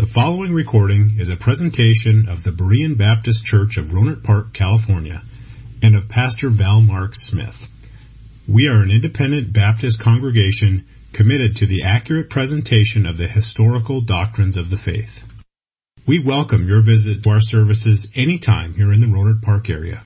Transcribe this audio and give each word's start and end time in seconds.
The 0.00 0.06
following 0.06 0.54
recording 0.54 1.16
is 1.18 1.28
a 1.28 1.36
presentation 1.36 2.30
of 2.30 2.42
the 2.42 2.52
Berean 2.52 2.96
Baptist 2.96 3.44
Church 3.44 3.76
of 3.76 3.88
Rohnert 3.88 4.24
Park, 4.24 4.54
California, 4.54 5.22
and 5.82 5.94
of 5.94 6.08
Pastor 6.08 6.48
Val 6.48 6.80
Mark 6.80 7.14
Smith. 7.14 7.68
We 8.48 8.68
are 8.68 8.82
an 8.82 8.90
independent 8.90 9.52
Baptist 9.52 10.00
congregation 10.00 10.86
committed 11.12 11.56
to 11.56 11.66
the 11.66 11.82
accurate 11.82 12.30
presentation 12.30 13.04
of 13.04 13.18
the 13.18 13.28
historical 13.28 14.00
doctrines 14.00 14.56
of 14.56 14.70
the 14.70 14.76
faith. 14.76 15.22
We 16.06 16.18
welcome 16.18 16.66
your 16.66 16.80
visit 16.80 17.22
to 17.24 17.30
our 17.32 17.42
services 17.42 18.08
anytime 18.14 18.72
here 18.72 18.94
in 18.94 19.00
the 19.00 19.06
Rohnert 19.06 19.42
Park 19.42 19.68
area. 19.68 20.02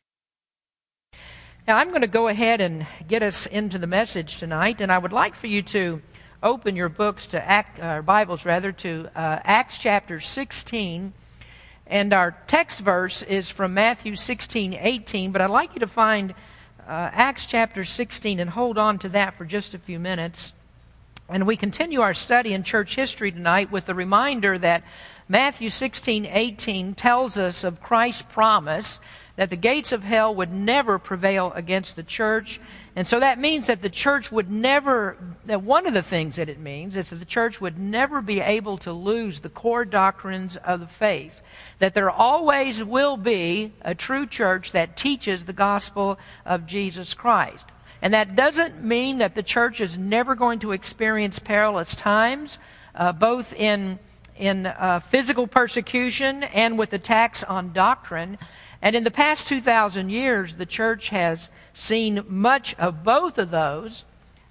Now, 1.68 1.76
I'm 1.76 1.90
going 1.90 2.00
to 2.00 2.08
go 2.08 2.26
ahead 2.26 2.60
and 2.60 2.84
get 3.06 3.22
us 3.22 3.46
into 3.46 3.78
the 3.78 3.86
message 3.86 4.38
tonight, 4.38 4.80
and 4.80 4.90
I 4.90 4.98
would 4.98 5.12
like 5.12 5.36
for 5.36 5.46
you 5.46 5.62
to 5.62 6.02
open 6.44 6.76
your 6.76 6.90
books 6.90 7.28
to 7.28 7.42
Act, 7.42 7.80
uh, 7.80 8.02
Bibles 8.02 8.44
rather 8.44 8.70
to 8.70 9.08
uh, 9.16 9.40
Acts 9.44 9.78
chapter 9.78 10.20
16, 10.20 11.14
and 11.86 12.12
our 12.12 12.36
text 12.46 12.80
verse 12.80 13.22
is 13.22 13.48
from 13.48 13.72
Matthew 13.72 14.14
16, 14.14 14.74
18. 14.74 15.32
But 15.32 15.40
I'd 15.40 15.48
like 15.48 15.72
you 15.72 15.80
to 15.80 15.86
find 15.86 16.32
uh, 16.86 17.08
Acts 17.12 17.46
chapter 17.46 17.82
16 17.82 18.38
and 18.38 18.50
hold 18.50 18.76
on 18.76 18.98
to 18.98 19.08
that 19.08 19.36
for 19.36 19.46
just 19.46 19.72
a 19.72 19.78
few 19.78 19.98
minutes. 19.98 20.52
And 21.30 21.46
we 21.46 21.56
continue 21.56 22.02
our 22.02 22.12
study 22.12 22.52
in 22.52 22.62
church 22.62 22.94
history 22.94 23.32
tonight 23.32 23.72
with 23.72 23.86
the 23.86 23.94
reminder 23.94 24.58
that 24.58 24.84
Matthew 25.26 25.70
16, 25.70 26.26
18 26.26 26.92
tells 26.92 27.38
us 27.38 27.64
of 27.64 27.82
Christ's 27.82 28.26
promise 28.30 29.00
that 29.36 29.50
the 29.50 29.56
gates 29.56 29.90
of 29.90 30.04
hell 30.04 30.32
would 30.34 30.52
never 30.52 30.98
prevail 30.98 31.52
against 31.54 31.96
the 31.96 32.02
church. 32.02 32.60
And 32.94 33.06
so 33.06 33.18
that 33.18 33.38
means 33.38 33.66
that 33.66 33.82
the 33.82 33.88
church 33.88 34.30
would 34.30 34.50
never, 34.50 35.16
that 35.46 35.62
one 35.62 35.86
of 35.86 35.94
the 35.94 36.02
things 36.02 36.36
that 36.36 36.48
it 36.48 36.60
means 36.60 36.94
is 36.94 37.10
that 37.10 37.16
the 37.16 37.24
church 37.24 37.60
would 37.60 37.78
never 37.78 38.22
be 38.22 38.40
able 38.40 38.78
to 38.78 38.92
lose 38.92 39.40
the 39.40 39.48
core 39.48 39.84
doctrines 39.84 40.56
of 40.58 40.80
the 40.80 40.86
faith. 40.86 41.42
That 41.80 41.94
there 41.94 42.10
always 42.10 42.84
will 42.84 43.16
be 43.16 43.72
a 43.82 43.94
true 43.94 44.26
church 44.26 44.70
that 44.70 44.96
teaches 44.96 45.44
the 45.44 45.52
gospel 45.52 46.18
of 46.46 46.66
Jesus 46.66 47.12
Christ. 47.12 47.66
And 48.00 48.14
that 48.14 48.36
doesn't 48.36 48.84
mean 48.84 49.18
that 49.18 49.34
the 49.34 49.42
church 49.42 49.80
is 49.80 49.98
never 49.98 50.34
going 50.34 50.60
to 50.60 50.72
experience 50.72 51.38
perilous 51.40 51.94
times, 51.94 52.58
uh, 52.94 53.12
both 53.12 53.52
in 53.54 53.98
in 54.36 54.66
uh, 54.66 55.00
physical 55.00 55.46
persecution 55.46 56.42
and 56.42 56.76
with 56.78 56.92
attacks 56.92 57.44
on 57.44 57.72
doctrine. 57.72 58.36
And 58.84 58.94
in 58.94 59.02
the 59.02 59.10
past 59.10 59.48
2,000 59.48 60.10
years, 60.10 60.56
the 60.56 60.66
church 60.66 61.08
has 61.08 61.48
seen 61.72 62.22
much 62.28 62.74
of 62.74 63.02
both 63.02 63.38
of 63.38 63.50
those. 63.50 64.04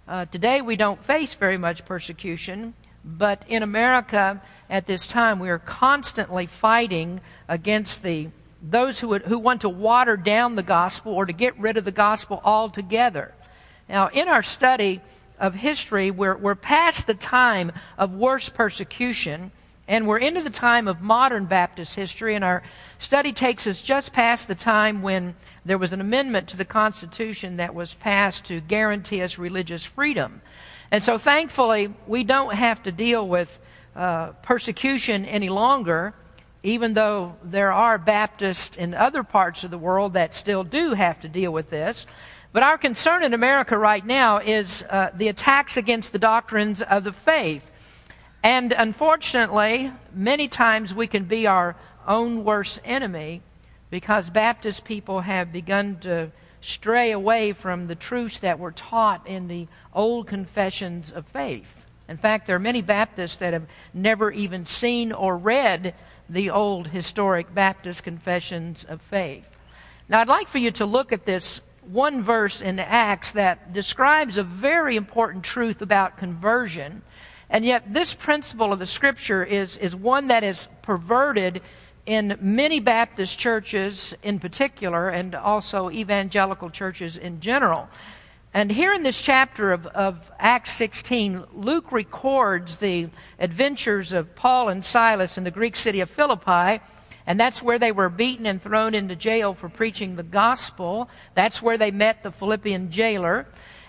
Uh, 0.07 0.25
today, 0.25 0.59
we 0.59 0.75
don't 0.75 1.03
face 1.03 1.35
very 1.35 1.55
much 1.55 1.85
persecution, 1.85 2.73
but 3.05 3.45
in 3.47 3.61
America 3.61 4.41
at 4.71 4.87
this 4.87 5.05
time, 5.05 5.37
we 5.37 5.51
are 5.51 5.59
constantly 5.59 6.47
fighting 6.47 7.21
against 7.47 8.01
the 8.01 8.29
those 8.63 9.01
who, 9.01 9.09
would, 9.09 9.23
who 9.23 9.37
want 9.37 9.61
to 9.61 9.69
water 9.69 10.17
down 10.17 10.55
the 10.55 10.63
gospel 10.63 11.13
or 11.13 11.25
to 11.25 11.33
get 11.33 11.59
rid 11.59 11.77
of 11.77 11.83
the 11.83 11.91
gospel 11.91 12.41
altogether. 12.43 13.33
Now, 13.87 14.07
in 14.07 14.29
our 14.29 14.41
study 14.41 15.01
of 15.37 15.53
history, 15.53 16.09
we're, 16.09 16.37
we're 16.37 16.55
past 16.55 17.05
the 17.05 17.13
time 17.13 17.73
of 17.97 18.15
worst 18.15 18.55
persecution 18.55 19.51
and 19.87 20.07
we're 20.07 20.17
into 20.17 20.41
the 20.41 20.49
time 20.49 20.87
of 20.87 21.01
modern 21.01 21.45
Baptist 21.45 21.95
history, 21.95 22.35
and 22.35 22.43
our 22.43 22.63
study 22.97 23.33
takes 23.33 23.67
us 23.67 23.81
just 23.81 24.13
past 24.13 24.47
the 24.47 24.55
time 24.55 25.01
when 25.01 25.35
there 25.65 25.77
was 25.77 25.91
an 25.91 25.99
amendment 25.99 26.47
to 26.49 26.57
the 26.57 26.65
Constitution 26.65 27.57
that 27.57 27.75
was 27.75 27.93
passed 27.93 28.45
to 28.45 28.61
guarantee 28.61 29.21
us 29.21 29.37
religious 29.37 29.85
freedom. 29.85 30.41
And 30.89 31.03
so, 31.03 31.17
thankfully, 31.17 31.93
we 32.07 32.23
don't 32.23 32.53
have 32.53 32.83
to 32.83 32.91
deal 32.91 33.27
with 33.27 33.59
uh, 33.95 34.27
persecution 34.41 35.25
any 35.25 35.49
longer, 35.49 36.13
even 36.63 36.93
though 36.93 37.35
there 37.43 37.73
are 37.73 37.97
Baptists 37.97 38.77
in 38.77 38.93
other 38.93 39.23
parts 39.23 39.63
of 39.63 39.71
the 39.71 39.77
world 39.77 40.13
that 40.13 40.33
still 40.33 40.63
do 40.63 40.93
have 40.93 41.19
to 41.21 41.27
deal 41.27 41.51
with 41.51 41.69
this. 41.69 42.05
But 42.53 42.63
our 42.63 42.77
concern 42.77 43.23
in 43.23 43.33
America 43.33 43.77
right 43.77 44.05
now 44.05 44.37
is 44.37 44.83
uh, 44.83 45.09
the 45.13 45.27
attacks 45.27 45.75
against 45.75 46.11
the 46.11 46.19
doctrines 46.19 46.83
of 46.83 47.03
the 47.03 47.11
faith. 47.11 47.71
And 48.43 48.73
unfortunately, 48.77 49.93
many 50.13 50.49
times 50.49 50.93
we 50.93 51.07
can 51.07 51.23
be 51.23 51.47
our 51.47 51.77
own 52.05 52.43
worst 52.43 52.81
enemy 52.83 53.41
because 53.89 54.29
Baptist 54.29 54.83
people 54.83 55.21
have 55.21 55.53
begun 55.53 55.97
to 56.01 56.29
stray 56.59 57.11
away 57.11 57.53
from 57.53 57.87
the 57.87 57.95
truths 57.95 58.39
that 58.39 58.59
were 58.59 58.71
taught 58.71 59.25
in 59.25 59.47
the 59.47 59.67
old 59.93 60.27
confessions 60.27 61.09
of 61.09 61.25
faith. 61.25 61.85
In 62.09 62.17
fact, 62.17 62.47
there 62.47 62.57
are 62.57 62.59
many 62.59 62.81
Baptists 62.81 63.37
that 63.37 63.53
have 63.53 63.67
never 63.93 64.29
even 64.29 64.65
seen 64.65 65.13
or 65.13 65.37
read 65.37 65.95
the 66.29 66.49
old 66.49 66.87
historic 66.87 67.53
Baptist 67.53 68.03
confessions 68.03 68.83
of 68.83 69.01
faith. 69.01 69.55
Now, 70.09 70.19
I'd 70.19 70.27
like 70.27 70.49
for 70.49 70.57
you 70.57 70.71
to 70.71 70.85
look 70.85 71.13
at 71.13 71.25
this 71.25 71.61
one 71.81 72.21
verse 72.21 72.61
in 72.61 72.79
Acts 72.79 73.33
that 73.33 73.71
describes 73.71 74.37
a 74.37 74.43
very 74.43 74.95
important 74.95 75.43
truth 75.43 75.81
about 75.81 76.17
conversion 76.17 77.03
and 77.53 77.63
yet, 77.63 77.93
this 77.93 78.15
principle 78.15 78.73
of 78.73 78.79
the 78.79 78.87
scripture 78.87 79.43
is, 79.43 79.77
is 79.77 79.95
one 79.95 80.29
that 80.29 80.43
is 80.43 80.67
perverted 80.81 81.61
in 82.07 82.35
many 82.41 82.79
Baptist 82.79 83.37
churches 83.37 84.15
in 84.23 84.39
particular, 84.39 85.07
and 85.09 85.35
also 85.35 85.91
evangelical 85.91 86.71
churches 86.71 87.15
in 87.15 87.39
general. 87.41 87.87
And 88.55 88.71
here 88.71 88.91
in 88.91 89.03
this 89.03 89.21
chapter 89.21 89.71
of, 89.71 89.85
of 89.85 90.31
Acts 90.39 90.73
16, 90.73 91.43
Luke 91.53 91.91
records 91.91 92.77
the 92.77 93.09
adventures 93.37 94.13
of 94.13 94.33
Paul 94.33 94.69
and 94.69 94.83
Silas 94.83 95.37
in 95.37 95.43
the 95.43 95.51
Greek 95.51 95.75
city 95.75 95.99
of 95.99 96.09
Philippi. 96.09 96.83
And 97.27 97.39
that's 97.39 97.61
where 97.61 97.77
they 97.77 97.91
were 97.91 98.09
beaten 98.09 98.47
and 98.47 98.59
thrown 98.59 98.95
into 98.95 99.15
jail 99.15 99.53
for 99.53 99.69
preaching 99.69 100.15
the 100.15 100.23
gospel. 100.23 101.07
That's 101.35 101.61
where 101.61 101.77
they 101.77 101.91
met 101.91 102.23
the 102.23 102.31
Philippian 102.31 102.89
jailer. 102.89 103.45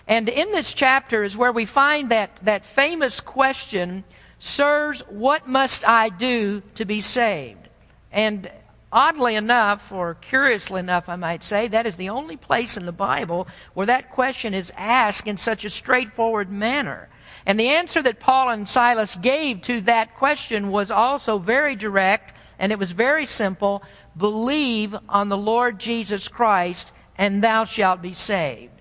And 0.07 0.29
in 0.29 0.51
this 0.51 0.73
chapter 0.73 1.23
is 1.23 1.35
where 1.35 1.51
we 1.51 1.65
find 1.65 2.09
that, 2.09 2.37
that 2.43 2.63
famous 2.63 3.19
question, 3.19 4.03
Sirs, 4.37 5.01
what 5.09 5.47
must 5.47 5.87
I 5.87 6.09
do 6.09 6.61
to 6.75 6.85
be 6.85 7.01
saved? 7.01 7.69
And 8.11 8.51
oddly 8.91 9.35
enough, 9.35 9.91
or 9.91 10.15
curiously 10.15 10.79
enough, 10.79 11.09
I 11.09 11.15
might 11.15 11.43
say, 11.43 11.67
that 11.67 11.87
is 11.87 11.95
the 11.95 12.09
only 12.09 12.37
place 12.37 12.77
in 12.77 12.85
the 12.85 12.91
Bible 12.91 13.47
where 13.73 13.87
that 13.87 14.11
question 14.11 14.53
is 14.53 14.71
asked 14.77 15.27
in 15.27 15.37
such 15.37 15.65
a 15.65 15.69
straightforward 15.69 16.51
manner. 16.51 17.09
And 17.45 17.59
the 17.59 17.69
answer 17.69 18.01
that 18.03 18.19
Paul 18.19 18.49
and 18.49 18.69
Silas 18.69 19.15
gave 19.15 19.61
to 19.63 19.81
that 19.81 20.15
question 20.15 20.71
was 20.71 20.91
also 20.91 21.39
very 21.39 21.75
direct, 21.75 22.35
and 22.57 22.71
it 22.71 22.79
was 22.79 22.91
very 22.91 23.25
simple 23.25 23.83
believe 24.15 24.95
on 25.09 25.29
the 25.29 25.37
Lord 25.37 25.79
Jesus 25.79 26.27
Christ, 26.27 26.93
and 27.17 27.43
thou 27.43 27.65
shalt 27.65 28.01
be 28.01 28.13
saved. 28.13 28.74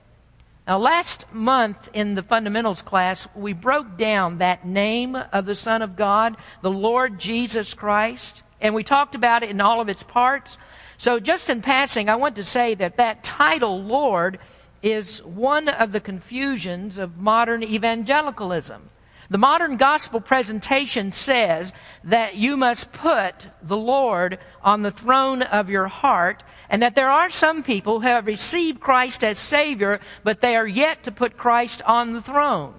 Now, 0.67 0.79
last 0.79 1.27
month 1.31 1.91
in 1.93 2.15
the 2.15 2.23
fundamentals 2.23 2.81
class, 2.81 3.29
we 3.35 3.53
broke 3.53 3.99
down 3.99 4.39
that 4.39 4.67
name 4.67 5.15
of 5.15 5.45
the 5.45 5.55
Son 5.55 5.83
of 5.83 5.95
God, 5.95 6.39
the 6.63 6.71
Lord 6.71 7.21
Jesus 7.21 7.75
Christ, 7.75 8.43
and 8.63 8.75
we 8.75 8.83
talked 8.83 9.15
about 9.15 9.43
it 9.43 9.51
in 9.51 9.61
all 9.61 9.83
of 9.83 9.91
its 9.91 10.03
parts. 10.03 10.57
So, 10.97 11.21
just 11.21 11.51
in 11.51 11.61
passing, 11.61 12.09
I 12.09 12.17
want 12.17 12.37
to 12.37 12.45
say 12.45 12.75
that 12.77 12.97
that 12.97 13.23
title, 13.23 13.83
Lord, 13.83 14.39
is 14.83 15.23
one 15.23 15.69
of 15.69 15.93
the 15.93 16.01
confusions 16.01 16.97
of 16.97 17.19
modern 17.19 17.63
evangelicalism. 17.63 18.89
The 19.29 19.39
modern 19.39 19.77
gospel 19.77 20.21
presentation 20.21 21.13
says 21.13 21.75
that 22.05 22.37
you 22.37 22.57
must 22.57 22.93
put 22.93 23.49
the 23.63 23.77
Lord 23.77 24.39
on 24.63 24.81
the 24.81 24.91
throne 24.91 25.43
of 25.43 25.69
your 25.69 25.89
heart 25.89 26.43
and 26.69 26.83
that 26.83 26.95
there 26.95 27.11
are 27.11 27.31
some 27.31 27.63
people 27.63 28.01
who 28.01 28.07
have 28.07 28.27
received 28.27 28.81
Christ 28.81 29.23
as 29.23 29.39
Savior, 29.39 30.01
but 30.23 30.41
they 30.41 30.57
are 30.57 30.67
yet 30.67 31.03
to 31.05 31.13
put 31.13 31.37
Christ 31.37 31.83
on 31.83 32.13
the 32.13 32.23
throne. 32.23 32.75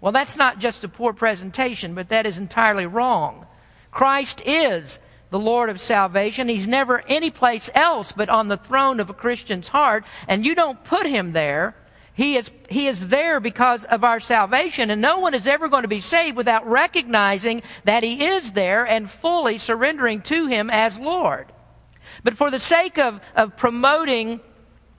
Well, 0.00 0.12
that's 0.12 0.36
not 0.36 0.58
just 0.58 0.84
a 0.84 0.88
poor 0.88 1.12
presentation, 1.12 1.94
but 1.94 2.08
that 2.08 2.26
is 2.26 2.38
entirely 2.38 2.86
wrong. 2.86 3.46
Christ 3.90 4.42
is 4.44 4.98
the 5.30 5.38
Lord 5.38 5.70
of 5.70 5.80
salvation. 5.80 6.48
He's 6.48 6.66
never 6.66 7.02
any 7.08 7.30
place 7.30 7.70
else 7.74 8.12
but 8.12 8.28
on 8.28 8.48
the 8.48 8.56
throne 8.56 9.00
of 9.00 9.10
a 9.10 9.14
Christian's 9.14 9.68
heart, 9.68 10.04
and 10.28 10.44
you 10.44 10.54
don't 10.54 10.82
put 10.84 11.06
him 11.06 11.32
there. 11.32 11.76
He 12.14 12.36
is, 12.36 12.52
he 12.68 12.88
is 12.88 13.08
there 13.08 13.40
because 13.40 13.84
of 13.86 14.04
our 14.04 14.20
salvation, 14.20 14.90
and 14.90 15.00
no 15.00 15.18
one 15.18 15.34
is 15.34 15.46
ever 15.46 15.68
going 15.68 15.82
to 15.82 15.88
be 15.88 16.00
saved 16.00 16.36
without 16.36 16.66
recognizing 16.66 17.62
that 17.84 18.02
He 18.02 18.24
is 18.24 18.52
there 18.52 18.86
and 18.86 19.10
fully 19.10 19.56
surrendering 19.56 20.20
to 20.22 20.46
Him 20.46 20.68
as 20.68 20.98
Lord. 20.98 21.46
But 22.24 22.36
for 22.36 22.50
the 22.50 22.60
sake 22.60 22.98
of, 22.98 23.20
of 23.34 23.56
promoting 23.56 24.40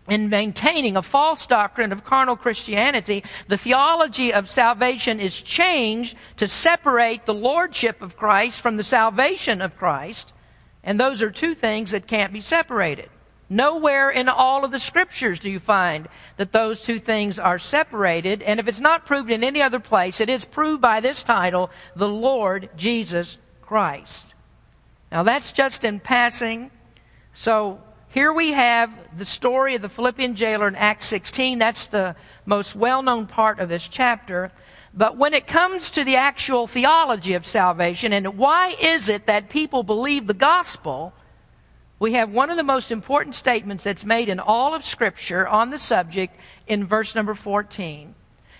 and 0.07 0.29
maintaining 0.29 0.97
a 0.97 1.01
false 1.01 1.45
doctrine 1.45 1.91
of 1.91 2.03
carnal 2.03 2.35
Christianity, 2.35 3.23
the 3.47 3.57
theology 3.57 4.33
of 4.33 4.49
salvation 4.49 5.19
is 5.19 5.41
changed 5.41 6.17
to 6.37 6.47
separate 6.47 7.25
the 7.25 7.33
lordship 7.33 8.01
of 8.01 8.17
Christ 8.17 8.61
from 8.61 8.77
the 8.77 8.83
salvation 8.83 9.61
of 9.61 9.77
Christ. 9.77 10.33
And 10.83 10.99
those 10.99 11.21
are 11.21 11.31
two 11.31 11.55
things 11.55 11.91
that 11.91 12.07
can't 12.07 12.33
be 12.33 12.41
separated. 12.41 13.09
Nowhere 13.49 14.09
in 14.09 14.29
all 14.29 14.65
of 14.65 14.71
the 14.71 14.79
scriptures 14.79 15.39
do 15.39 15.49
you 15.49 15.59
find 15.59 16.07
that 16.37 16.51
those 16.51 16.81
two 16.81 16.97
things 16.99 17.37
are 17.37 17.59
separated. 17.59 18.41
And 18.41 18.59
if 18.59 18.67
it's 18.67 18.79
not 18.79 19.05
proved 19.05 19.29
in 19.29 19.43
any 19.43 19.61
other 19.61 19.79
place, 19.79 20.19
it 20.19 20.29
is 20.29 20.43
proved 20.43 20.81
by 20.81 20.99
this 20.99 21.23
title, 21.23 21.69
the 21.95 22.09
Lord 22.09 22.69
Jesus 22.75 23.37
Christ. 23.61 24.33
Now 25.11 25.23
that's 25.23 25.51
just 25.51 25.83
in 25.83 25.99
passing. 25.99 26.71
So 27.33 27.81
here 28.09 28.31
we 28.31 28.51
have 28.51 29.17
the 29.17 29.25
story 29.25 29.73
of 29.75 29.81
the 29.81 29.89
Philippian 29.89 30.35
jailer 30.35 30.67
in 30.67 30.75
Acts 30.75 31.07
16. 31.07 31.57
That's 31.57 31.87
the 31.87 32.15
most 32.45 32.75
well 32.75 33.01
known 33.01 33.25
part 33.25 33.59
of 33.59 33.69
this 33.69 33.87
chapter. 33.87 34.51
But 34.93 35.17
when 35.17 35.33
it 35.33 35.47
comes 35.47 35.89
to 35.91 36.03
the 36.03 36.15
actual 36.15 36.67
theology 36.67 37.33
of 37.33 37.47
salvation 37.47 38.13
and 38.13 38.37
why 38.37 38.75
is 38.79 39.09
it 39.09 39.25
that 39.25 39.49
people 39.49 39.81
believe 39.81 40.27
the 40.27 40.35
gospel, 40.35 41.13
we 41.97 42.13
have 42.13 42.29
one 42.29 42.51
of 42.51 42.57
the 42.57 42.63
most 42.63 42.91
important 42.91 43.33
statements 43.33 43.83
that's 43.83 44.05
made 44.05 44.29
in 44.29 44.39
all 44.39 44.75
of 44.75 44.85
Scripture 44.85 45.47
on 45.47 45.71
the 45.71 45.79
subject 45.79 46.39
in 46.67 46.85
verse 46.85 47.15
number 47.15 47.33
14. 47.33 48.13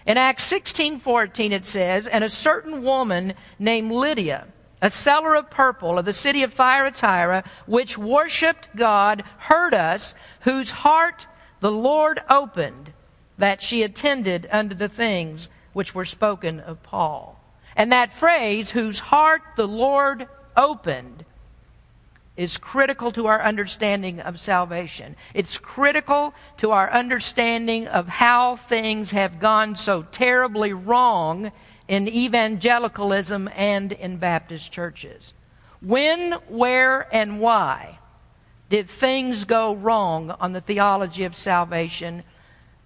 In 0.07 0.17
Acts 0.17 0.43
16:14 0.45 1.51
it 1.51 1.65
says, 1.65 2.07
"And 2.07 2.23
a 2.23 2.29
certain 2.29 2.81
woman 2.81 3.35
named 3.59 3.91
Lydia, 3.91 4.47
a 4.83 4.89
seller 4.89 5.33
of 5.33 5.49
purple 5.49 5.97
of 5.97 6.03
the 6.03 6.13
city 6.13 6.43
of 6.43 6.51
Thyatira, 6.51 7.45
which 7.65 7.97
worshipped 7.97 8.67
God, 8.75 9.23
heard 9.37 9.73
us, 9.73 10.13
whose 10.41 10.71
heart 10.71 11.25
the 11.61 11.71
Lord 11.71 12.21
opened, 12.29 12.91
that 13.37 13.63
she 13.63 13.81
attended 13.81 14.45
unto 14.51 14.75
the 14.75 14.89
things 14.89 15.47
which 15.71 15.95
were 15.95 16.03
spoken 16.03 16.59
of 16.59 16.83
Paul. 16.83 17.39
And 17.77 17.93
that 17.93 18.11
phrase, 18.11 18.71
whose 18.71 18.99
heart 18.99 19.41
the 19.55 19.69
Lord 19.69 20.27
opened, 20.57 21.23
is 22.35 22.57
critical 22.57 23.09
to 23.11 23.27
our 23.27 23.41
understanding 23.41 24.19
of 24.19 24.37
salvation. 24.37 25.15
It's 25.33 25.57
critical 25.57 26.33
to 26.57 26.71
our 26.71 26.91
understanding 26.91 27.87
of 27.87 28.09
how 28.09 28.57
things 28.57 29.11
have 29.11 29.39
gone 29.39 29.75
so 29.75 30.01
terribly 30.11 30.73
wrong 30.73 31.53
in 31.87 32.07
evangelicalism 32.07 33.49
and 33.55 33.91
in 33.91 34.17
Baptist 34.17 34.71
churches. 34.71 35.33
When, 35.81 36.33
where, 36.47 37.13
and 37.13 37.39
why 37.39 37.99
did 38.69 38.89
things 38.89 39.43
go 39.43 39.75
wrong 39.75 40.31
on 40.39 40.53
the 40.53 40.61
theology 40.61 41.23
of 41.25 41.35
salvation 41.35 42.23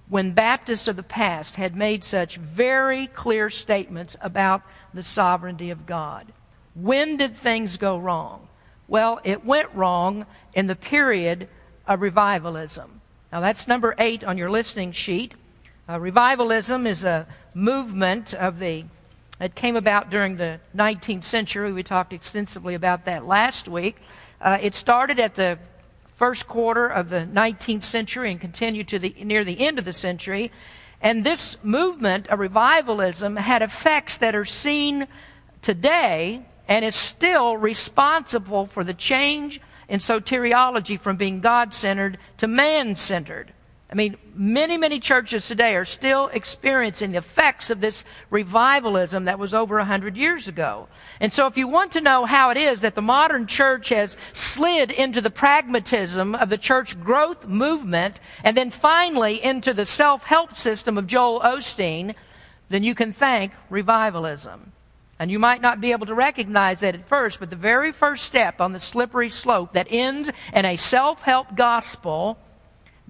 when 0.10 0.32
Baptists 0.32 0.88
of 0.88 0.96
the 0.96 1.04
past 1.04 1.58
had 1.58 1.76
made 1.76 2.04
such 2.04 2.38
very 2.38 3.08
clear 3.08 3.50
statements 3.50 4.16
about 4.22 4.62
the 4.94 5.04
sovereignty 5.04 5.70
of 5.70 5.86
God. 5.86 6.32
When 6.76 7.18
did 7.18 7.36
things 7.36 7.78
go 7.78 7.98
wrong? 7.98 8.48
Well, 8.88 9.20
it 9.24 9.46
went 9.46 9.74
wrong 9.74 10.26
in 10.54 10.68
the 10.68 10.76
period 10.76 11.50
of 11.86 12.02
revivalism. 12.02 13.02
Now, 13.32 13.42
that's 13.42 13.68
number 13.68 13.96
eight 13.98 14.24
on 14.24 14.38
your 14.38 14.50
listening 14.50 14.94
sheet. 14.94 15.34
Uh, 15.90 15.98
revivalism 15.98 16.86
is 16.86 17.06
a 17.06 17.26
movement 17.54 18.34
of 18.34 18.60
the 18.60 18.84
it 19.40 19.54
came 19.56 19.76
about 19.76 20.10
during 20.10 20.38
the 20.38 20.60
19th 20.76 21.24
century. 21.24 21.72
We 21.72 21.84
talked 21.84 22.12
extensively 22.12 22.74
about 22.74 23.06
that 23.06 23.26
last 23.26 23.68
week. 23.68 23.98
Uh, 24.42 24.58
it 24.60 24.74
started 24.74 25.20
at 25.20 25.36
the 25.36 25.60
first 26.16 26.48
quarter 26.48 26.88
of 26.88 27.10
the 27.10 27.28
19th 27.32 27.84
century 27.84 28.32
and 28.32 28.42
continued 28.42 28.88
to 28.88 29.00
the, 29.00 29.16
near 29.24 29.44
the 29.44 29.60
end 29.62 29.78
of 29.78 29.86
the 29.86 29.94
century. 29.94 30.52
And 31.04 31.24
this 31.24 31.64
movement 31.64 32.28
of 32.30 32.40
revivalism 32.40 33.36
had 33.36 33.62
effects 33.62 34.18
that 34.18 34.36
are 34.36 34.44
seen 34.44 35.08
today 35.62 36.42
and 36.68 36.84
is 36.84 36.96
still 36.96 37.56
responsible 37.56 38.66
for 38.66 38.84
the 38.84 38.96
change 38.96 39.62
in 39.88 40.00
soteriology 40.00 41.00
from 41.00 41.16
being 41.16 41.40
God 41.40 41.76
centered 41.76 42.18
to 42.38 42.48
man 42.48 42.96
centered. 42.96 43.54
I 43.90 43.96
mean, 43.96 44.18
many, 44.36 44.78
many 44.78 45.00
churches 45.00 45.48
today 45.48 45.74
are 45.78 45.86
still 45.86 46.28
experiencing 46.34 47.14
the 47.14 47.20
effects 47.20 47.70
of 47.70 47.80
this 47.80 48.04
revivalism 48.30 49.26
that 49.26 49.40
was 49.40 49.54
over 49.54 49.80
a 49.80 49.86
hundred 49.86 50.18
years 50.18 50.50
ago. 50.50 50.90
And 51.22 51.32
so 51.32 51.48
if 51.48 51.56
you 51.56 51.70
want 51.70 51.94
to 51.94 52.02
know 52.02 52.26
how 52.26 52.50
it 52.50 52.58
is 52.58 52.82
that 52.82 52.96
the 52.96 53.02
modern 53.02 53.48
church 53.48 53.90
has 53.90 54.18
slid 54.34 54.92
into 54.92 55.22
the 55.22 55.30
pragmatism 55.30 56.36
of 56.36 56.50
the 56.50 56.58
church 56.58 57.00
growth 57.00 57.48
movement 57.48 58.20
and 58.44 58.58
then 58.58 58.72
finally 58.72 59.42
into 59.42 59.74
the 59.74 59.86
self-help 59.86 60.58
system 60.58 60.98
of 60.98 61.08
Joel 61.08 61.40
Osteen, 61.40 62.14
then 62.68 62.84
you 62.84 62.94
can 62.94 63.14
thank 63.14 63.54
revivalism. 63.70 64.74
And 65.18 65.32
you 65.32 65.40
might 65.40 65.62
not 65.62 65.80
be 65.80 65.94
able 65.94 66.08
to 66.08 66.14
recognize 66.14 66.82
that 66.82 66.94
at 66.94 67.08
first, 67.08 67.40
but 67.40 67.50
the 67.50 67.56
very 67.56 67.94
first 67.94 68.26
step 68.26 68.60
on 68.60 68.74
the 68.74 68.82
slippery 68.82 69.30
slope 69.30 69.72
that 69.74 69.88
ends 69.90 70.30
in 70.54 70.66
a 70.66 70.76
self-help 70.76 71.56
gospel 71.56 72.38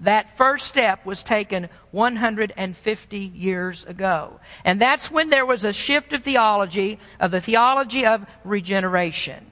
that 0.00 0.36
first 0.36 0.66
step 0.66 1.04
was 1.04 1.22
taken 1.22 1.68
150 1.90 3.18
years 3.18 3.84
ago. 3.84 4.38
And 4.64 4.80
that's 4.80 5.10
when 5.10 5.30
there 5.30 5.46
was 5.46 5.64
a 5.64 5.72
shift 5.72 6.12
of 6.12 6.22
theology, 6.22 6.98
of 7.18 7.30
the 7.30 7.40
theology 7.40 8.06
of 8.06 8.24
regeneration. 8.44 9.50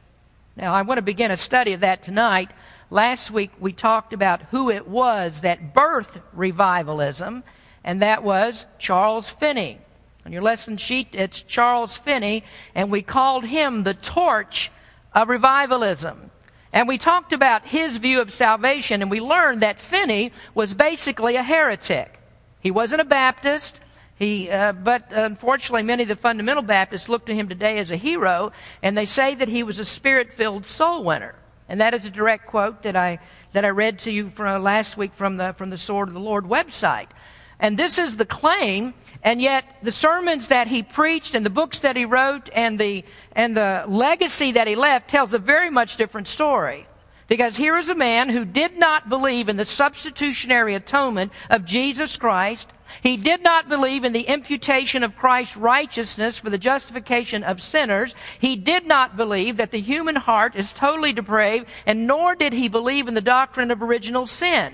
Now, 0.57 0.73
I 0.73 0.83
want 0.83 0.99
to 0.99 1.03
begin 1.03 1.31
a 1.31 1.37
study 1.37 1.73
of 1.73 1.81
that 1.81 2.03
tonight. 2.03 2.51
Last 2.91 3.31
week 3.31 3.51
we 3.59 3.73
talked 3.73 4.13
about 4.13 4.43
who 4.51 4.71
it 4.71 4.87
was 4.87 5.41
that 5.41 5.75
birthed 5.75 6.23
revivalism, 6.33 7.43
and 7.83 8.01
that 8.01 8.23
was 8.23 8.67
Charles 8.79 9.29
Finney. 9.29 9.79
On 10.25 10.33
your 10.33 10.43
lesson 10.43 10.77
sheet, 10.77 11.09
it's 11.13 11.43
Charles 11.43 11.97
Finney, 11.97 12.45
and 12.75 12.91
we 12.91 13.03
called 13.03 13.45
him 13.45 13.83
the 13.83 13.95
torch 13.95 14.71
of 15.13 15.29
revivalism. 15.29 16.31
And 16.73 16.89
we 16.89 16.99
talked 16.99 17.33
about 17.33 17.67
his 17.67 17.97
view 17.97 18.21
of 18.21 18.33
salvation, 18.33 19.03
and 19.03 19.11
we 19.11 19.21
learned 19.21 19.63
that 19.63 19.81
Finney 19.81 20.33
was 20.55 20.75
basically 20.75 21.37
a 21.37 21.43
heretic. 21.43 22.21
He 22.61 22.71
wasn't 22.71 23.01
a 23.01 23.05
Baptist. 23.05 23.81
He, 24.19 24.51
uh, 24.51 24.73
but 24.73 25.11
unfortunately, 25.11 25.83
many 25.83 26.03
of 26.03 26.09
the 26.09 26.17
fundamental 26.17 26.63
Baptists 26.63 27.09
look 27.09 27.27
to 27.27 27.35
him 27.35 27.49
today 27.49 27.79
as 27.79 27.91
a 27.91 27.97
hero, 27.97 28.53
and 28.83 28.97
they 28.97 29.07
say 29.07 29.35
that 29.35 29.49
he 29.49 29.63
was 29.63 29.79
a 29.79 29.85
spirit-filled 29.85 30.65
soul 30.65 31.05
winner. 31.05 31.35
And 31.69 31.81
that 31.81 31.95
is 31.95 32.07
a 32.07 32.11
direct 32.11 32.47
quote 32.47 32.83
that 32.83 32.97
I 32.97 33.19
that 33.53 33.65
I 33.65 33.69
read 33.71 33.99
to 34.01 34.13
you 34.13 34.29
from 34.29 34.63
last 34.63 34.97
week 34.97 35.15
from 35.15 35.37
the 35.37 35.53
from 35.55 35.71
the 35.71 35.79
Sword 35.79 36.09
of 36.09 36.15
the 36.15 36.21
Lord 36.21 36.45
website. 36.45 37.09
And 37.59 37.79
this 37.79 37.99
is 37.99 38.17
the 38.17 38.27
claim 38.27 38.95
and 39.27 39.43
yet, 39.43 39.65
the 39.83 39.91
sermons 39.91 40.47
that 40.47 40.69
he 40.69 40.85
preached 40.85 41.35
and 41.35 41.45
the 41.45 41.51
books 41.51 41.81
that 41.81 41.97
he 41.97 42.05
wrote 42.05 42.49
and 42.55 42.79
the, 42.79 43.05
and 43.33 43.57
the 43.57 43.85
legacy 43.89 44.53
that 44.53 44.69
he 44.69 44.77
left 44.77 45.11
tells 45.11 45.35
a 45.35 45.39
very 45.41 45.69
much 45.69 45.97
different 45.97 46.29
story. 46.29 46.87
Because 47.27 47.57
here 47.57 47.77
is 47.77 47.89
a 47.89 47.97
man 47.97 48.29
who 48.29 48.45
did 48.45 48.79
not 48.79 49.09
believe 49.09 49.49
in 49.49 49.57
the 49.57 49.65
substitutionary 49.65 50.77
atonement 50.77 51.33
of 51.51 51.65
Jesus 51.65 52.17
Christ. 52.17 52.69
He 53.03 53.17
did 53.17 53.43
not 53.43 53.69
believe 53.69 54.05
in 54.05 54.13
the 54.13 54.29
imputation 54.29 55.03
of 55.03 55.17
Christ's 55.17 55.57
righteousness 55.57 56.39
for 56.39 56.51
the 56.51 56.57
justification 56.57 57.43
of 57.43 57.61
sinners. 57.61 58.15
He 58.39 58.55
did 58.55 58.87
not 58.87 59.17
believe 59.17 59.57
that 59.57 59.73
the 59.73 59.81
human 59.81 60.15
heart 60.15 60.55
is 60.55 60.73
totally 60.73 61.13
depraved, 61.13 61.67
and 61.85 62.07
nor 62.07 62.37
did 62.37 62.53
he 62.53 62.69
believe 62.69 63.09
in 63.09 63.15
the 63.15 63.21
doctrine 63.21 63.73
of 63.73 63.83
original 63.83 64.29
sin. 64.29 64.73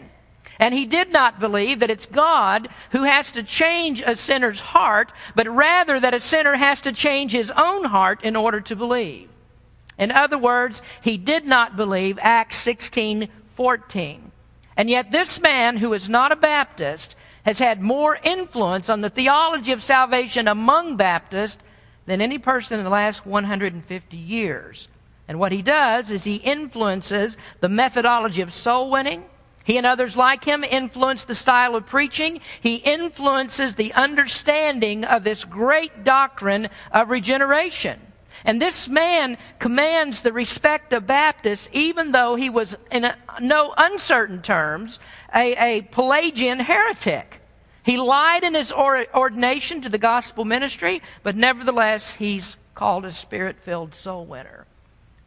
And 0.59 0.75
he 0.75 0.85
did 0.85 1.11
not 1.11 1.41
believe 1.41 1.81
that 1.81 1.91
it's 1.91 2.07
God 2.07 2.69
who 2.91 3.05
has 3.05 3.33
to 3.33 3.43
change 3.43 4.03
a 4.03 4.17
sinner's 4.17 4.61
heart, 4.61 5.13
but 5.35 5.49
rather 5.49 5.99
that 5.99 6.15
a 6.15 6.21
sinner 6.21 6.57
has 6.57 6.81
to 6.83 6.93
change 6.93 7.33
his 7.33 7.51
own 7.57 7.85
heart 7.85 8.23
in 8.23 8.37
order 8.37 8.61
to 8.61 8.77
believe. 8.77 9.29
In 9.99 10.11
other 10.11 10.39
words, 10.39 10.83
he 11.01 11.17
did 11.17 11.45
not 11.45 11.77
believe 11.77 12.19
Acts 12.21 12.57
16 12.57 13.29
14. 13.49 14.33
And 14.77 14.89
yet, 14.89 15.11
this 15.11 15.41
man 15.41 15.77
who 15.77 15.93
is 15.93 16.09
not 16.09 16.33
a 16.33 16.37
Baptist 16.37 17.15
has 17.45 17.59
had 17.59 17.83
more 17.83 18.19
influence 18.23 18.89
on 18.89 19.01
the 19.01 19.11
theology 19.11 19.73
of 19.73 19.83
salvation 19.83 20.49
among 20.49 20.97
Baptists 20.97 21.63
than 22.07 22.21
any 22.21 22.39
person 22.39 22.79
in 22.79 22.85
the 22.85 22.91
last 22.91 23.27
150 23.27 24.17
years. 24.17 24.89
And 25.29 25.39
what 25.39 25.53
he 25.53 25.63
does 25.63 26.11
is 26.11 26.25
he 26.25 26.37
influences 26.37 27.37
the 27.61 27.69
methodology 27.69 28.43
of 28.43 28.53
soul 28.53 28.91
winning, 28.91 29.25
he 29.65 29.77
and 29.77 29.87
others 29.87 30.17
like 30.17 30.45
him 30.45 30.65
influence 30.65 31.25
the 31.25 31.35
style 31.35 31.77
of 31.77 31.87
preaching. 31.87 32.41
He 32.61 32.77
influences 32.77 33.75
the 33.75 33.93
understanding 33.95 35.05
of 35.05 35.25
this 35.25 35.45
great 35.45 36.05
doctrine 36.05 36.69
of 36.91 37.11
regeneration. 37.11 38.01
And 38.45 38.61
this 38.61 38.89
man 38.89 39.39
commands 39.59 40.21
the 40.21 40.33
respect 40.33 40.93
of 40.93 41.07
Baptists, 41.07 41.69
even 41.73 42.13
though 42.13 42.35
he 42.35 42.51
was, 42.51 42.77
in 42.91 43.05
a, 43.05 43.17
no 43.41 43.73
uncertain 43.77 44.43
terms, 44.43 44.99
a, 45.35 45.55
a, 45.55 45.83
Pelagian 45.83 46.59
heretic. 46.61 47.41
He 47.85 47.99
lied 47.99 48.43
in 48.43 48.55
his 48.55 48.73
or, 48.73 49.07
ordination 49.15 49.81
to 49.83 49.89
the 49.89 49.99
gospel 49.99 50.45
ministry, 50.45 51.03
but 51.23 51.37
nevertheless, 51.37 52.13
he's 52.13 52.57
called 52.75 53.05
a 53.05 53.13
spirit 53.13 53.61
filled 53.61 53.95
soul 53.95 54.25
winner. 54.25 54.67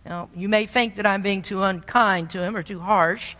Now, 0.05 0.29
you 0.35 0.49
may 0.49 0.65
think 0.65 0.95
that 0.95 1.05
I'm 1.05 1.21
being 1.21 1.41
too 1.41 1.63
unkind 1.63 2.31
to 2.31 2.43
him 2.43 2.55
or 2.55 2.63
too 2.63 2.79
harsh. 2.79 3.35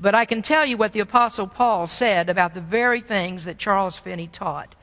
But 0.00 0.14
I 0.14 0.24
can 0.24 0.42
tell 0.42 0.64
you 0.64 0.76
what 0.76 0.92
the 0.92 1.00
Apostle 1.00 1.48
Paul 1.48 1.88
said 1.88 2.30
about 2.30 2.54
the 2.54 2.60
very 2.60 3.00
things 3.00 3.44
that 3.44 3.58
Charles 3.58 3.98
Finney 3.98 4.28
taught. 4.28 4.74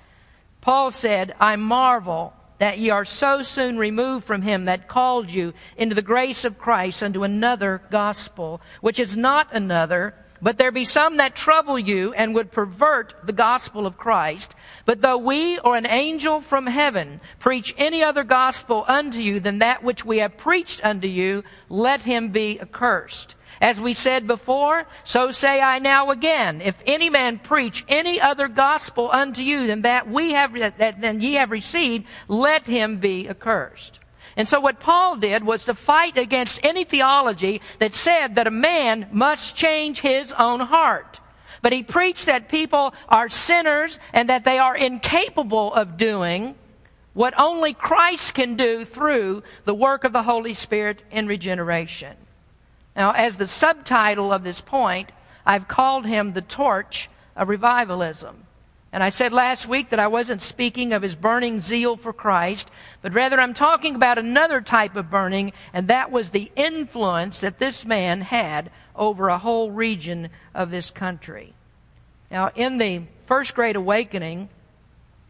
Paul 0.59 0.91
said, 0.91 1.33
I 1.39 1.55
marvel 1.55 2.33
that 2.57 2.79
ye 2.79 2.89
are 2.89 3.05
so 3.05 3.41
soon 3.41 3.77
removed 3.77 4.25
from 4.25 4.41
him 4.41 4.65
that 4.65 4.87
called 4.87 5.29
you 5.29 5.53
into 5.77 5.95
the 5.95 6.01
grace 6.01 6.43
of 6.43 6.57
Christ 6.57 7.03
unto 7.03 7.23
another 7.23 7.81
gospel, 7.91 8.61
which 8.81 8.99
is 8.99 9.15
not 9.15 9.53
another, 9.53 10.15
But 10.41 10.57
there 10.57 10.71
be 10.71 10.85
some 10.85 11.17
that 11.17 11.35
trouble 11.35 11.79
you 11.79 12.13
and 12.13 12.35
would 12.35 12.51
pervert 12.51 13.15
the 13.23 13.33
gospel 13.33 13.87
of 13.87 13.97
Christ. 13.97 14.53
But 14.85 15.01
though 15.01 15.17
we 15.17 15.57
or 15.59 15.75
an 15.75 15.87
angel 15.87 16.41
from 16.41 16.67
heaven 16.67 17.21
preach 17.39 17.73
any 17.77 18.03
other 18.03 18.23
gospel 18.23 18.85
unto 18.87 19.19
you 19.19 19.39
than 19.39 19.59
that 19.59 19.83
which 19.83 20.03
we 20.03 20.19
have 20.19 20.37
preached 20.37 20.83
unto 20.83 21.07
you, 21.07 21.43
let 21.69 22.01
him 22.01 22.29
be 22.29 22.59
accursed. 22.59 23.35
As 23.65 23.81
we 23.81 23.95
said 23.95 24.27
before, 24.27 24.85
so 25.03 25.31
say 25.31 25.59
I 25.59 25.79
now 25.79 26.11
again. 26.11 26.61
If 26.61 26.83
any 26.85 27.09
man 27.09 27.39
preach 27.39 27.83
any 27.87 28.21
other 28.21 28.47
gospel 28.47 29.09
unto 29.11 29.41
you 29.41 29.65
than 29.65 29.81
that 29.81 30.07
we 30.07 30.33
have, 30.33 30.53
that, 30.53 31.01
than 31.01 31.19
ye 31.19 31.33
have 31.33 31.49
received, 31.49 32.05
let 32.27 32.67
him 32.67 32.97
be 32.97 33.27
accursed. 33.27 33.97
And 34.37 34.47
so 34.47 34.59
what 34.59 34.79
Paul 34.79 35.15
did 35.15 35.43
was 35.43 35.63
to 35.63 35.73
fight 35.73 36.15
against 36.15 36.63
any 36.63 36.83
theology 36.83 37.59
that 37.79 37.95
said 37.95 38.35
that 38.35 38.45
a 38.45 38.51
man 38.51 39.07
must 39.11 39.55
change 39.55 40.01
his 40.01 40.31
own 40.33 40.59
heart. 40.59 41.19
But 41.63 41.73
he 41.73 41.81
preached 41.81 42.27
that 42.27 42.49
people 42.49 42.93
are 43.09 43.29
sinners 43.29 43.97
and 44.13 44.29
that 44.29 44.43
they 44.43 44.59
are 44.59 44.77
incapable 44.77 45.73
of 45.73 45.97
doing 45.97 46.53
what 47.13 47.33
only 47.35 47.73
Christ 47.73 48.35
can 48.35 48.57
do 48.57 48.85
through 48.85 49.41
the 49.63 49.73
work 49.73 50.03
of 50.03 50.13
the 50.13 50.21
Holy 50.21 50.53
Spirit 50.53 51.01
in 51.09 51.25
regeneration. 51.25 52.15
Now, 52.95 53.11
as 53.11 53.37
the 53.37 53.47
subtitle 53.47 54.31
of 54.31 54.43
this 54.43 54.61
point, 54.61 55.11
I've 55.45 55.67
called 55.67 56.05
him 56.05 56.33
the 56.33 56.41
torch 56.41 57.09
of 57.35 57.49
revivalism. 57.49 58.45
And 58.91 59.03
I 59.03 59.09
said 59.09 59.33
last 59.33 59.67
week 59.67 59.89
that 59.89 59.99
I 59.99 60.07
wasn't 60.07 60.41
speaking 60.41 60.93
of 60.93 61.01
his 61.01 61.17
burning 61.17 61.59
zeal 61.61 61.97
for 61.97 62.13
Christ, 62.13 62.71
but 63.01 63.13
rather 63.13 63.41
I'm 63.41 63.53
talking 63.53 63.93
about 63.93 64.17
another 64.17 64.61
type 64.61 64.95
of 64.95 65.09
burning, 65.09 65.51
and 65.73 65.89
that 65.89 66.11
was 66.11 66.29
the 66.29 66.49
influence 66.55 67.41
that 67.41 67.59
this 67.59 67.85
man 67.85 68.21
had 68.21 68.71
over 68.95 69.27
a 69.27 69.37
whole 69.37 69.69
region 69.69 70.29
of 70.53 70.71
this 70.71 70.91
country. 70.91 71.53
Now, 72.31 72.51
in 72.55 72.77
the 72.77 73.01
First 73.25 73.53
Great 73.53 73.75
Awakening, 73.75 74.47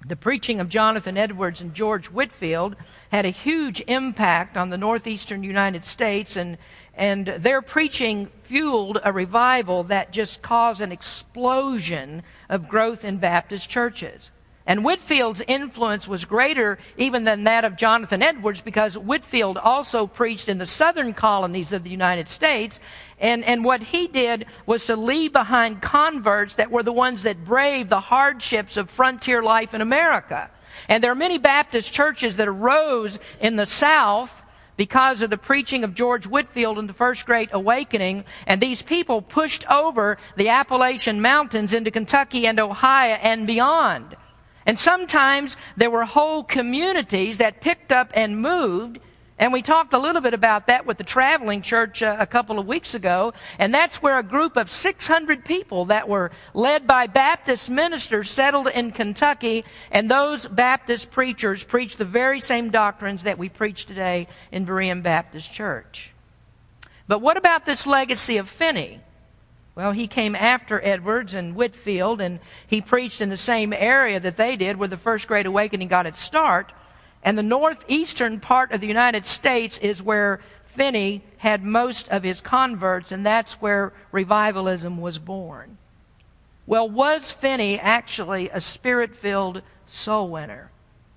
the 0.07 0.15
preaching 0.15 0.59
of 0.59 0.69
Jonathan 0.69 1.17
Edwards 1.17 1.59
and 1.59 1.73
George 1.73 2.11
Whitefield 2.11 2.75
had 3.11 3.25
a 3.25 3.29
huge 3.29 3.81
impact 3.87 4.55
on 4.55 4.69
the 4.69 4.77
northeastern 4.77 5.43
United 5.43 5.83
States, 5.83 6.35
and 6.35 6.59
and 6.95 7.27
their 7.27 7.61
preaching 7.61 8.27
fueled 8.43 8.99
a 9.03 9.11
revival 9.11 9.83
that 9.83 10.11
just 10.11 10.41
caused 10.41 10.81
an 10.81 10.91
explosion 10.91 12.23
of 12.49 12.69
growth 12.69 13.03
in 13.03 13.17
Baptist 13.17 13.69
churches. 13.69 14.31
And 14.67 14.83
Whitefield's 14.83 15.43
influence 15.47 16.07
was 16.07 16.25
greater 16.25 16.79
even 16.97 17.23
than 17.23 17.43
that 17.43 17.65
of 17.65 17.75
Jonathan 17.75 18.23
Edwards 18.23 18.61
because 18.61 18.97
Whitefield 18.97 19.57
also 19.57 20.07
preached 20.07 20.49
in 20.49 20.57
the 20.57 20.65
southern 20.65 21.13
colonies 21.13 21.71
of 21.71 21.83
the 21.83 21.91
United 21.91 22.27
States. 22.27 22.79
And, 23.19 23.43
and 23.43 23.63
what 23.63 23.81
he 23.81 24.07
did 24.07 24.45
was 24.65 24.87
to 24.87 24.95
leave 24.95 25.33
behind 25.33 25.83
converts 25.83 26.55
that 26.55 26.71
were 26.71 26.81
the 26.81 26.91
ones 26.91 27.23
that 27.23 27.45
braved 27.45 27.91
the 27.91 27.99
hardships 27.99 28.75
of 28.75 28.89
frontier 28.89 29.43
life 29.43 29.75
in 29.75 29.81
America. 29.81 30.49
And 30.89 31.03
there 31.03 31.11
are 31.11 31.15
many 31.15 31.37
Baptist 31.37 31.93
churches 31.93 32.37
that 32.37 32.47
arose 32.47 33.19
in 33.39 33.57
the 33.57 33.67
South 33.67 34.41
because 34.77 35.21
of 35.21 35.29
the 35.29 35.37
preaching 35.37 35.83
of 35.83 35.93
George 35.93 36.27
Whitefield 36.27 36.77
in 36.77 36.87
the 36.87 36.93
First 36.93 37.25
Great 37.25 37.49
Awakening, 37.51 38.25
and 38.47 38.61
these 38.61 38.81
people 38.81 39.21
pushed 39.21 39.69
over 39.69 40.17
the 40.35 40.49
Appalachian 40.49 41.21
Mountains 41.21 41.73
into 41.73 41.91
Kentucky 41.91 42.45
and 42.47 42.59
Ohio 42.59 43.17
and 43.21 43.47
beyond. 43.47 44.15
And 44.65 44.79
sometimes 44.79 45.57
there 45.77 45.91
were 45.91 46.05
whole 46.05 46.43
communities 46.43 47.37
that 47.37 47.61
picked 47.61 47.91
up 47.91 48.11
and 48.15 48.41
moved 48.41 48.99
and 49.37 49.51
we 49.51 49.61
talked 49.61 49.93
a 49.93 49.99
little 49.99 50.21
bit 50.21 50.33
about 50.33 50.67
that 50.67 50.85
with 50.85 50.97
the 50.97 51.03
traveling 51.03 51.61
church 51.61 52.01
uh, 52.01 52.15
a 52.17 52.25
couple 52.25 52.57
of 52.57 52.65
weeks 52.65 52.95
ago. 52.95 53.33
And 53.59 53.73
that's 53.73 54.01
where 54.01 54.17
a 54.17 54.23
group 54.23 54.55
of 54.55 54.69
600 54.69 55.43
people 55.43 55.85
that 55.85 56.07
were 56.07 56.31
led 56.53 56.87
by 56.87 57.07
Baptist 57.07 57.69
ministers 57.69 58.29
settled 58.29 58.67
in 58.67 58.91
Kentucky. 58.91 59.65
And 59.91 60.09
those 60.09 60.47
Baptist 60.47 61.11
preachers 61.11 61.65
preached 61.65 61.97
the 61.97 62.05
very 62.05 62.39
same 62.39 62.69
doctrines 62.69 63.23
that 63.23 63.37
we 63.37 63.49
preach 63.49 63.85
today 63.85 64.27
in 64.53 64.65
Berean 64.65 65.03
Baptist 65.03 65.51
Church. 65.51 66.11
But 67.05 67.19
what 67.19 67.35
about 67.35 67.65
this 67.65 67.85
legacy 67.85 68.37
of 68.37 68.47
Finney? 68.47 69.01
Well, 69.75 69.91
he 69.91 70.07
came 70.07 70.35
after 70.35 70.79
Edwards 70.81 71.33
and 71.33 71.53
Whitefield, 71.53 72.21
and 72.21 72.39
he 72.65 72.79
preached 72.79 73.19
in 73.19 73.29
the 73.29 73.35
same 73.35 73.73
area 73.73 74.17
that 74.21 74.37
they 74.37 74.55
did, 74.55 74.77
where 74.77 74.87
the 74.87 74.95
First 74.95 75.27
Great 75.27 75.45
Awakening 75.45 75.89
got 75.89 76.05
its 76.05 76.21
start. 76.21 76.71
And 77.25 77.35
the 77.35 77.43
northeastern 77.43 78.39
part 78.39 78.71
of 78.71 78.81
the 78.81 78.87
United 78.87 79.25
States 79.25 79.79
is 79.79 80.01
where 80.01 80.39
Finney 80.63 81.23
had 81.37 81.63
most 81.63 82.07
of 82.09 82.21
his 82.21 82.39
converts, 82.39 83.11
and 83.11 83.25
that's 83.25 83.59
where 83.59 83.93
revivalism 84.11 85.01
was 85.01 85.17
born. 85.17 85.79
Well, 86.67 86.87
was 86.87 87.31
Finney 87.31 87.79
actually 87.79 88.49
a 88.49 88.61
spirit 88.61 89.15
filled 89.15 89.63
soul 89.87 90.29
winner? 90.29 90.69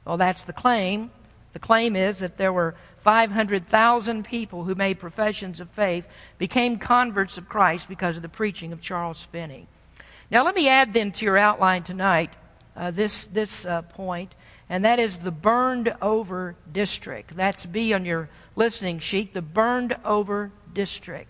Well, 0.07 0.17
that's 0.17 0.45
the 0.45 0.55
claim. 0.55 1.11
The 1.53 1.59
claim 1.59 1.95
is 1.95 2.21
that 2.21 2.39
there 2.39 2.55
were 2.55 2.75
500,000 2.99 4.25
people 4.25 4.65
who 4.65 4.75
made 4.75 4.99
professions 4.99 5.61
of 5.61 5.69
faith, 5.69 6.09
became 6.39 6.79
converts 6.79 7.37
of 7.37 7.51
Christ 7.51 7.87
because 7.87 8.17
of 8.17 8.23
the 8.23 8.29
preaching 8.31 8.73
of 8.73 8.81
Charles 8.81 9.25
Finney. 9.25 9.67
Now, 10.31 10.43
let 10.45 10.55
me 10.55 10.69
add 10.69 10.95
then 10.95 11.13
to 11.13 11.25
your 11.27 11.37
outline 11.37 11.83
tonight 11.83 12.31
uh, 12.77 12.91
this, 12.93 13.27
this 13.27 13.67
uh, 13.67 13.83
point 13.83 14.35
and 14.69 14.85
that 14.85 14.99
is 14.99 15.19
the 15.19 15.31
burned 15.31 15.95
over 16.03 16.57
district. 16.71 17.37
That's 17.37 17.67
B 17.67 17.93
on 17.93 18.05
your 18.05 18.29
listening 18.55 18.99
sheet, 18.99 19.33
the 19.33 19.43
burned 19.43 19.97
over 20.05 20.51
district. 20.73 21.29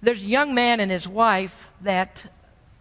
There's 0.00 0.22
a 0.22 0.26
young 0.26 0.54
man 0.54 0.78
and 0.78 0.90
his 0.90 1.08
wife 1.08 1.68
that 1.80 2.30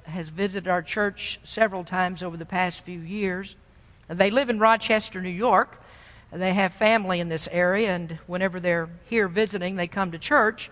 has 0.04 0.30
visited 0.30 0.70
our 0.70 0.82
church 0.82 1.40
several 1.44 1.84
times 1.84 2.22
over 2.22 2.38
the 2.38 2.46
past 2.46 2.84
few 2.84 3.00
years. 3.00 3.56
They 4.08 4.30
live 4.30 4.50
in 4.50 4.60
Rochester, 4.60 5.22
New 5.22 5.30
York. 5.30 5.82
They 6.32 6.54
have 6.54 6.74
family 6.74 7.20
in 7.20 7.30
this 7.30 7.48
area, 7.52 7.90
and 7.90 8.20
whenever 8.28 8.60
they're 8.60 8.90
here 9.10 9.28
visiting, 9.28 9.76
they 9.76 9.88
come 9.88 10.12
to 10.12 10.20
church. 10.20 10.70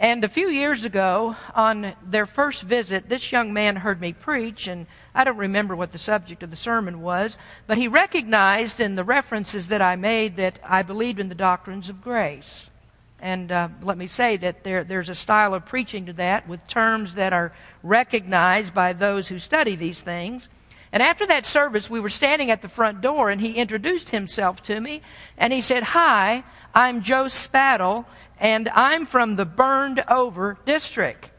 And 0.00 0.22
a 0.22 0.28
few 0.28 0.48
years 0.48 0.84
ago, 0.84 1.34
on 1.56 1.94
their 2.04 2.24
first 2.24 2.62
visit, 2.62 3.08
this 3.08 3.32
young 3.32 3.52
man 3.52 3.74
heard 3.74 4.00
me 4.00 4.12
preach, 4.12 4.68
and 4.68 4.86
I 5.12 5.24
don't 5.24 5.36
remember 5.36 5.74
what 5.74 5.90
the 5.90 5.98
subject 5.98 6.44
of 6.44 6.50
the 6.50 6.56
sermon 6.56 7.02
was, 7.02 7.36
but 7.66 7.78
he 7.78 7.88
recognized 7.88 8.78
in 8.78 8.94
the 8.94 9.02
references 9.02 9.66
that 9.68 9.82
I 9.82 9.96
made 9.96 10.36
that 10.36 10.60
I 10.62 10.84
believed 10.84 11.18
in 11.18 11.28
the 11.28 11.34
doctrines 11.34 11.88
of 11.88 12.00
grace. 12.00 12.70
And 13.18 13.50
uh, 13.50 13.70
let 13.82 13.98
me 13.98 14.06
say 14.06 14.36
that 14.36 14.62
there, 14.62 14.84
there's 14.84 15.08
a 15.08 15.16
style 15.16 15.52
of 15.52 15.66
preaching 15.66 16.06
to 16.06 16.12
that 16.12 16.48
with 16.48 16.64
terms 16.68 17.16
that 17.16 17.32
are 17.32 17.52
recognized 17.82 18.72
by 18.72 18.92
those 18.92 19.26
who 19.26 19.40
study 19.40 19.74
these 19.74 20.00
things. 20.00 20.48
And 20.92 21.02
after 21.02 21.26
that 21.26 21.44
service, 21.44 21.90
we 21.90 21.98
were 21.98 22.08
standing 22.08 22.52
at 22.52 22.62
the 22.62 22.68
front 22.68 23.00
door, 23.00 23.30
and 23.30 23.40
he 23.40 23.54
introduced 23.54 24.10
himself 24.10 24.62
to 24.62 24.80
me, 24.80 25.02
and 25.36 25.52
he 25.52 25.60
said, 25.60 25.82
Hi, 25.82 26.44
I'm 26.72 27.02
Joe 27.02 27.26
Spattle, 27.28 28.06
and 28.40 28.68
I'm 28.70 29.06
from 29.06 29.36
the 29.36 29.44
burned 29.44 30.04
over 30.08 30.58
district. 30.64 31.30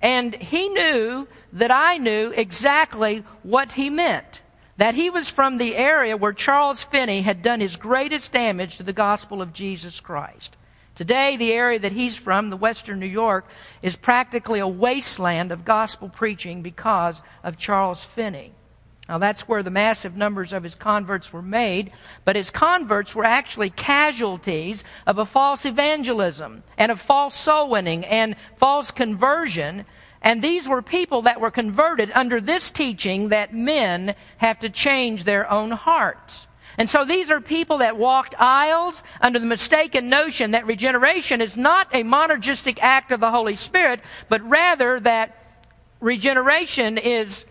And 0.00 0.34
he 0.34 0.68
knew 0.68 1.26
that 1.54 1.70
I 1.70 1.96
knew 1.96 2.32
exactly 2.36 3.24
what 3.42 3.72
he 3.72 3.90
meant. 3.90 4.42
That 4.76 4.94
he 4.94 5.08
was 5.08 5.30
from 5.30 5.58
the 5.58 5.76
area 5.76 6.16
where 6.16 6.32
Charles 6.32 6.82
Finney 6.82 7.22
had 7.22 7.42
done 7.42 7.60
his 7.60 7.76
greatest 7.76 8.32
damage 8.32 8.76
to 8.76 8.82
the 8.82 8.92
gospel 8.92 9.40
of 9.40 9.52
Jesus 9.52 10.00
Christ. 10.00 10.56
Today, 10.94 11.36
the 11.36 11.52
area 11.52 11.78
that 11.78 11.92
he's 11.92 12.16
from, 12.16 12.50
the 12.50 12.56
western 12.56 13.00
New 13.00 13.06
York, 13.06 13.46
is 13.82 13.96
practically 13.96 14.60
a 14.60 14.68
wasteland 14.68 15.52
of 15.52 15.64
gospel 15.64 16.08
preaching 16.08 16.62
because 16.62 17.22
of 17.42 17.56
Charles 17.56 18.04
Finney. 18.04 18.52
Now, 19.08 19.18
that's 19.18 19.46
where 19.46 19.62
the 19.62 19.70
massive 19.70 20.16
numbers 20.16 20.52
of 20.54 20.62
his 20.62 20.74
converts 20.74 21.30
were 21.30 21.42
made, 21.42 21.92
but 22.24 22.36
his 22.36 22.50
converts 22.50 23.14
were 23.14 23.24
actually 23.24 23.68
casualties 23.68 24.82
of 25.06 25.18
a 25.18 25.26
false 25.26 25.66
evangelism 25.66 26.62
and 26.78 26.90
of 26.90 27.00
false 27.00 27.36
soul 27.36 27.68
winning 27.68 28.06
and 28.06 28.34
false 28.56 28.90
conversion. 28.90 29.84
And 30.22 30.42
these 30.42 30.66
were 30.66 30.80
people 30.80 31.22
that 31.22 31.38
were 31.38 31.50
converted 31.50 32.10
under 32.14 32.40
this 32.40 32.70
teaching 32.70 33.28
that 33.28 33.52
men 33.52 34.14
have 34.38 34.58
to 34.60 34.70
change 34.70 35.24
their 35.24 35.50
own 35.50 35.72
hearts. 35.72 36.48
And 36.78 36.88
so 36.88 37.04
these 37.04 37.30
are 37.30 37.42
people 37.42 37.78
that 37.78 37.98
walked 37.98 38.34
aisles 38.40 39.04
under 39.20 39.38
the 39.38 39.46
mistaken 39.46 40.08
notion 40.08 40.52
that 40.52 40.66
regeneration 40.66 41.42
is 41.42 41.58
not 41.58 41.94
a 41.94 42.02
monergistic 42.02 42.78
act 42.80 43.12
of 43.12 43.20
the 43.20 43.30
Holy 43.30 43.56
Spirit, 43.56 44.00
but 44.30 44.42
rather 44.48 44.98
that 45.00 45.62
regeneration 46.00 46.96
is 46.98 47.44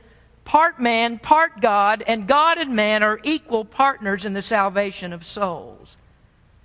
part 0.45 0.79
man, 0.79 1.19
part 1.19 1.61
God, 1.61 2.03
and 2.05 2.27
God 2.27 2.57
and 2.57 2.75
man 2.75 3.03
are 3.03 3.19
equal 3.23 3.65
partners 3.65 4.25
in 4.25 4.33
the 4.33 4.41
salvation 4.41 5.13
of 5.13 5.25
souls. 5.25 5.97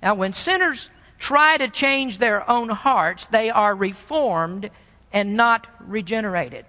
Now, 0.02 0.14
when 0.14 0.32
sinners 0.32 0.90
try 1.18 1.56
to 1.56 1.68
change 1.68 2.18
their 2.18 2.48
own 2.48 2.68
hearts, 2.68 3.26
they 3.26 3.50
are 3.50 3.74
reformed 3.74 4.70
and 5.12 5.36
not 5.36 5.66
regenerated. 5.80 6.64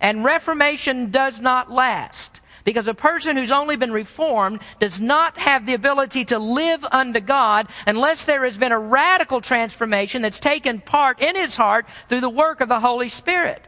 And 0.00 0.24
reformation 0.24 1.10
does 1.10 1.40
not 1.40 1.70
last. 1.70 2.40
Because 2.64 2.88
a 2.88 2.94
person 2.94 3.36
who's 3.36 3.52
only 3.52 3.76
been 3.76 3.92
reformed 3.92 4.58
does 4.80 4.98
not 4.98 5.38
have 5.38 5.66
the 5.66 5.74
ability 5.74 6.24
to 6.26 6.38
live 6.40 6.84
unto 6.90 7.20
God 7.20 7.68
unless 7.86 8.24
there 8.24 8.44
has 8.44 8.58
been 8.58 8.72
a 8.72 8.78
radical 8.78 9.40
transformation 9.40 10.20
that's 10.20 10.40
taken 10.40 10.80
part 10.80 11.22
in 11.22 11.36
his 11.36 11.54
heart 11.54 11.86
through 12.08 12.22
the 12.22 12.28
work 12.28 12.60
of 12.60 12.68
the 12.68 12.80
Holy 12.80 13.08
Spirit. 13.08 13.64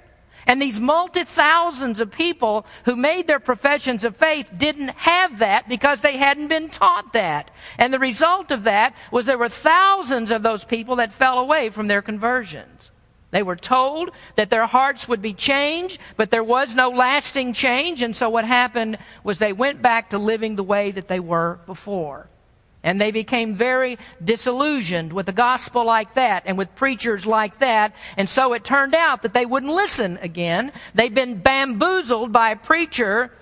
And 0.49 0.63
these 0.63 0.81
multi 0.81 1.25
thousands 1.25 2.01
of 2.01 2.11
people 2.11 2.65
who 2.87 2.97
made 2.97 3.27
their 3.27 3.39
professions 3.39 4.03
of 4.03 4.17
faith 4.17 4.51
didn't 4.57 4.89
have 4.97 5.41
that 5.41 5.69
because 5.69 6.01
they 6.01 6.17
hadn't 6.17 6.49
been 6.49 6.71
taught 6.71 7.13
that. 7.13 7.51
And 7.77 7.93
the 7.93 7.99
result 7.99 8.51
of 8.51 8.63
that 8.65 8.95
was 9.13 9.27
there 9.27 9.37
were 9.37 9.51
thousands 9.51 10.31
of 10.31 10.43
those 10.43 10.65
people 10.65 10.97
that 10.97 11.13
fell 11.13 11.39
away 11.39 11.69
from 11.69 11.87
their 11.87 12.01
conversions. 12.01 12.91
They 13.31 13.43
were 13.43 13.57
told 13.57 14.11
that 14.37 14.49
their 14.49 14.65
hearts 14.65 15.07
would 15.07 15.21
be 15.21 15.35
changed, 15.35 15.99
but 16.17 16.31
there 16.31 16.43
was 16.43 16.75
no 16.75 16.89
lasting 16.89 17.53
change. 17.53 18.01
And 18.01 18.17
so 18.17 18.31
what 18.31 18.47
happened 18.47 18.97
was 19.23 19.39
they 19.39 19.53
went 19.53 19.83
back 19.83 20.09
to 20.11 20.19
living 20.19 20.57
the 20.57 20.63
way 20.63 20.91
that 20.93 21.09
they 21.09 21.21
were 21.21 21.61
before. 21.67 22.31
And 22.83 23.01
they 23.01 23.11
became 23.11 23.55
very 23.55 23.99
disillusioned 24.23 25.13
with 25.13 25.29
a 25.29 25.33
gospel 25.33 25.85
like 25.85 26.15
that 26.15 26.45
and 26.47 26.57
with 26.57 26.75
preachers 26.77 27.27
like 27.27 27.59
that. 27.59 27.95
And 28.17 28.29
so 28.29 28.53
it 28.53 28.65
turned 28.65 28.95
out 28.95 29.23
that 29.23 29.35
they 29.35 29.47
wouldn't 29.47 29.73
listen 29.73 30.19
again. 30.23 30.73
They'd 30.95 31.15
been 31.15 31.39
bamboozled 31.41 32.33
by 32.33 32.51
a 32.51 32.57
preacher 32.57 33.33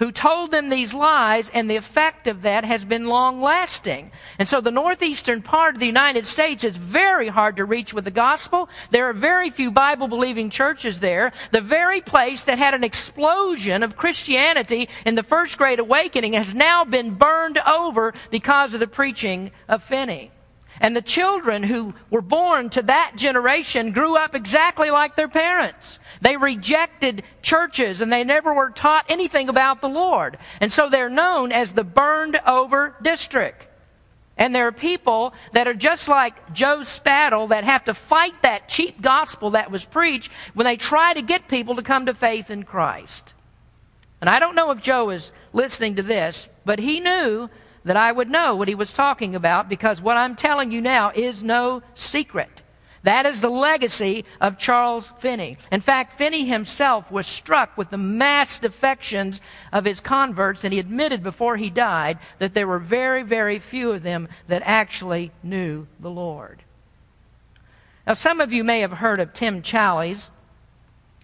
who 0.00 0.10
told 0.10 0.50
them 0.50 0.70
these 0.70 0.92
lies, 0.92 1.50
and 1.50 1.70
the 1.70 1.76
effect 1.76 2.26
of 2.26 2.42
that 2.42 2.64
has 2.64 2.84
been 2.86 3.06
long 3.06 3.40
lasting. 3.40 4.10
And 4.38 4.48
so 4.48 4.60
the 4.60 4.70
northeastern 4.70 5.42
part 5.42 5.74
of 5.74 5.80
the 5.80 5.86
United 5.86 6.26
States 6.26 6.64
is 6.64 6.76
very 6.76 7.28
hard 7.28 7.56
to 7.56 7.66
reach 7.66 7.92
with 7.92 8.06
the 8.06 8.10
gospel. 8.10 8.70
There 8.90 9.08
are 9.10 9.12
very 9.12 9.50
few 9.50 9.70
Bible 9.70 10.08
believing 10.08 10.48
churches 10.48 11.00
there. 11.00 11.32
The 11.52 11.60
very 11.60 12.00
place 12.00 12.44
that 12.44 12.58
had 12.58 12.72
an 12.72 12.82
explosion 12.82 13.82
of 13.82 13.98
Christianity 13.98 14.88
in 15.04 15.16
the 15.16 15.22
first 15.22 15.58
Great 15.58 15.78
Awakening 15.78 16.32
has 16.32 16.54
now 16.54 16.84
been 16.84 17.10
burned 17.12 17.58
over 17.58 18.14
because 18.30 18.72
of 18.72 18.80
the 18.80 18.86
preaching 18.86 19.50
of 19.68 19.82
Finney. 19.82 20.30
And 20.80 20.96
the 20.96 21.02
children 21.02 21.62
who 21.62 21.94
were 22.08 22.22
born 22.22 22.70
to 22.70 22.82
that 22.82 23.12
generation 23.14 23.92
grew 23.92 24.16
up 24.16 24.34
exactly 24.34 24.90
like 24.90 25.14
their 25.14 25.28
parents. 25.28 25.98
They 26.22 26.38
rejected 26.38 27.22
churches 27.42 28.00
and 28.00 28.10
they 28.10 28.24
never 28.24 28.54
were 28.54 28.70
taught 28.70 29.04
anything 29.10 29.50
about 29.50 29.82
the 29.82 29.90
Lord. 29.90 30.38
And 30.58 30.72
so 30.72 30.88
they're 30.88 31.10
known 31.10 31.52
as 31.52 31.74
the 31.74 31.84
burned 31.84 32.40
over 32.46 32.96
district. 33.02 33.66
And 34.38 34.54
there 34.54 34.66
are 34.66 34.72
people 34.72 35.34
that 35.52 35.68
are 35.68 35.74
just 35.74 36.08
like 36.08 36.54
Joe 36.54 36.82
Spadel 36.82 37.48
that 37.48 37.64
have 37.64 37.84
to 37.84 37.92
fight 37.92 38.40
that 38.40 38.70
cheap 38.70 39.02
gospel 39.02 39.50
that 39.50 39.70
was 39.70 39.84
preached 39.84 40.32
when 40.54 40.64
they 40.64 40.78
try 40.78 41.12
to 41.12 41.20
get 41.20 41.46
people 41.46 41.76
to 41.76 41.82
come 41.82 42.06
to 42.06 42.14
faith 42.14 42.50
in 42.50 42.62
Christ. 42.62 43.34
And 44.18 44.30
I 44.30 44.38
don't 44.38 44.54
know 44.54 44.70
if 44.70 44.80
Joe 44.80 45.10
is 45.10 45.30
listening 45.52 45.96
to 45.96 46.02
this, 46.02 46.48
but 46.64 46.78
he 46.78 47.00
knew 47.00 47.50
that 47.84 47.96
I 47.96 48.12
would 48.12 48.30
know 48.30 48.54
what 48.54 48.68
he 48.68 48.74
was 48.74 48.92
talking 48.92 49.34
about 49.34 49.68
because 49.68 50.02
what 50.02 50.16
I'm 50.16 50.36
telling 50.36 50.70
you 50.70 50.80
now 50.80 51.10
is 51.14 51.42
no 51.42 51.82
secret. 51.94 52.60
That 53.02 53.24
is 53.24 53.40
the 53.40 53.48
legacy 53.48 54.26
of 54.40 54.58
Charles 54.58 55.08
Finney. 55.18 55.56
In 55.72 55.80
fact, 55.80 56.12
Finney 56.12 56.44
himself 56.44 57.10
was 57.10 57.26
struck 57.26 57.76
with 57.78 57.88
the 57.88 57.96
mass 57.96 58.58
defections 58.58 59.40
of 59.72 59.86
his 59.86 60.00
converts, 60.00 60.64
and 60.64 60.72
he 60.72 60.78
admitted 60.78 61.22
before 61.22 61.56
he 61.56 61.70
died 61.70 62.18
that 62.38 62.52
there 62.52 62.66
were 62.66 62.78
very, 62.78 63.22
very 63.22 63.58
few 63.58 63.92
of 63.92 64.02
them 64.02 64.28
that 64.48 64.62
actually 64.66 65.32
knew 65.42 65.86
the 65.98 66.10
Lord. 66.10 66.62
Now, 68.06 68.14
some 68.14 68.40
of 68.40 68.52
you 68.52 68.64
may 68.64 68.80
have 68.80 68.92
heard 68.92 69.18
of 69.18 69.32
Tim 69.32 69.62
Challies. 69.62 70.28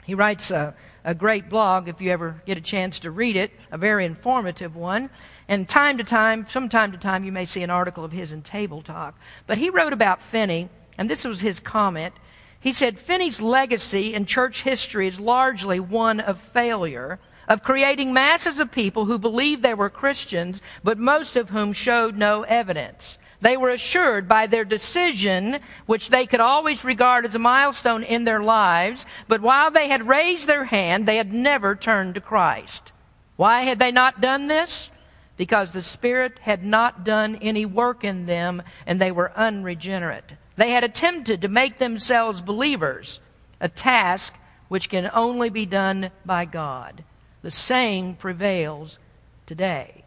He 0.05 0.15
writes 0.15 0.51
a, 0.51 0.75
a 1.07 1.15
great 1.15 1.49
blog, 1.49 1.89
if 1.89 2.03
you 2.03 2.11
ever 2.11 2.43
get 2.47 2.59
a 2.59 2.61
chance 2.61 2.99
to 2.99 3.13
read 3.13 3.37
it, 3.37 3.53
a 3.71 3.79
very 3.79 4.05
informative 4.05 4.75
one. 4.75 5.09
And 5.47 5.69
time 5.69 5.99
to 5.99 6.05
time, 6.05 6.45
from 6.45 6.69
time 6.69 6.91
to 6.91 6.99
time, 6.99 7.23
you 7.23 7.31
may 7.31 7.47
see 7.47 7.63
an 7.63 7.71
article 7.71 8.05
of 8.05 8.11
his 8.11 8.33
in 8.33 8.43
Table 8.43 8.83
Talk. 8.83 9.17
But 9.47 9.59
he 9.59 9.71
wrote 9.71 9.93
about 9.93 10.21
Finney, 10.21 10.69
and 10.99 11.09
this 11.09 11.25
was 11.25 11.41
his 11.41 11.61
comment. 11.61 12.15
He 12.59 12.73
said, 12.73 12.99
Finney's 12.99 13.41
legacy 13.41 14.15
in 14.15 14.27
church 14.27 14.65
history 14.65 15.07
is 15.07 15.21
largely 15.21 15.79
one 15.79 16.19
of 16.19 16.41
failure, 16.41 17.21
of 17.47 17.63
creating 17.63 18.13
masses 18.13 18.59
of 18.59 18.73
people 18.73 19.05
who 19.05 19.17
believed 19.17 19.63
they 19.63 19.75
were 19.75 19.89
Christians, 19.89 20.61
but 20.83 20.99
most 20.99 21.37
of 21.37 21.51
whom 21.51 21.73
showed 21.73 22.17
no 22.17 22.43
evidence. 22.43 23.17
They 23.41 23.57
were 23.57 23.71
assured 23.71 24.29
by 24.29 24.47
their 24.47 24.65
decision, 24.65 25.59
which 25.87 26.09
they 26.09 26.27
could 26.27 26.41
always 26.41 26.85
regard 26.85 27.25
as 27.25 27.35
a 27.35 27.39
milestone 27.39 28.03
in 28.03 28.25
their 28.25 28.43
lives, 28.43 29.05
but 29.29 29.41
while 29.41 29.71
they 29.71 29.89
had 29.89 30.09
raised 30.09 30.47
their 30.47 30.65
hand, 30.65 31.07
they 31.07 31.17
had 31.17 31.33
never 31.33 31.75
turned 31.75 32.15
to 32.15 32.21
Christ. 32.21 32.93
Why 33.37 33.63
had 33.63 33.79
they 33.79 33.91
not 33.91 34.21
done 34.21 34.47
this? 34.47 34.91
because 35.37 35.73
the 35.73 35.83
Spirit 35.83 36.39
had 36.41 36.65
not 36.65 37.05
done 37.05 37.37
any 37.37 37.67
work 37.67 38.05
in 38.05 38.27
them 38.27 38.63
and 38.87 39.01
they 39.01 39.13
were 39.13 39.33
unregenerate. 39.37 40.33
They 40.57 40.71
had 40.71 40.85
attempted 40.85 41.43
to 41.43 41.49
make 41.49 41.79
themselves 41.79 42.41
believers, 42.41 43.21
a 43.61 43.69
task 43.69 44.35
which 44.69 44.89
can 44.89 45.11
only 45.13 45.51
be 45.51 45.67
done 45.67 46.11
by 46.25 46.45
God. 46.47 47.05
The 47.43 47.51
same 47.51 48.15
prevails 48.15 48.99
today. 49.45 50.05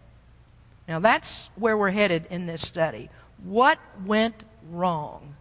Now 0.88 1.00
that's 1.00 1.50
where 1.56 1.78
we're 1.78 1.92
headed 1.92 2.26
in 2.30 2.48
this 2.48 2.66
study. 2.66 3.10
What 3.44 3.80
went 4.06 4.44
wrong? 4.70 5.36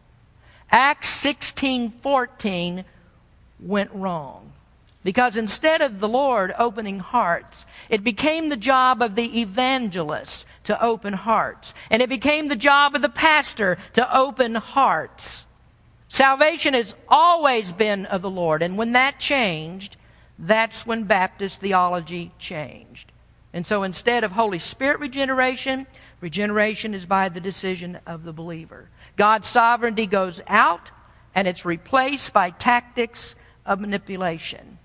Acts 0.71 1.09
16:14 1.09 2.85
went 3.61 3.91
wrong. 3.93 4.53
Because 5.05 5.37
instead 5.37 5.81
of 5.81 6.01
the 6.01 6.09
Lord 6.09 6.55
opening 6.59 6.99
hearts, 6.99 7.65
it 7.89 8.05
became 8.05 8.49
the 8.49 8.57
job 8.57 9.01
of 9.01 9.15
the 9.15 9.41
evangelist 9.41 10.45
to 10.65 10.83
open 10.83 11.15
hearts. 11.15 11.73
And 11.89 12.03
it 12.03 12.09
became 12.09 12.49
the 12.49 12.57
job 12.57 12.95
of 12.95 13.03
the 13.03 13.09
pastor 13.09 13.79
to 13.95 14.17
open 14.17 14.57
hearts. 14.57 15.47
Salvation 16.09 16.75
has 16.75 16.95
always 17.09 17.73
been 17.73 18.07
of 18.07 18.23
the 18.23 18.31
Lord. 18.31 18.63
And 18.63 18.77
when 18.77 18.93
that 18.93 19.19
changed, 19.19 19.97
that's 20.39 20.87
when 20.87 21.05
Baptist 21.05 21.61
theology 21.61 22.33
changed. 22.39 23.13
And 23.53 23.67
so 23.67 23.83
instead 23.83 24.25
of 24.25 24.33
Holy 24.33 24.59
Spirit 24.59 25.01
regeneration, 25.01 25.87
regeneration 26.21 26.95
is 26.95 27.07
by 27.07 27.29
the 27.29 27.41
decision 27.41 27.99
of 28.07 28.25
the 28.25 28.33
believer. 28.33 28.89
God's 29.17 29.49
sovereignty 29.49 30.07
goes 30.07 30.41
out 30.47 30.91
and 31.35 31.47
it's 31.47 31.65
replaced 31.65 32.33
by 32.33 32.51
tactics 32.51 33.35
of 33.65 33.81
manipulation. 33.81 34.79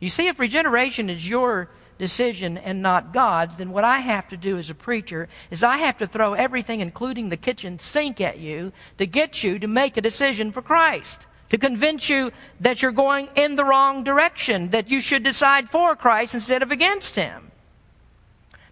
You 0.00 0.08
see, 0.08 0.28
if 0.28 0.38
regeneration 0.38 1.10
is 1.10 1.28
your 1.28 1.70
decision 1.98 2.56
and 2.56 2.80
not 2.80 3.12
God's, 3.12 3.56
then 3.56 3.70
what 3.70 3.84
I 3.84 3.98
have 3.98 4.28
to 4.28 4.36
do 4.36 4.56
as 4.56 4.70
a 4.70 4.74
preacher 4.74 5.28
is 5.50 5.64
I 5.64 5.78
have 5.78 5.96
to 5.98 6.06
throw 6.06 6.34
everything, 6.34 6.80
including 6.80 7.28
the 7.28 7.36
kitchen 7.36 7.78
sink, 7.78 8.20
at 8.20 8.38
you 8.38 8.72
to 8.98 9.06
get 9.06 9.42
you 9.42 9.58
to 9.58 9.66
make 9.66 9.96
a 9.96 10.00
decision 10.00 10.52
for 10.52 10.62
Christ. 10.62 11.26
To 11.50 11.58
convince 11.58 12.08
you 12.08 12.30
that 12.60 12.82
you're 12.82 12.92
going 12.92 13.28
in 13.34 13.56
the 13.56 13.64
wrong 13.64 14.04
direction, 14.04 14.70
that 14.70 14.88
you 14.88 15.00
should 15.00 15.22
decide 15.22 15.68
for 15.68 15.96
Christ 15.96 16.34
instead 16.34 16.62
of 16.62 16.70
against 16.70 17.16
Him. 17.16 17.47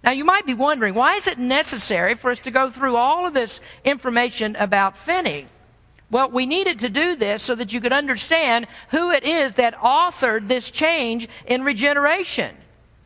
Now, 0.04 0.12
you 0.12 0.24
might 0.24 0.46
be 0.46 0.54
wondering, 0.54 0.94
why 0.94 1.16
is 1.16 1.26
it 1.26 1.38
necessary 1.38 2.14
for 2.14 2.30
us 2.30 2.38
to 2.40 2.50
go 2.50 2.70
through 2.70 2.96
all 2.96 3.26
of 3.26 3.34
this 3.34 3.60
information 3.84 4.56
about 4.56 4.96
Finney? 4.96 5.46
Well, 6.10 6.30
we 6.30 6.46
needed 6.46 6.78
to 6.80 6.88
do 6.88 7.16
this 7.16 7.42
so 7.42 7.54
that 7.56 7.72
you 7.72 7.80
could 7.80 7.92
understand 7.92 8.68
who 8.90 9.10
it 9.10 9.24
is 9.24 9.54
that 9.54 9.74
authored 9.76 10.46
this 10.46 10.70
change 10.70 11.28
in 11.46 11.62
regeneration. 11.62 12.56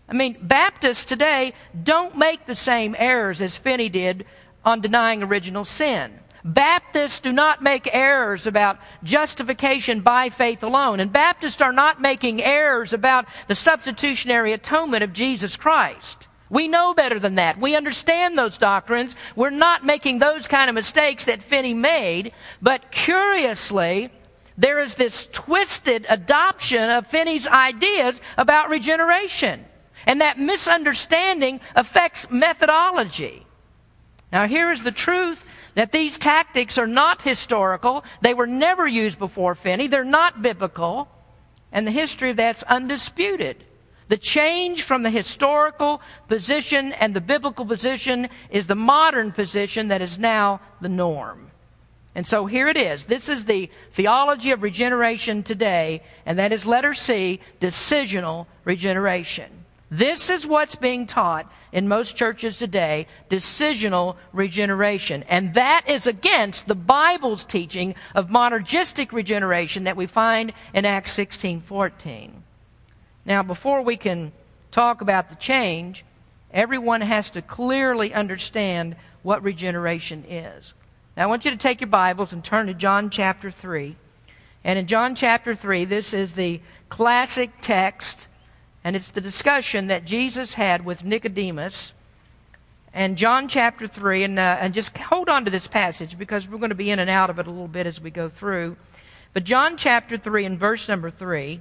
I 0.09 0.13
mean, 0.13 0.37
Baptists 0.43 1.05
today 1.05 1.55
don't 1.83 2.19
make 2.19 2.45
the 2.45 2.57
same 2.57 2.95
errors 2.99 3.41
as 3.41 3.57
Finney 3.57 3.89
did 3.89 4.27
on 4.65 4.81
denying 4.81 5.23
original 5.23 5.65
sin. 5.65 6.19
Baptists 6.45 7.21
do 7.21 7.33
not 7.33 7.63
make 7.63 7.89
errors 7.95 8.47
about 8.47 8.79
justification 9.03 10.01
by 10.01 10.29
faith 10.29 10.63
alone. 10.63 11.01
And 11.01 11.13
Baptists 11.13 11.61
are 11.61 11.73
not 11.73 12.01
making 12.01 12.43
errors 12.43 12.93
about 12.93 13.27
the 13.47 13.55
substitutionary 13.55 14.53
atonement 14.53 15.05
of 15.05 15.13
Jesus 15.13 15.57
Christ. 15.57 16.27
We 16.51 16.67
know 16.67 16.93
better 16.93 17.21
than 17.21 17.37
that. 17.37 17.59
We 17.59 17.77
understand 17.77 18.37
those 18.37 18.59
doctrines. 18.59 19.15
We're 19.37 19.51
not 19.51 19.85
making 19.85 20.19
those 20.19 20.49
kind 20.49 20.69
of 20.69 20.75
mistakes 20.75 21.25
that 21.27 21.43
Finney 21.43 21.75
made. 21.75 22.33
But 22.61 22.91
curiously, 22.91 24.11
there 24.59 24.81
is 24.81 24.97
this 24.97 25.27
twisted 25.27 26.07
adoption 26.11 26.91
of 26.91 27.07
Finney's 27.07 27.47
ideas 27.47 28.21
about 28.37 28.69
regeneration. 28.69 29.65
And 30.07 30.21
that 30.21 30.39
misunderstanding 30.39 31.61
affects 31.77 32.31
methodology. 32.31 33.47
Now, 34.33 34.47
here 34.47 34.73
is 34.73 34.83
the 34.83 34.93
truth 34.93 35.47
that 35.75 35.93
these 35.93 36.19
tactics 36.19 36.79
are 36.79 36.87
not 36.87 37.23
historical. 37.23 38.05
They 38.21 38.35
were 38.35 38.47
never 38.47 38.89
used 38.89 39.19
before 39.19 39.55
Finney. 39.55 39.87
They're 39.87 40.05
not 40.05 40.43
biblical. 40.43 41.09
And 41.71 41.87
the 41.87 41.93
history 41.93 42.31
of 42.31 42.37
that's 42.37 42.65
undisputed. 42.65 43.65
The 44.11 44.17
change 44.17 44.83
from 44.83 45.05
the 45.05 45.11
historical 45.11 46.03
position 46.27 46.93
and 46.95 47.15
the 47.15 47.21
biblical 47.21 47.65
position 47.65 48.29
is 48.51 48.67
the 48.67 48.75
modern 48.75 49.31
position 49.31 49.87
that 49.87 50.03
is 50.03 50.19
now 50.19 50.61
the 50.81 50.89
norm. 50.89 51.53
And 52.17 52.27
so 52.27 52.47
here 52.47 52.67
it 52.67 52.77
is. 52.77 53.05
This 53.05 53.29
is 53.29 53.45
the 53.45 53.71
theology 53.93 54.51
of 54.51 54.65
regeneration 54.65 55.45
today, 55.45 56.03
and 56.27 56.41
that 56.41 56.51
is 56.51 56.67
letter 56.67 56.93
C, 56.93 57.39
decisional 57.61 58.47
regeneration. 58.65 59.65
This 59.93 60.29
is 60.29 60.45
what's 60.45 60.75
being 60.75 61.07
taught 61.07 61.49
in 61.71 61.87
most 61.87 62.17
churches 62.17 62.59
today 62.59 63.07
decisional 63.29 64.17
regeneration. 64.33 65.23
And 65.29 65.55
that 65.55 65.85
is 65.87 66.09
against 66.09 66.67
the 66.67 66.75
Bible's 66.75 67.45
teaching 67.45 67.95
of 68.17 68.27
monergistic 68.27 69.13
regeneration 69.13 69.85
that 69.85 69.97
we 69.97 70.07
find 70.07 70.53
in 70.75 70.85
Acts 70.85 71.13
16 71.13 71.61
14. 71.61 72.40
Now, 73.31 73.45
before 73.45 73.83
we 73.83 73.97
can 73.97 74.33
talk 74.73 75.03
about 75.03 75.29
the 75.29 75.37
change, 75.37 76.05
everyone 76.53 77.01
has 77.01 77.31
to 77.31 77.43
clearly 77.43 78.13
understand 78.13 78.97
what 79.23 79.45
regeneration 79.45 80.25
is. 80.29 80.75
Now, 81.17 81.23
I 81.23 81.27
want 81.27 81.45
you 81.45 81.53
to 81.53 81.57
take 81.57 81.81
your 81.81 81.87
Bibles 81.87 82.33
and 82.33 82.45
turn 82.45 82.67
to 82.67 82.75
John 82.75 83.09
chapter 83.09 83.49
3. 83.49 83.95
And 84.65 84.81
in 84.81 84.89
John 84.89 85.15
chapter 85.15 85.55
3, 85.55 85.85
this 85.85 86.13
is 86.13 86.33
the 86.33 86.61
classic 86.89 87.53
text 87.61 88.27
and 88.83 88.97
it's 88.97 89.11
the 89.11 89.21
discussion 89.21 89.87
that 89.87 90.05
Jesus 90.05 90.55
had 90.55 90.85
with 90.85 91.05
Nicodemus. 91.05 91.93
And 92.93 93.17
John 93.17 93.47
chapter 93.47 93.87
3, 93.87 94.25
and, 94.25 94.39
uh, 94.41 94.59
and 94.61 94.75
just 94.75 94.99
hold 94.99 95.29
on 95.29 95.45
to 95.45 95.53
this 95.53 95.69
passage 95.69 96.19
because 96.19 96.49
we're 96.49 96.59
going 96.59 96.71
to 96.71 96.75
be 96.75 96.91
in 96.91 96.99
and 96.99 97.09
out 97.09 97.31
of 97.31 97.39
it 97.39 97.47
a 97.47 97.51
little 97.51 97.69
bit 97.69 97.87
as 97.87 98.01
we 98.01 98.11
go 98.11 98.29
through. 98.29 98.77
But 99.33 99.45
John 99.45 99.77
chapter 99.77 100.17
3 100.17 100.47
and 100.47 100.59
verse 100.59 100.89
number 100.89 101.11
3, 101.11 101.61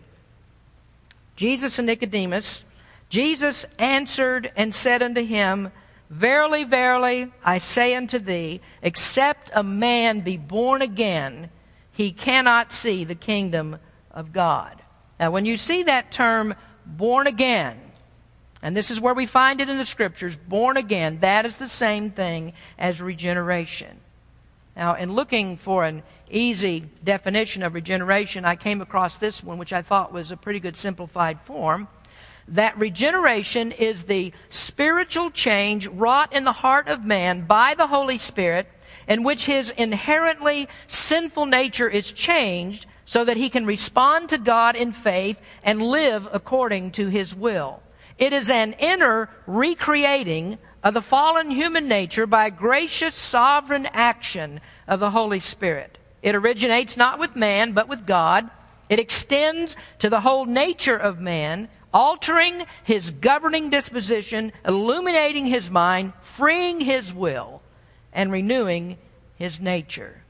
Jesus 1.40 1.80
and 1.80 1.86
Nicodemus, 1.86 2.66
Jesus 3.08 3.66
answered 3.80 4.52
and 4.58 4.76
said 4.76 5.02
unto 5.02 5.24
him, 5.24 5.72
Verily, 6.10 6.66
verily, 6.66 7.32
I 7.46 7.60
say 7.60 7.96
unto 7.96 8.20
thee, 8.20 8.60
except 8.82 9.50
a 9.54 9.64
man 9.64 10.20
be 10.20 10.36
born 10.36 10.82
again, 10.82 11.50
he 11.94 12.12
cannot 12.12 12.74
see 12.74 13.06
the 13.06 13.16
kingdom 13.16 13.78
of 14.12 14.34
God. 14.34 14.82
Now, 15.18 15.32
when 15.32 15.46
you 15.46 15.56
see 15.56 15.84
that 15.84 16.12
term 16.12 16.56
born 16.86 17.26
again. 17.26 17.80
And 18.62 18.76
this 18.76 18.92
is 18.92 19.00
where 19.00 19.14
we 19.14 19.26
find 19.26 19.62
it 19.62 19.70
in 19.70 19.78
the 19.78 19.86
scriptures 19.86 20.36
born 20.36 20.76
again. 20.76 21.20
That 21.22 21.46
is 21.46 21.56
the 21.56 21.70
same 21.70 22.12
thing 22.12 22.52
as 22.78 23.02
regeneration. 23.02 24.02
Now, 24.76 24.96
in 24.96 25.14
looking 25.14 25.56
for 25.56 25.86
an 25.86 26.04
easy 26.30 26.86
definition 27.04 27.64
of 27.64 27.74
regeneration, 27.74 28.46
I 28.46 28.56
came 28.56 28.82
across 28.82 29.18
this 29.18 29.44
one, 29.44 29.58
which 29.58 29.74
I 29.74 29.82
thought 29.82 30.12
was 30.12 30.32
a 30.32 30.38
pretty 30.38 30.60
good 30.60 30.78
simplified 30.78 31.42
form. 31.42 31.88
That 32.48 32.78
regeneration 32.78 33.72
is 33.72 34.04
the 34.04 34.34
spiritual 34.50 35.30
change 35.30 35.88
wrought 35.88 36.34
in 36.34 36.46
the 36.46 36.52
heart 36.52 36.88
of 36.88 37.06
man 37.06 37.46
by 37.46 37.76
the 37.76 37.88
Holy 37.88 38.18
Spirit, 38.18 38.68
in 39.08 39.24
which 39.24 39.46
his 39.46 39.70
inherently 39.72 40.68
sinful 40.88 41.46
nature 41.46 41.88
is 41.88 42.12
changed 42.12 42.88
so 43.06 43.24
that 43.24 43.38
he 43.38 43.50
can 43.50 43.66
respond 43.66 44.30
to 44.30 44.38
God 44.38 44.76
in 44.76 44.92
faith 44.92 45.42
and 45.64 45.82
live 45.82 46.28
according 46.32 46.92
to 46.92 47.08
his 47.08 47.36
will. 47.36 47.84
It 48.18 48.34
is 48.34 48.50
an 48.50 48.74
inner 48.80 49.30
recreating 49.46 50.58
of 50.84 50.94
the 50.94 51.02
fallen 51.02 51.52
human 51.52 51.88
nature 51.88 52.26
by 52.26 52.50
gracious 52.50 53.16
sovereign 53.16 53.86
action 53.94 54.60
of 54.88 55.00
the 55.00 55.12
Holy 55.12 55.40
Spirit. 55.40 55.99
It 56.22 56.36
originates 56.36 56.98
not 56.98 57.20
with 57.20 57.36
man, 57.36 57.72
but 57.72 57.88
with 57.88 58.06
God. 58.06 58.50
It 58.90 59.00
extends 59.00 59.76
to 60.00 60.10
the 60.10 60.22
whole 60.22 60.46
nature 60.46 60.98
of 60.98 61.20
man, 61.20 61.70
altering 61.94 62.66
his 62.84 63.12
governing 63.12 63.70
disposition, 63.70 64.52
illuminating 64.66 65.46
his 65.46 65.70
mind, 65.70 66.14
freeing 66.22 66.82
his 66.82 67.14
will, 67.14 67.62
and 68.12 68.32
renewing 68.32 68.98
his 69.36 69.60
nature. 69.60 70.24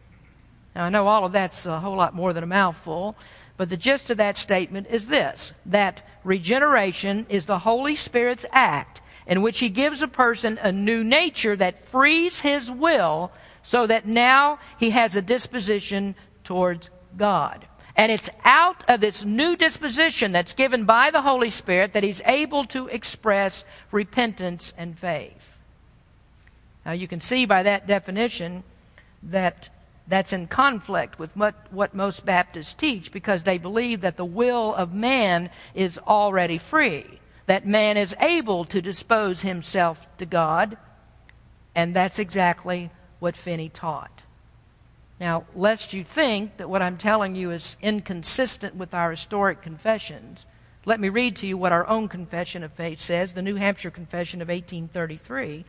Now, 0.75 0.85
I 0.85 0.89
know 0.89 1.07
all 1.07 1.25
of 1.25 1.31
that's 1.31 1.65
a 1.65 1.79
whole 1.79 1.95
lot 1.95 2.13
more 2.13 2.33
than 2.33 2.43
a 2.43 2.47
mouthful, 2.47 3.15
but 3.57 3.69
the 3.69 3.77
gist 3.77 4.09
of 4.09 4.17
that 4.17 4.37
statement 4.37 4.87
is 4.89 5.07
this 5.07 5.53
that 5.65 6.07
regeneration 6.23 7.25
is 7.29 7.45
the 7.45 7.59
Holy 7.59 7.95
Spirit's 7.95 8.45
act 8.51 9.01
in 9.25 9.41
which 9.41 9.59
He 9.59 9.69
gives 9.69 10.01
a 10.01 10.07
person 10.07 10.57
a 10.61 10.71
new 10.71 11.03
nature 11.03 11.55
that 11.55 11.83
frees 11.83 12.41
his 12.41 12.69
will 12.71 13.31
so 13.61 13.87
that 13.87 14.05
now 14.05 14.59
he 14.79 14.91
has 14.91 15.15
a 15.15 15.21
disposition 15.21 16.15
towards 16.43 16.89
God. 17.17 17.65
And 17.95 18.11
it's 18.11 18.29
out 18.45 18.83
of 18.89 19.01
this 19.01 19.25
new 19.25 19.57
disposition 19.57 20.31
that's 20.31 20.53
given 20.53 20.85
by 20.85 21.11
the 21.11 21.21
Holy 21.21 21.49
Spirit 21.49 21.93
that 21.93 22.03
he's 22.03 22.21
able 22.25 22.63
to 22.65 22.87
express 22.87 23.65
repentance 23.91 24.73
and 24.77 24.97
faith. 24.97 25.57
Now, 26.85 26.93
you 26.93 27.07
can 27.07 27.19
see 27.19 27.45
by 27.45 27.63
that 27.63 27.87
definition 27.87 28.63
that 29.23 29.69
that's 30.07 30.33
in 30.33 30.47
conflict 30.47 31.19
with 31.19 31.35
what, 31.37 31.53
what 31.71 31.93
most 31.93 32.25
Baptists 32.25 32.73
teach 32.73 33.11
because 33.11 33.43
they 33.43 33.59
believe 33.59 34.01
that 34.01 34.17
the 34.17 34.25
will 34.25 34.73
of 34.73 34.93
man 34.93 35.51
is 35.75 35.99
already 35.99 36.57
free, 36.57 37.19
that 37.45 37.65
man 37.65 37.95
is 37.95 38.15
able 38.19 38.65
to 38.65 38.81
dispose 38.81 39.41
himself 39.41 40.07
to 40.17 40.25
God, 40.25 40.77
and 41.75 41.95
that's 41.95 42.17
exactly 42.17 42.89
what 43.19 43.35
Finney 43.35 43.69
taught. 43.69 44.23
Now, 45.19 45.45
lest 45.53 45.93
you 45.93 46.03
think 46.03 46.57
that 46.57 46.69
what 46.69 46.81
I'm 46.81 46.97
telling 46.97 47.35
you 47.35 47.51
is 47.51 47.77
inconsistent 47.81 48.75
with 48.75 48.93
our 48.93 49.11
historic 49.11 49.61
confessions, 49.61 50.45
let 50.85 50.99
me 50.99 51.09
read 51.09 51.35
to 51.37 51.47
you 51.47 51.57
what 51.57 51.73
our 51.73 51.87
own 51.87 52.07
confession 52.07 52.63
of 52.63 52.71
faith 52.71 53.01
says, 53.01 53.33
the 53.33 53.41
New 53.41 53.55
Hampshire 53.55 53.91
Confession 53.91 54.41
of 54.41 54.47
1833. 54.47 55.65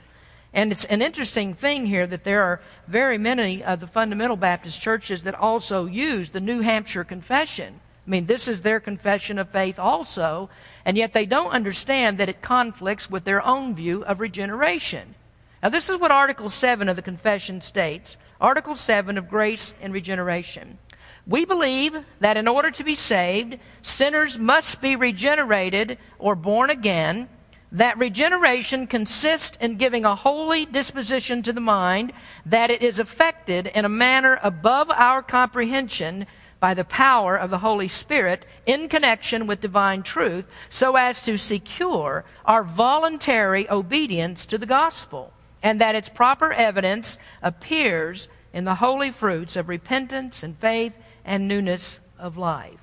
And 0.53 0.73
it's 0.73 0.85
an 0.87 1.03
interesting 1.03 1.55
thing 1.55 1.87
here 1.87 2.07
that 2.07 2.25
there 2.25 2.43
are 2.43 2.61
very 2.87 3.19
many 3.19 3.63
of 3.63 3.81
the 3.81 3.87
fundamental 3.87 4.37
Baptist 4.37 4.81
churches 4.81 5.25
that 5.25 5.35
also 5.35 5.87
use 5.87 6.31
the 6.31 6.41
New 6.41 6.61
Hampshire 6.61 7.05
Confession. 7.05 7.81
I 8.07 8.11
mean, 8.11 8.27
this 8.27 8.49
is 8.49 8.63
their 8.63 8.81
confession 8.81 9.39
of 9.39 9.51
faith 9.51 9.79
also, 9.79 10.49
and 10.85 10.97
yet 10.97 11.13
they 11.13 11.27
don't 11.27 11.53
understand 11.53 12.19
that 12.19 12.29
it 12.29 12.43
conflicts 12.43 13.11
with 13.11 13.25
their 13.25 13.45
own 13.45 13.75
view 13.75 14.05
of 14.05 14.21
regeneration. 14.21 15.15
Now, 15.63 15.69
this 15.69 15.91
is 15.91 15.99
what 15.99 16.11
Article 16.11 16.49
7 16.49 16.89
of 16.89 16.97
the 16.97 17.03
Confession 17.03 17.61
states 17.61 18.17
Article 18.41 18.75
7 18.75 19.19
of 19.19 19.29
Grace 19.29 19.75
and 19.83 19.93
Regeneration. 19.93 20.79
We 21.27 21.45
believe 21.45 21.99
that 22.21 22.39
in 22.39 22.49
order 22.49 22.71
to 22.71 22.83
be 22.83 22.95
saved, 22.95 23.59
sinners 23.83 24.39
must 24.39 24.81
be 24.81 24.97
regenerated 24.97 25.99
or 26.19 26.35
born 26.35 26.71
again 26.71 27.29
that 27.73 27.99
regeneration 27.99 28.87
consists 28.87 29.57
in 29.59 29.77
giving 29.77 30.05
a 30.05 30.15
holy 30.15 30.67
disposition 30.67 31.43
to 31.43 31.53
the 31.53 31.61
mind, 31.61 32.13
that 32.45 32.71
it 32.71 32.83
is 32.83 32.99
effected 32.99 33.69
in 33.69 33.85
a 33.85 33.89
manner 33.89 34.41
above 34.43 34.91
our 34.91 35.23
comprehension 35.23 36.27
by 36.59 36.75
the 36.75 36.85
power 36.85 37.37
of 37.37 37.51
the 37.51 37.59
Holy 37.59 37.87
Spirit 37.87 38.45
in 38.67 38.89
connection 38.89 39.47
with 39.47 39.61
divine 39.61 40.03
truth, 40.03 40.47
so 40.69 40.97
as 40.97 41.23
to 41.23 41.37
secure 41.37 42.25
our 42.45 42.65
voluntary 42.65 43.71
obedience 43.71 44.45
to 44.47 44.59
the 44.59 44.67
gospel, 44.67 45.33
and 45.63 45.81
that 45.81 45.95
its 45.95 46.09
proper 46.09 46.53
evidence 46.53 47.19
appears 47.43 48.29
in 48.53 48.65
the 48.65 48.77
holy 48.77 49.11
fruits 49.11 49.57
of 49.57 49.69
repentance 49.69 50.43
and 50.43 50.57
faith 50.57 50.97
and 51.25 51.47
newness 51.47 52.01
of 52.19 52.37
life. 52.37 52.81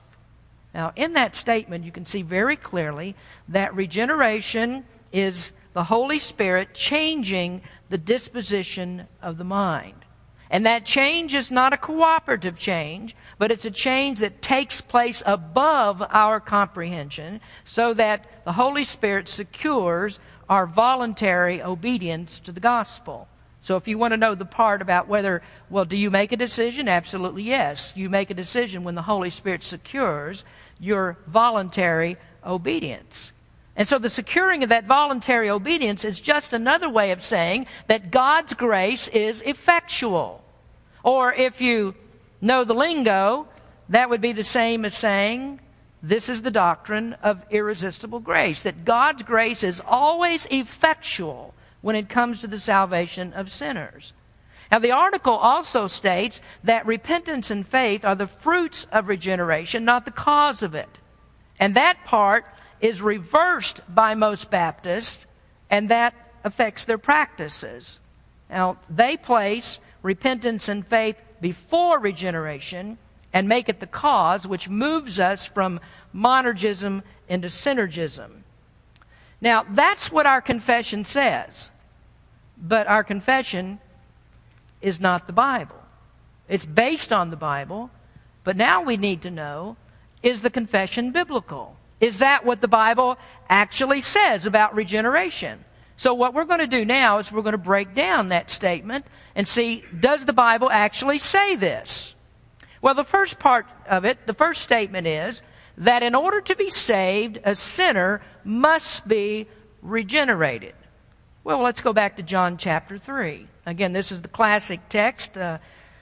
Now, 0.74 0.94
in 0.96 1.14
that 1.14 1.36
statement, 1.36 1.86
you 1.86 1.92
can 1.92 2.06
see 2.06 2.22
very 2.22 2.56
clearly 2.56 3.16
that 3.48 3.76
regeneration 3.76 4.86
is 5.12 5.52
the 5.74 5.86
Holy 5.86 6.20
Spirit 6.20 6.74
changing 6.74 7.62
the 7.90 7.98
disposition 7.98 9.08
of 9.22 9.38
the 9.38 9.44
mind. 9.44 10.06
And 10.50 10.66
that 10.66 10.86
change 10.86 11.34
is 11.34 11.52
not 11.52 11.74
a 11.74 11.78
cooperative 11.78 12.58
change, 12.58 13.16
but 13.38 13.52
it's 13.52 13.66
a 13.66 13.72
change 13.72 14.20
that 14.20 14.42
takes 14.42 14.80
place 14.80 15.22
above 15.26 16.02
our 16.10 16.40
comprehension 16.40 17.42
so 17.66 17.94
that 17.96 18.46
the 18.46 18.54
Holy 18.54 18.86
Spirit 18.86 19.28
secures 19.28 20.20
our 20.50 20.66
voluntary 20.66 21.62
obedience 21.62 22.40
to 22.40 22.52
the 22.52 22.60
gospel. 22.60 23.28
So 23.62 23.76
if 23.76 23.88
you 23.88 23.98
want 23.98 24.14
to 24.14 24.18
know 24.18 24.34
the 24.34 24.46
part 24.46 24.82
about 24.82 25.08
whether, 25.08 25.42
well, 25.70 25.84
do 25.84 25.98
you 25.98 26.10
make 26.10 26.32
a 26.32 26.38
decision? 26.38 26.88
Absolutely 26.88 27.44
yes. 27.44 27.94
You 27.98 28.10
make 28.10 28.30
a 28.30 28.34
decision 28.34 28.84
when 28.84 28.96
the 28.96 29.02
Holy 29.02 29.30
Spirit 29.30 29.64
secures 29.64 30.46
your 30.80 31.18
voluntary 31.28 32.18
obedience. 32.46 33.34
And 33.76 33.88
so 33.88 34.00
the 34.00 34.10
securing 34.10 34.64
of 34.64 34.70
that 34.70 34.86
voluntary 34.86 35.50
obedience 35.50 36.06
is 36.06 36.20
just 36.20 36.54
another 36.54 36.90
way 36.90 37.12
of 37.12 37.22
saying 37.22 37.68
that 37.88 38.10
God's 38.10 38.54
grace 38.54 39.08
is 39.10 39.42
effectual. 39.42 40.44
Or 41.04 41.34
if 41.34 41.62
you 41.62 41.94
know 42.42 42.64
the 42.64 42.74
lingo, 42.74 43.48
that 43.90 44.10
would 44.10 44.22
be 44.22 44.32
the 44.32 44.44
same 44.44 44.86
as 44.86 44.96
saying 44.96 45.60
this 46.02 46.30
is 46.30 46.42
the 46.42 46.52
doctrine 46.52 47.14
of 47.24 47.46
irresistible 47.50 48.20
grace, 48.20 48.62
that 48.62 48.86
God's 48.86 49.24
grace 49.24 49.64
is 49.64 49.82
always 49.86 50.46
effectual 50.52 51.54
when 51.82 51.96
it 51.96 52.10
comes 52.10 52.42
to 52.42 52.48
the 52.48 52.60
salvation 52.60 53.34
of 53.34 53.52
sinners. 53.52 54.14
Now, 54.72 54.80
the 54.80 54.92
article 54.92 55.34
also 55.34 55.88
states 55.88 56.42
that 56.64 56.86
repentance 56.86 57.50
and 57.50 57.66
faith 57.66 58.04
are 58.04 58.16
the 58.16 58.28
fruits 58.28 58.86
of 58.92 59.08
regeneration, 59.08 59.86
not 59.86 60.06
the 60.06 60.12
cause 60.12 60.62
of 60.62 60.76
it. 60.76 60.90
And 61.60 61.76
that 61.76 62.04
part 62.04 62.46
is 62.82 63.02
reversed 63.02 63.82
by 63.88 64.14
most 64.14 64.52
Baptists, 64.52 65.26
and 65.70 65.90
that 65.90 66.14
affects 66.44 66.86
their 66.86 66.98
practices. 66.98 68.00
Now, 68.50 68.78
they 68.90 69.18
place 69.18 69.80
repentance 70.04 70.70
and 70.70 70.86
faith 70.86 71.22
before 71.42 72.00
regeneration 72.00 72.98
and 73.38 73.48
make 73.48 73.70
it 73.70 73.80
the 73.80 73.86
cause, 73.86 74.48
which 74.48 74.68
moves 74.68 75.20
us 75.20 75.46
from 75.46 75.80
monergism 76.12 77.04
into 77.30 77.50
synergism. 77.50 78.42
Now, 79.40 79.64
that's 79.70 80.12
what 80.12 80.26
our 80.26 80.42
confession 80.42 81.06
says. 81.06 81.70
But 82.58 82.88
our 82.88 83.04
confession 83.04 83.78
is 84.82 85.00
not 85.00 85.28
the 85.28 85.34
Bible. 85.34 85.78
It's 86.50 86.66
based 86.66 87.14
on 87.14 87.30
the 87.30 87.36
Bible, 87.36 87.92
but 88.44 88.58
now 88.58 88.82
we 88.82 88.98
need 88.98 89.22
to 89.22 89.30
know 89.30 89.78
is 90.24 90.42
the 90.42 90.50
confession 90.50 91.12
biblical? 91.12 91.78
Is 92.00 92.18
that 92.18 92.44
what 92.44 92.60
the 92.60 92.68
Bible 92.68 93.20
actually 93.50 94.02
says 94.02 94.48
about 94.48 94.74
regeneration? 94.74 95.64
So, 95.96 96.16
what 96.16 96.34
we're 96.34 96.46
going 96.46 96.60
to 96.62 96.66
do 96.66 96.84
now 96.86 97.20
is 97.20 97.32
we're 97.32 97.44
going 97.44 97.52
to 97.52 97.60
break 97.60 97.94
down 97.94 98.30
that 98.30 98.50
statement 98.50 99.06
and 99.36 99.48
see 99.48 99.84
does 100.00 100.26
the 100.26 100.34
Bible 100.34 100.72
actually 100.72 101.20
say 101.20 101.56
this? 101.56 102.16
Well, 102.82 102.94
the 102.94 103.04
first 103.04 103.40
part 103.40 103.66
of 103.88 104.06
it, 104.06 104.26
the 104.28 104.34
first 104.34 104.62
statement 104.62 105.08
is 105.08 105.42
that 105.78 106.04
in 106.04 106.16
order 106.16 106.42
to 106.42 106.56
be 106.56 106.70
saved, 106.70 107.40
a 107.44 107.56
sinner 107.56 108.22
must 108.44 109.08
be 109.08 109.48
regenerated. 109.82 110.74
Well, 111.44 111.62
let's 111.62 111.82
go 111.82 111.94
back 111.94 112.18
to 112.18 112.24
John 112.24 112.58
chapter 112.58 112.98
3. 112.98 113.48
Again, 113.66 113.94
this 113.94 114.12
is 114.12 114.22
the 114.22 114.28
classic 114.28 114.82
text, 114.90 115.38
uh, 115.38 115.60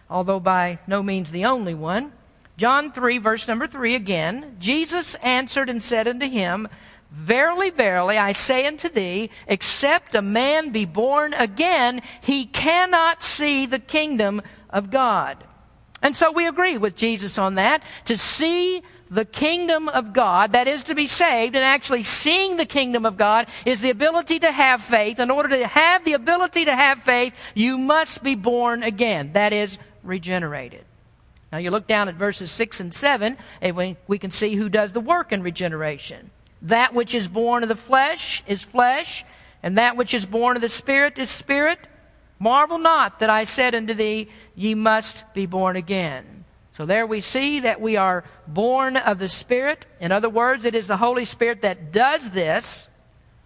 although 0.09 0.39
by 0.39 0.79
no 0.87 1.03
means 1.03 1.31
the 1.31 1.45
only 1.45 1.73
one. 1.73 2.13
John 2.57 2.91
3, 2.91 3.17
verse 3.17 3.47
number 3.47 3.67
3 3.67 3.95
again. 3.95 4.55
Jesus 4.59 5.15
answered 5.15 5.69
and 5.69 5.83
said 5.83 6.07
unto 6.07 6.27
him, 6.27 6.67
Verily, 7.11 7.69
verily, 7.69 8.17
I 8.17 8.31
say 8.31 8.65
unto 8.65 8.89
thee, 8.89 9.29
except 9.47 10.15
a 10.15 10.21
man 10.21 10.71
be 10.71 10.85
born 10.85 11.33
again, 11.33 12.01
he 12.21 12.45
cannot 12.45 13.23
see 13.23 13.65
the 13.65 13.79
kingdom 13.79 14.41
of 14.69 14.89
God. 14.89 15.43
And 16.01 16.15
so 16.15 16.31
we 16.31 16.47
agree 16.47 16.77
with 16.77 16.95
Jesus 16.95 17.37
on 17.37 17.55
that. 17.55 17.81
To 18.05 18.17
see 18.17 18.83
the 19.09 19.25
kingdom 19.25 19.87
of 19.87 20.13
God, 20.13 20.53
that 20.53 20.67
is 20.67 20.83
to 20.85 20.95
be 20.95 21.07
saved, 21.07 21.55
and 21.55 21.63
actually 21.63 22.03
seeing 22.03 22.57
the 22.57 22.65
kingdom 22.65 23.05
of 23.05 23.17
God 23.17 23.47
is 23.65 23.81
the 23.81 23.91
ability 23.91 24.39
to 24.39 24.51
have 24.51 24.81
faith. 24.81 25.19
In 25.19 25.31
order 25.31 25.49
to 25.49 25.67
have 25.67 26.03
the 26.03 26.13
ability 26.13 26.65
to 26.65 26.75
have 26.75 27.03
faith, 27.03 27.33
you 27.53 27.77
must 27.77 28.23
be 28.23 28.35
born 28.35 28.83
again. 28.83 29.33
That 29.33 29.53
is, 29.53 29.77
regenerated. 30.03 30.83
Now 31.51 31.59
you 31.59 31.71
look 31.71 31.87
down 31.87 32.09
at 32.09 32.15
verses 32.15 32.51
6 32.51 32.79
and 32.79 32.93
7, 32.93 33.37
and 33.61 33.97
we 34.07 34.17
can 34.17 34.31
see 34.31 34.55
who 34.55 34.69
does 34.69 34.93
the 34.93 34.99
work 34.99 35.31
in 35.31 35.41
regeneration. 35.43 36.31
That 36.61 36.93
which 36.93 37.13
is 37.13 37.27
born 37.27 37.63
of 37.63 37.69
the 37.69 37.75
flesh 37.75 38.43
is 38.47 38.63
flesh, 38.63 39.23
and 39.63 39.77
that 39.77 39.95
which 39.95 40.13
is 40.13 40.25
born 40.25 40.55
of 40.55 40.61
the 40.61 40.69
Spirit 40.69 41.17
is 41.17 41.29
spirit. 41.29 41.79
Marvel 42.39 42.77
not 42.77 43.19
that 43.19 43.29
I 43.29 43.45
said 43.45 43.75
unto 43.75 43.93
thee, 43.93 44.29
Ye 44.55 44.75
must 44.75 45.23
be 45.33 45.45
born 45.45 45.75
again. 45.75 46.35
So 46.71 46.85
there 46.85 47.07
we 47.07 47.21
see 47.21 47.61
that 47.61 47.79
we 47.79 47.95
are 47.95 48.25
born 48.47 48.97
of 48.97 49.17
the 49.17 49.29
Spirit. 49.29 49.85
In 50.01 50.11
other 50.11 50.29
words, 50.29 50.65
it 50.65 50.75
is 50.75 50.87
the 50.87 50.97
Holy 50.97 51.23
Spirit 51.23 51.61
that 51.61 51.93
does 51.93 52.31
this. 52.31 52.89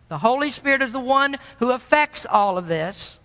The 0.07 0.17
Holy 0.17 0.49
Spirit 0.49 0.81
is 0.81 0.91
the 0.91 0.99
one 0.99 1.37
who 1.59 1.69
affects 1.69 2.25
all 2.25 2.57
of 2.57 2.67
this. 2.67 3.19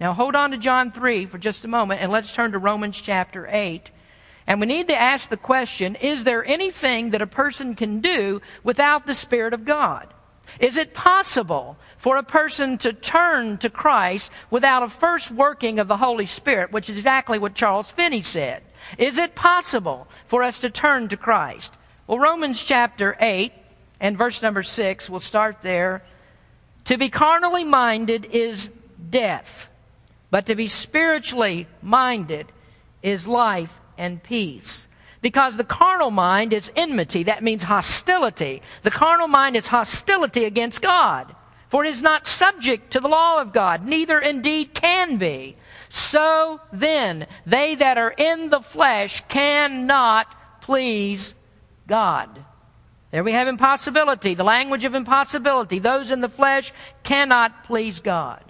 Now 0.00 0.14
hold 0.14 0.34
on 0.34 0.52
to 0.52 0.56
John 0.56 0.90
3 0.90 1.26
for 1.26 1.36
just 1.36 1.66
a 1.66 1.68
moment 1.68 2.00
and 2.00 2.10
let's 2.10 2.32
turn 2.32 2.52
to 2.52 2.58
Romans 2.58 2.98
chapter 2.98 3.46
8. 3.50 3.90
And 4.46 4.58
we 4.58 4.66
need 4.66 4.88
to 4.88 4.96
ask 4.96 5.28
the 5.28 5.36
question 5.36 5.96
is 5.96 6.24
there 6.24 6.42
anything 6.44 7.10
that 7.10 7.20
a 7.20 7.26
person 7.26 7.74
can 7.74 8.00
do 8.00 8.40
without 8.64 9.06
the 9.06 9.14
Spirit 9.14 9.52
of 9.52 9.66
God? 9.66 10.08
Is 10.58 10.78
it 10.78 10.94
possible 10.94 11.76
for 12.00 12.16
a 12.16 12.22
person 12.22 12.78
to 12.78 12.94
turn 12.94 13.58
to 13.58 13.68
Christ 13.68 14.30
without 14.50 14.82
a 14.82 14.88
first 14.88 15.30
working 15.30 15.78
of 15.78 15.86
the 15.86 15.98
Holy 15.98 16.24
Spirit, 16.24 16.72
which 16.72 16.88
is 16.88 16.96
exactly 16.96 17.38
what 17.38 17.54
Charles 17.54 17.90
Finney 17.90 18.22
said? 18.22 18.62
Is 18.96 19.18
it 19.18 19.34
possible 19.34 20.08
for 20.24 20.42
us 20.42 20.58
to 20.60 20.70
turn 20.70 21.08
to 21.08 21.18
Christ? 21.18 21.74
Well, 22.06 22.18
Romans 22.18 22.64
chapter 22.64 23.18
8 23.20 23.52
and 24.00 24.16
verse 24.16 24.40
number 24.40 24.62
6, 24.62 25.10
we'll 25.10 25.20
start 25.20 25.60
there. 25.60 26.02
To 26.86 26.96
be 26.96 27.10
carnally 27.10 27.64
minded 27.64 28.24
is 28.32 28.70
death, 29.10 29.68
but 30.30 30.46
to 30.46 30.54
be 30.54 30.68
spiritually 30.68 31.66
minded 31.82 32.46
is 33.02 33.26
life 33.26 33.78
and 33.98 34.22
peace. 34.22 34.88
Because 35.20 35.58
the 35.58 35.64
carnal 35.64 36.10
mind 36.10 36.54
is 36.54 36.72
enmity. 36.74 37.24
That 37.24 37.42
means 37.42 37.64
hostility. 37.64 38.62
The 38.84 38.90
carnal 38.90 39.28
mind 39.28 39.54
is 39.54 39.66
hostility 39.66 40.46
against 40.46 40.80
God. 40.80 41.36
For 41.70 41.84
it 41.84 41.90
is 41.90 42.02
not 42.02 42.26
subject 42.26 42.90
to 42.90 43.00
the 43.00 43.06
law 43.06 43.40
of 43.40 43.52
God, 43.52 43.86
neither 43.86 44.18
indeed 44.18 44.74
can 44.74 45.18
be. 45.18 45.56
So 45.88 46.60
then, 46.72 47.28
they 47.46 47.76
that 47.76 47.96
are 47.96 48.12
in 48.16 48.50
the 48.50 48.60
flesh 48.60 49.22
cannot 49.28 50.60
please 50.60 51.32
God. 51.86 52.44
There 53.12 53.22
we 53.22 53.30
have 53.32 53.46
impossibility, 53.46 54.34
the 54.34 54.42
language 54.42 54.82
of 54.82 54.96
impossibility. 54.96 55.78
Those 55.78 56.10
in 56.10 56.20
the 56.20 56.28
flesh 56.28 56.72
cannot 57.04 57.62
please 57.62 58.00
God. 58.00 58.42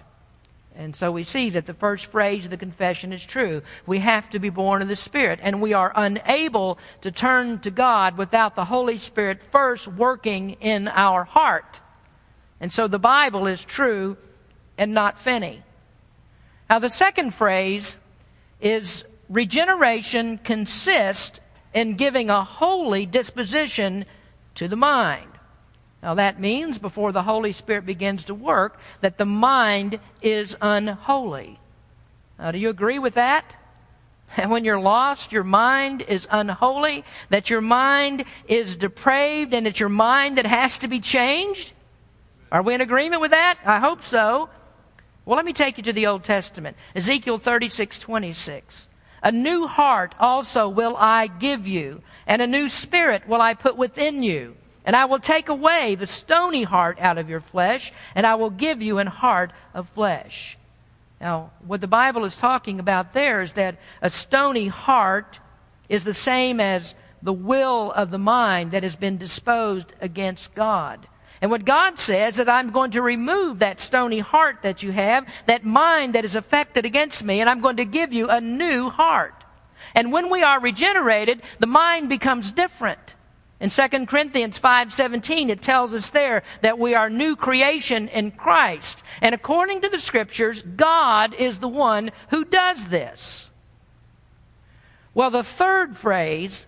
And 0.75 0.97
so 0.97 1.13
we 1.13 1.25
see 1.25 1.51
that 1.51 1.67
the 1.67 1.75
first 1.75 2.07
phrase 2.07 2.47
of 2.47 2.51
the 2.51 2.57
confession 2.57 3.13
is 3.13 3.23
true. 3.23 3.61
We 3.85 3.99
have 3.99 4.31
to 4.31 4.39
be 4.39 4.49
born 4.49 4.81
of 4.81 4.89
the 4.89 4.97
Spirit, 4.97 5.41
and 5.43 5.61
we 5.61 5.75
are 5.75 5.93
unable 5.95 6.79
to 7.03 7.11
turn 7.11 7.59
to 7.61 7.71
God 7.71 8.17
without 8.17 8.57
the 8.57 8.65
Holy 8.65 8.97
Spirit 8.97 9.43
first 9.43 9.89
working 9.89 10.53
in 10.53 10.89
our 10.89 11.25
heart. 11.25 11.81
And 12.61 12.73
so 12.73 12.87
the 12.87 12.99
Bible 12.99 13.47
is 13.47 13.63
true 13.65 14.17
and 14.77 14.93
not 14.93 15.19
Finney. 15.19 15.63
Now, 16.69 16.79
the 16.79 16.91
second 16.91 17.35
phrase 17.35 17.99
is 18.61 19.05
regeneration 19.29 20.39
consists 20.39 21.41
in 21.73 21.95
giving 21.95 22.31
a 22.31 22.45
holy 22.45 23.07
disposition 23.07 24.05
to 24.57 24.69
the 24.69 24.77
mind. 24.77 25.27
Now, 26.03 26.15
that 26.15 26.41
means 26.41 26.79
before 26.79 27.13
the 27.13 27.23
Holy 27.23 27.53
Spirit 27.53 27.85
begins 27.85 28.25
to 28.25 28.35
work, 28.35 28.79
that 29.01 29.19
the 29.19 29.27
mind 29.27 30.01
is 30.23 30.57
unholy. 30.61 31.59
Now, 32.39 32.53
do 32.53 32.59
you 32.59 32.71
agree 32.71 32.99
with 32.99 33.15
that? 33.15 33.55
And 34.37 34.51
when 34.51 34.65
you're 34.65 34.81
lost, 34.81 35.33
your 35.33 35.45
mind 35.45 36.03
is 36.03 36.27
unholy, 36.31 37.05
that 37.29 37.51
your 37.51 37.61
mind 37.61 38.25
is 38.49 38.77
depraved, 38.77 39.53
and 39.53 39.67
it's 39.67 39.81
your 39.81 39.89
mind 39.89 40.39
that 40.39 40.47
has 40.47 40.79
to 40.79 40.89
be 40.89 41.01
changed? 41.01 41.73
Are 42.53 42.63
we 42.63 42.75
in 42.75 42.81
agreement 42.81 43.21
with 43.21 43.31
that? 43.31 43.59
I 43.65 43.79
hope 43.79 44.03
so. 44.03 44.49
Well, 45.25 45.37
let 45.37 45.45
me 45.45 45.53
take 45.53 45.77
you 45.77 45.85
to 45.85 45.93
the 45.93 46.07
Old 46.07 46.25
Testament. 46.25 46.77
Ezekiel 46.95 47.39
36, 47.39 47.99
26. 47.99 48.89
A 49.23 49.31
new 49.31 49.67
heart 49.67 50.15
also 50.19 50.69
will 50.69 50.97
I 50.97 51.27
give 51.27 51.69
you, 51.69 52.03
and 52.27 52.41
a 52.41 52.47
new 52.47 52.69
spirit 52.69 53.29
will 53.29 53.41
I 53.41 53.55
put 53.55 53.77
within 53.77 54.23
you. 54.23 54.57
And 54.85 54.97
I 54.97 55.05
will 55.05 55.19
take 55.19 55.49
away 55.49 55.95
the 55.95 56.07
stony 56.07 56.63
heart 56.63 56.99
out 57.01 57.19
of 57.19 57.29
your 57.29 57.41
flesh, 57.41 57.93
and 58.15 58.27
I 58.27 58.35
will 58.35 58.51
give 58.51 58.81
you 58.81 58.99
an 58.99 59.07
heart 59.07 59.53
of 59.75 59.89
flesh. 59.89 60.57
Now, 61.21 61.51
what 61.67 61.83
the 61.83 61.87
Bible 61.87 62.25
is 62.25 62.35
talking 62.35 62.81
about 62.81 63.13
there 63.13 63.43
is 63.43 63.53
that 63.53 63.77
a 64.01 64.09
stony 64.09 64.69
heart 64.69 65.39
is 65.91 66.05
the 66.05 66.15
same 66.15 66.61
as 66.61 66.95
the 67.23 67.33
will 67.33 67.93
of 67.93 68.11
the 68.11 68.19
mind 68.19 68.71
that 68.71 68.83
has 68.83 68.97
been 68.97 69.19
disposed 69.19 69.93
against 70.01 70.55
God. 70.55 71.07
And 71.41 71.51
what 71.51 71.65
God 71.65 71.99
says 71.99 72.37
that 72.37 72.49
I'm 72.49 72.71
going 72.71 72.91
to 72.91 73.03
remove 73.03 73.61
that 73.61 73.81
stony 73.81 74.19
heart 74.19 74.59
that 74.63 74.83
you 74.83 74.93
have, 74.93 75.27
that 75.47 75.65
mind 75.65 76.15
that 76.15 76.25
is 76.25 76.37
affected 76.37 76.85
against 76.85 77.25
me, 77.25 77.41
and 77.41 77.49
I'm 77.49 77.61
going 77.61 77.79
to 77.79 77.85
give 77.85 78.13
you 78.13 78.29
a 78.29 78.41
new 78.41 78.91
heart. 78.91 79.45
And 79.95 80.13
when 80.13 80.31
we 80.31 80.43
are 80.43 80.61
regenerated, 80.61 81.41
the 81.59 81.67
mind 81.67 82.09
becomes 82.09 82.51
different. 82.51 83.15
In 83.59 83.69
2 83.69 84.07
Corinthians 84.07 84.59
5:17 84.59 85.51
it 85.51 85.61
tells 85.61 85.93
us 85.93 86.11
there 86.11 86.43
that 86.63 86.79
we 86.79 86.95
are 86.95 87.11
new 87.11 87.37
creation 87.37 88.09
in 88.09 88.31
Christ. 88.31 89.03
And 89.21 89.35
according 89.35 89.83
to 89.83 89.89
the 89.89 90.01
scriptures, 90.01 90.63
God 90.63 91.35
is 91.35 91.59
the 91.59 91.69
one 91.69 92.11
who 92.31 92.45
does 92.45 92.87
this. 92.87 93.51
Well, 95.13 95.31
the 95.31 95.43
third 95.43 95.97
phrase 95.97 96.67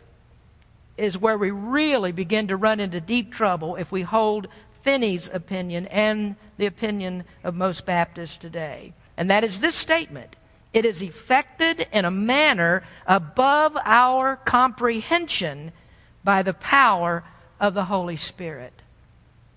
is 0.97 1.19
where 1.19 1.39
we 1.39 1.51
really 1.51 2.13
begin 2.13 2.49
to 2.49 2.57
run 2.57 2.81
into 2.81 3.01
deep 3.01 3.33
trouble 3.33 3.77
if 3.77 3.91
we 3.91 4.03
hold 4.03 4.49
Finney's 4.83 5.31
opinion 5.33 5.87
and 5.87 6.37
the 6.57 6.67
opinion 6.67 7.25
of 7.45 7.55
most 7.55 7.87
Baptists 7.87 8.37
today. 8.37 8.93
And 9.17 9.31
that 9.31 9.45
is 9.45 9.61
this 9.61 9.77
statement 9.77 10.37
it 10.73 10.85
is 10.87 11.03
effected 11.03 11.87
in 11.93 12.05
a 12.07 12.11
manner 12.11 12.83
above 13.07 13.77
our 13.85 14.37
comprehension 14.37 15.73
by 16.25 16.43
the 16.43 16.55
power 16.55 17.25
of 17.61 17.75
the 17.75 17.85
Holy 17.85 18.17
Spirit. 18.17 18.73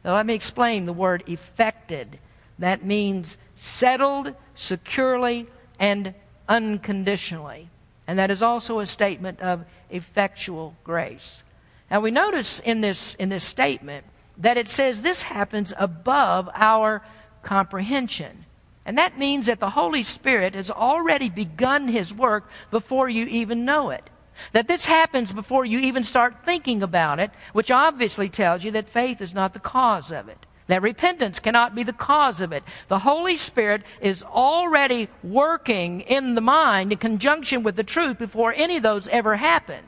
Now, 0.04 0.16
let 0.16 0.26
me 0.26 0.36
explain 0.36 0.86
the 0.86 0.94
word 0.94 1.24
effected. 1.26 2.20
That 2.60 2.84
means 2.84 3.38
settled 3.56 4.36
securely 4.54 5.48
and 5.80 6.14
unconditionally. 6.48 7.70
And 8.08 8.20
that 8.20 8.32
is 8.32 8.42
also 8.42 8.80
a 8.80 8.86
statement 8.86 9.40
of 9.40 9.66
effectual 9.90 10.76
grace. 10.84 11.44
Now 11.90 12.02
we 12.02 12.12
notice 12.12 12.60
in 12.60 12.82
this, 12.82 13.16
in 13.16 13.30
this 13.30 13.44
statement 13.44 14.06
that 14.38 14.58
it 14.58 14.70
says 14.70 15.02
this 15.02 15.24
happens 15.24 15.74
above 15.78 16.50
our 16.54 17.02
comprehension. 17.42 18.46
And 18.86 18.98
that 18.98 19.18
means 19.18 19.48
that 19.48 19.60
the 19.60 19.72
Holy 19.72 20.04
Spirit 20.04 20.54
has 20.54 20.70
already 20.70 21.30
begun 21.30 21.88
His 21.88 22.14
work 22.14 22.48
before 22.70 23.10
you 23.10 23.26
even 23.26 23.66
know 23.66 23.90
it. 23.90 24.10
That 24.52 24.68
this 24.68 24.86
happens 24.86 25.34
before 25.34 25.66
you 25.66 25.80
even 25.80 26.04
start 26.04 26.44
thinking 26.44 26.84
about 26.84 27.20
it, 27.20 27.32
which 27.54 27.72
obviously 27.72 28.30
tells 28.30 28.64
you 28.64 28.72
that 28.72 28.90
faith 28.90 29.22
is 29.22 29.34
not 29.34 29.54
the 29.54 29.60
cause 29.60 30.12
of 30.12 30.28
it. 30.28 30.46
That 30.68 30.82
repentance 30.82 31.40
cannot 31.40 31.76
be 31.76 31.84
the 31.84 31.94
cause 31.94 32.42
of 32.42 32.52
it. 32.52 32.64
The 32.88 33.00
Holy 33.00 33.38
Spirit 33.38 33.84
is 34.02 34.24
already 34.24 35.10
working 35.24 36.02
in 36.02 36.34
the 36.34 36.42
mind 36.42 36.92
in 36.92 36.98
conjunction 36.98 37.62
with 37.62 37.76
the 37.76 37.84
truth 37.84 38.18
before 38.18 38.54
any 38.56 38.78
of 38.78 38.84
those 38.84 39.08
ever 39.10 39.36
happen. 39.36 39.84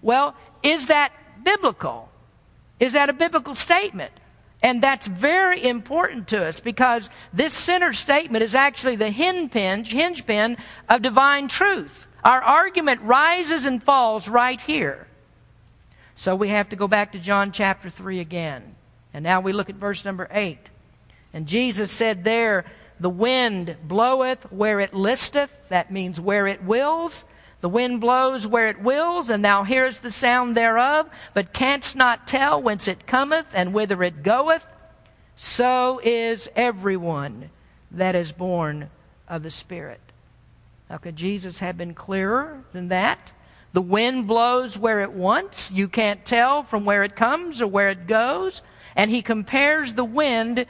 Well, 0.00 0.34
is 0.62 0.86
that 0.86 1.12
biblical? 1.42 2.08
Is 2.80 2.94
that 2.94 3.10
a 3.10 3.12
biblical 3.12 3.54
statement? 3.54 4.12
And 4.62 4.82
that's 4.82 5.06
very 5.06 5.62
important 5.62 6.28
to 6.28 6.46
us 6.46 6.60
because 6.60 7.10
this 7.32 7.52
centered 7.52 7.94
statement 7.94 8.42
is 8.42 8.54
actually 8.54 8.96
the 8.96 9.10
hinge 9.10 9.52
hinge 9.52 10.26
pin 10.26 10.56
of 10.88 11.02
divine 11.02 11.48
truth. 11.48 12.06
Our 12.24 12.42
argument 12.42 13.02
rises 13.02 13.66
and 13.66 13.82
falls 13.82 14.28
right 14.28 14.60
here. 14.60 15.06
So 16.14 16.34
we 16.34 16.48
have 16.48 16.70
to 16.70 16.76
go 16.76 16.88
back 16.88 17.12
to 17.12 17.18
John 17.18 17.52
chapter 17.52 17.90
3 17.90 18.18
again. 18.20 18.75
And 19.16 19.22
now 19.22 19.40
we 19.40 19.54
look 19.54 19.70
at 19.70 19.76
verse 19.76 20.04
number 20.04 20.28
8. 20.30 20.58
And 21.32 21.46
Jesus 21.46 21.90
said 21.90 22.22
there, 22.22 22.66
The 23.00 23.08
wind 23.08 23.78
bloweth 23.82 24.52
where 24.52 24.78
it 24.78 24.92
listeth, 24.92 25.70
that 25.70 25.90
means 25.90 26.20
where 26.20 26.46
it 26.46 26.62
wills, 26.62 27.24
the 27.62 27.68
wind 27.70 28.02
blows 28.02 28.46
where 28.46 28.68
it 28.68 28.82
wills, 28.82 29.30
and 29.30 29.42
thou 29.42 29.62
hearest 29.62 30.02
the 30.02 30.10
sound 30.10 30.54
thereof, 30.54 31.08
but 31.32 31.54
canst 31.54 31.96
not 31.96 32.26
tell 32.26 32.60
whence 32.60 32.88
it 32.88 33.06
cometh 33.06 33.46
and 33.54 33.72
whither 33.72 34.02
it 34.02 34.22
goeth. 34.22 34.66
So 35.34 35.98
is 36.04 36.50
everyone 36.54 37.48
that 37.92 38.14
is 38.14 38.32
born 38.32 38.90
of 39.26 39.42
the 39.42 39.50
Spirit. 39.50 40.00
How 40.90 40.98
could 40.98 41.16
Jesus 41.16 41.60
have 41.60 41.78
been 41.78 41.94
clearer 41.94 42.64
than 42.74 42.88
that? 42.88 43.32
The 43.72 43.80
wind 43.80 44.26
blows 44.26 44.78
where 44.78 45.00
it 45.00 45.12
wants. 45.12 45.72
You 45.72 45.88
can't 45.88 46.22
tell 46.22 46.62
from 46.62 46.84
where 46.84 47.02
it 47.02 47.16
comes 47.16 47.62
or 47.62 47.66
where 47.66 47.88
it 47.88 48.06
goes. 48.06 48.60
And 48.96 49.10
he 49.10 49.22
compares 49.22 49.94
the 49.94 50.04
wind 50.04 50.66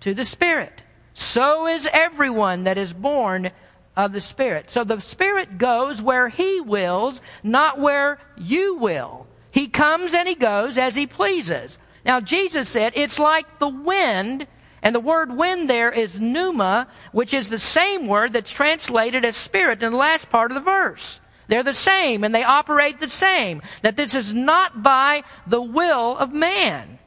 to 0.00 0.14
the 0.14 0.24
Spirit. 0.24 0.82
So 1.14 1.66
is 1.66 1.88
everyone 1.92 2.64
that 2.64 2.78
is 2.78 2.92
born 2.92 3.50
of 3.96 4.12
the 4.12 4.20
Spirit. 4.20 4.70
So 4.70 4.84
the 4.84 5.00
Spirit 5.00 5.58
goes 5.58 6.00
where 6.00 6.28
He 6.28 6.60
wills, 6.60 7.20
not 7.42 7.78
where 7.78 8.18
you 8.36 8.76
will. 8.76 9.26
He 9.52 9.68
comes 9.68 10.14
and 10.14 10.28
He 10.28 10.34
goes 10.34 10.78
as 10.78 10.94
He 10.94 11.06
pleases. 11.06 11.78
Now, 12.04 12.20
Jesus 12.20 12.68
said 12.68 12.92
it's 12.96 13.18
like 13.18 13.58
the 13.58 13.68
wind, 13.68 14.46
and 14.82 14.94
the 14.94 15.00
word 15.00 15.36
wind 15.36 15.68
there 15.68 15.90
is 15.90 16.18
pneuma, 16.18 16.86
which 17.12 17.34
is 17.34 17.48
the 17.48 17.58
same 17.58 18.06
word 18.06 18.32
that's 18.32 18.50
translated 18.50 19.24
as 19.24 19.36
spirit 19.36 19.82
in 19.82 19.92
the 19.92 19.98
last 19.98 20.30
part 20.30 20.50
of 20.50 20.54
the 20.54 20.62
verse. 20.62 21.20
They're 21.48 21.62
the 21.62 21.74
same, 21.74 22.24
and 22.24 22.34
they 22.34 22.44
operate 22.44 23.00
the 23.00 23.08
same. 23.08 23.60
That 23.82 23.96
this 23.96 24.14
is 24.14 24.32
not 24.32 24.82
by 24.82 25.24
the 25.46 25.60
will 25.60 26.16
of 26.16 26.32
man. 26.32 26.99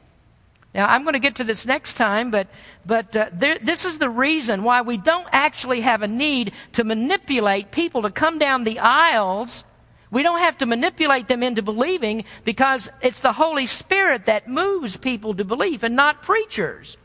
Now, 0.74 0.88
I'm 0.88 1.04
going 1.04 1.12
to 1.12 1.20
get 1.20 1.36
to 1.36 1.44
this 1.44 1.64
next 1.64 1.92
time, 1.92 2.32
but, 2.32 2.48
but 2.84 3.14
uh, 3.14 3.30
there, 3.32 3.58
this 3.62 3.84
is 3.84 3.98
the 3.98 4.10
reason 4.10 4.64
why 4.64 4.82
we 4.82 4.96
don't 4.96 5.28
actually 5.30 5.82
have 5.82 6.02
a 6.02 6.08
need 6.08 6.52
to 6.72 6.82
manipulate 6.82 7.70
people 7.70 8.02
to 8.02 8.10
come 8.10 8.40
down 8.40 8.64
the 8.64 8.80
aisles. 8.80 9.64
We 10.10 10.24
don't 10.24 10.40
have 10.40 10.58
to 10.58 10.66
manipulate 10.66 11.28
them 11.28 11.44
into 11.44 11.62
believing 11.62 12.24
because 12.42 12.90
it's 13.02 13.20
the 13.20 13.32
Holy 13.32 13.68
Spirit 13.68 14.26
that 14.26 14.48
moves 14.48 14.96
people 14.96 15.32
to 15.34 15.44
believe 15.44 15.84
and 15.84 15.94
not 15.94 16.22
preachers. 16.22 16.96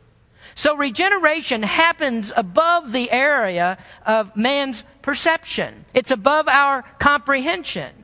So 0.56 0.76
regeneration 0.76 1.62
happens 1.62 2.34
above 2.36 2.92
the 2.92 3.12
area 3.12 3.78
of 4.04 4.36
man's 4.36 4.84
perception. 5.04 5.86
It's 5.94 6.12
above 6.12 6.48
our 6.48 6.82
comprehension. 6.98 7.99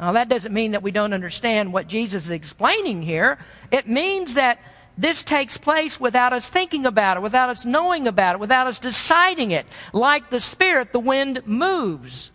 Now, 0.00 0.12
that 0.12 0.30
doesn't 0.30 0.54
mean 0.54 0.72
that 0.72 0.82
we 0.82 0.92
don't 0.92 1.12
understand 1.12 1.74
what 1.74 1.86
Jesus 1.86 2.24
is 2.24 2.30
explaining 2.30 3.02
here. 3.02 3.38
It 3.70 3.86
means 3.86 4.32
that 4.32 4.58
this 4.96 5.22
takes 5.22 5.58
place 5.58 6.00
without 6.00 6.32
us 6.32 6.48
thinking 6.48 6.86
about 6.86 7.18
it, 7.18 7.20
without 7.20 7.50
us 7.50 7.66
knowing 7.66 8.08
about 8.08 8.36
it, 8.36 8.38
without 8.40 8.66
us 8.66 8.78
deciding 8.78 9.50
it. 9.50 9.66
Like 9.92 10.30
the 10.30 10.40
Spirit, 10.40 10.92
the 10.92 11.00
wind 11.00 11.42
moves. 11.44 12.32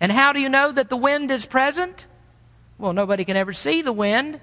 And 0.00 0.10
how 0.10 0.32
do 0.32 0.40
you 0.40 0.48
know 0.48 0.72
that 0.72 0.88
the 0.88 0.96
wind 0.96 1.30
is 1.30 1.44
present? 1.44 2.06
Well, 2.78 2.94
nobody 2.94 3.26
can 3.26 3.36
ever 3.36 3.52
see 3.52 3.82
the 3.82 3.92
wind. 3.92 4.40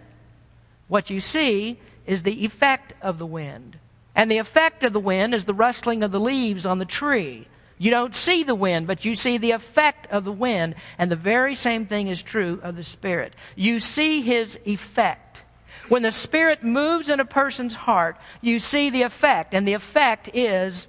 What 0.88 1.10
you 1.10 1.20
see 1.20 1.80
is 2.06 2.22
the 2.22 2.46
effect 2.46 2.94
of 3.02 3.18
the 3.18 3.26
wind. 3.26 3.80
And 4.14 4.30
the 4.30 4.38
effect 4.38 4.84
of 4.84 4.94
the 4.94 5.00
wind 5.00 5.34
is 5.34 5.46
the 5.46 5.54
rustling 5.54 6.04
of 6.04 6.12
the 6.12 6.20
leaves 6.20 6.66
on 6.66 6.78
the 6.78 6.86
tree. 6.86 7.48
You 7.78 7.92
don't 7.92 8.16
see 8.16 8.44
the 8.44 8.56
wind, 8.56 8.88
but 8.88 9.04
you 9.04 9.16
see 9.16 9.38
the 9.38 9.52
effect 9.52 10.08
of 10.12 10.24
the 10.24 10.32
wind. 10.32 10.76
And 10.98 11.12
the 11.12 11.16
very 11.18 11.56
same 11.56 11.86
thing 11.86 12.08
is 12.08 12.22
true 12.22 12.60
of 12.64 12.76
the 12.76 12.84
Spirit. 12.84 13.34
You 13.56 13.80
see 13.80 14.22
His 14.22 14.60
effect. 14.66 15.44
When 15.90 16.02
the 16.02 16.12
Spirit 16.12 16.64
moves 16.64 17.10
in 17.10 17.20
a 17.20 17.26
person's 17.26 17.76
heart, 17.76 18.18
you 18.42 18.60
see 18.60 18.90
the 18.90 19.04
effect. 19.04 19.54
And 19.54 19.68
the 19.68 19.74
effect 19.74 20.30
is 20.34 20.88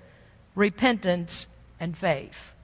repentance 0.55 1.49
and 1.81 1.97
faith. 1.97 2.55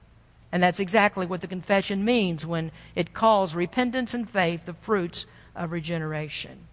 And 0.51 0.61
that's 0.61 0.79
exactly 0.79 1.25
what 1.25 1.41
the 1.41 1.47
confession 1.47 2.05
means 2.05 2.45
when 2.45 2.71
it 2.95 3.13
calls 3.13 3.55
repentance 3.55 4.13
and 4.13 4.29
faith 4.29 4.65
the 4.65 4.73
fruits 4.73 5.25
of 5.55 5.71
regeneration. 5.71 6.67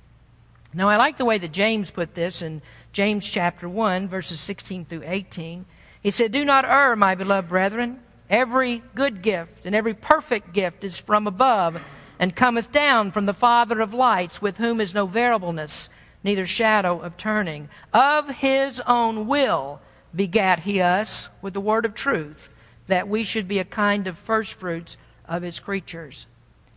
Now, 0.72 0.88
I 0.88 0.96
like 0.96 1.16
the 1.16 1.24
way 1.24 1.38
that 1.38 1.50
James 1.50 1.90
put 1.90 2.14
this 2.14 2.42
in 2.42 2.62
James 2.92 3.28
chapter 3.28 3.68
1, 3.68 4.06
verses 4.06 4.38
16 4.38 4.84
through 4.84 5.02
18. 5.04 5.64
He 6.02 6.10
said, 6.10 6.32
Do 6.32 6.44
not 6.44 6.64
err, 6.64 6.96
my 6.96 7.14
beloved 7.14 7.48
brethren. 7.48 8.00
Every 8.28 8.82
good 8.94 9.22
gift 9.22 9.66
and 9.66 9.74
every 9.74 9.94
perfect 9.94 10.52
gift 10.52 10.84
is 10.84 10.98
from 10.98 11.26
above 11.26 11.82
and 12.18 12.36
cometh 12.36 12.70
down 12.70 13.10
from 13.10 13.26
the 13.26 13.34
Father 13.34 13.80
of 13.80 13.92
lights, 13.92 14.40
with 14.40 14.58
whom 14.58 14.80
is 14.80 14.94
no 14.94 15.06
variableness, 15.06 15.88
neither 16.22 16.46
shadow 16.46 17.00
of 17.00 17.16
turning. 17.16 17.68
Of 17.92 18.28
his 18.28 18.80
own 18.80 19.26
will 19.26 19.80
begat 20.14 20.60
he 20.60 20.80
us 20.80 21.28
with 21.42 21.54
the 21.54 21.60
word 21.60 21.84
of 21.84 21.94
truth, 21.94 22.50
that 22.86 23.08
we 23.08 23.24
should 23.24 23.48
be 23.48 23.58
a 23.58 23.64
kind 23.64 24.06
of 24.06 24.18
firstfruits 24.18 24.96
of 25.26 25.42
his 25.42 25.60
creatures. 25.60 26.26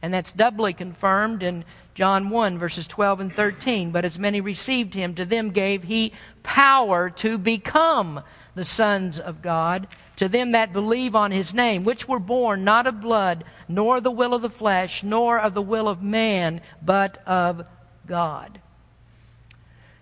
And 0.01 0.13
that's 0.13 0.31
doubly 0.31 0.73
confirmed 0.73 1.43
in 1.43 1.65
John 1.93 2.29
1, 2.29 2.57
verses 2.57 2.87
12 2.87 3.19
and 3.19 3.33
13. 3.33 3.91
But 3.91 4.05
as 4.05 4.19
many 4.19 4.41
received 4.41 4.93
him, 4.93 5.13
to 5.15 5.25
them 5.25 5.51
gave 5.51 5.83
he 5.83 6.13
power 6.41 7.09
to 7.11 7.37
become 7.37 8.21
the 8.55 8.63
sons 8.63 9.19
of 9.19 9.41
God, 9.41 9.87
to 10.15 10.29
them 10.29 10.51
that 10.51 10.73
believe 10.73 11.15
on 11.15 11.31
his 11.31 11.53
name, 11.53 11.83
which 11.83 12.07
were 12.07 12.19
born 12.19 12.63
not 12.63 12.85
of 12.85 13.01
blood, 13.01 13.43
nor 13.67 13.99
the 13.99 14.11
will 14.11 14.33
of 14.33 14.41
the 14.41 14.49
flesh, 14.49 15.03
nor 15.03 15.39
of 15.39 15.53
the 15.53 15.61
will 15.61 15.89
of 15.89 16.03
man, 16.03 16.61
but 16.81 17.21
of 17.27 17.65
God. 18.05 18.59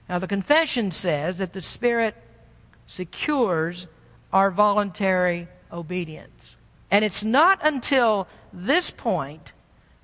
Now, 0.10 0.20
the 0.20 0.28
confession 0.28 0.92
says 0.92 1.38
that 1.38 1.54
the 1.54 1.62
Spirit 1.62 2.16
secures 2.88 3.88
our 4.34 4.52
voluntary 4.52 5.48
obedience. 5.72 6.58
And 6.90 7.06
it's 7.06 7.24
not 7.24 7.66
until 7.66 8.28
this 8.52 8.92
point 8.92 9.54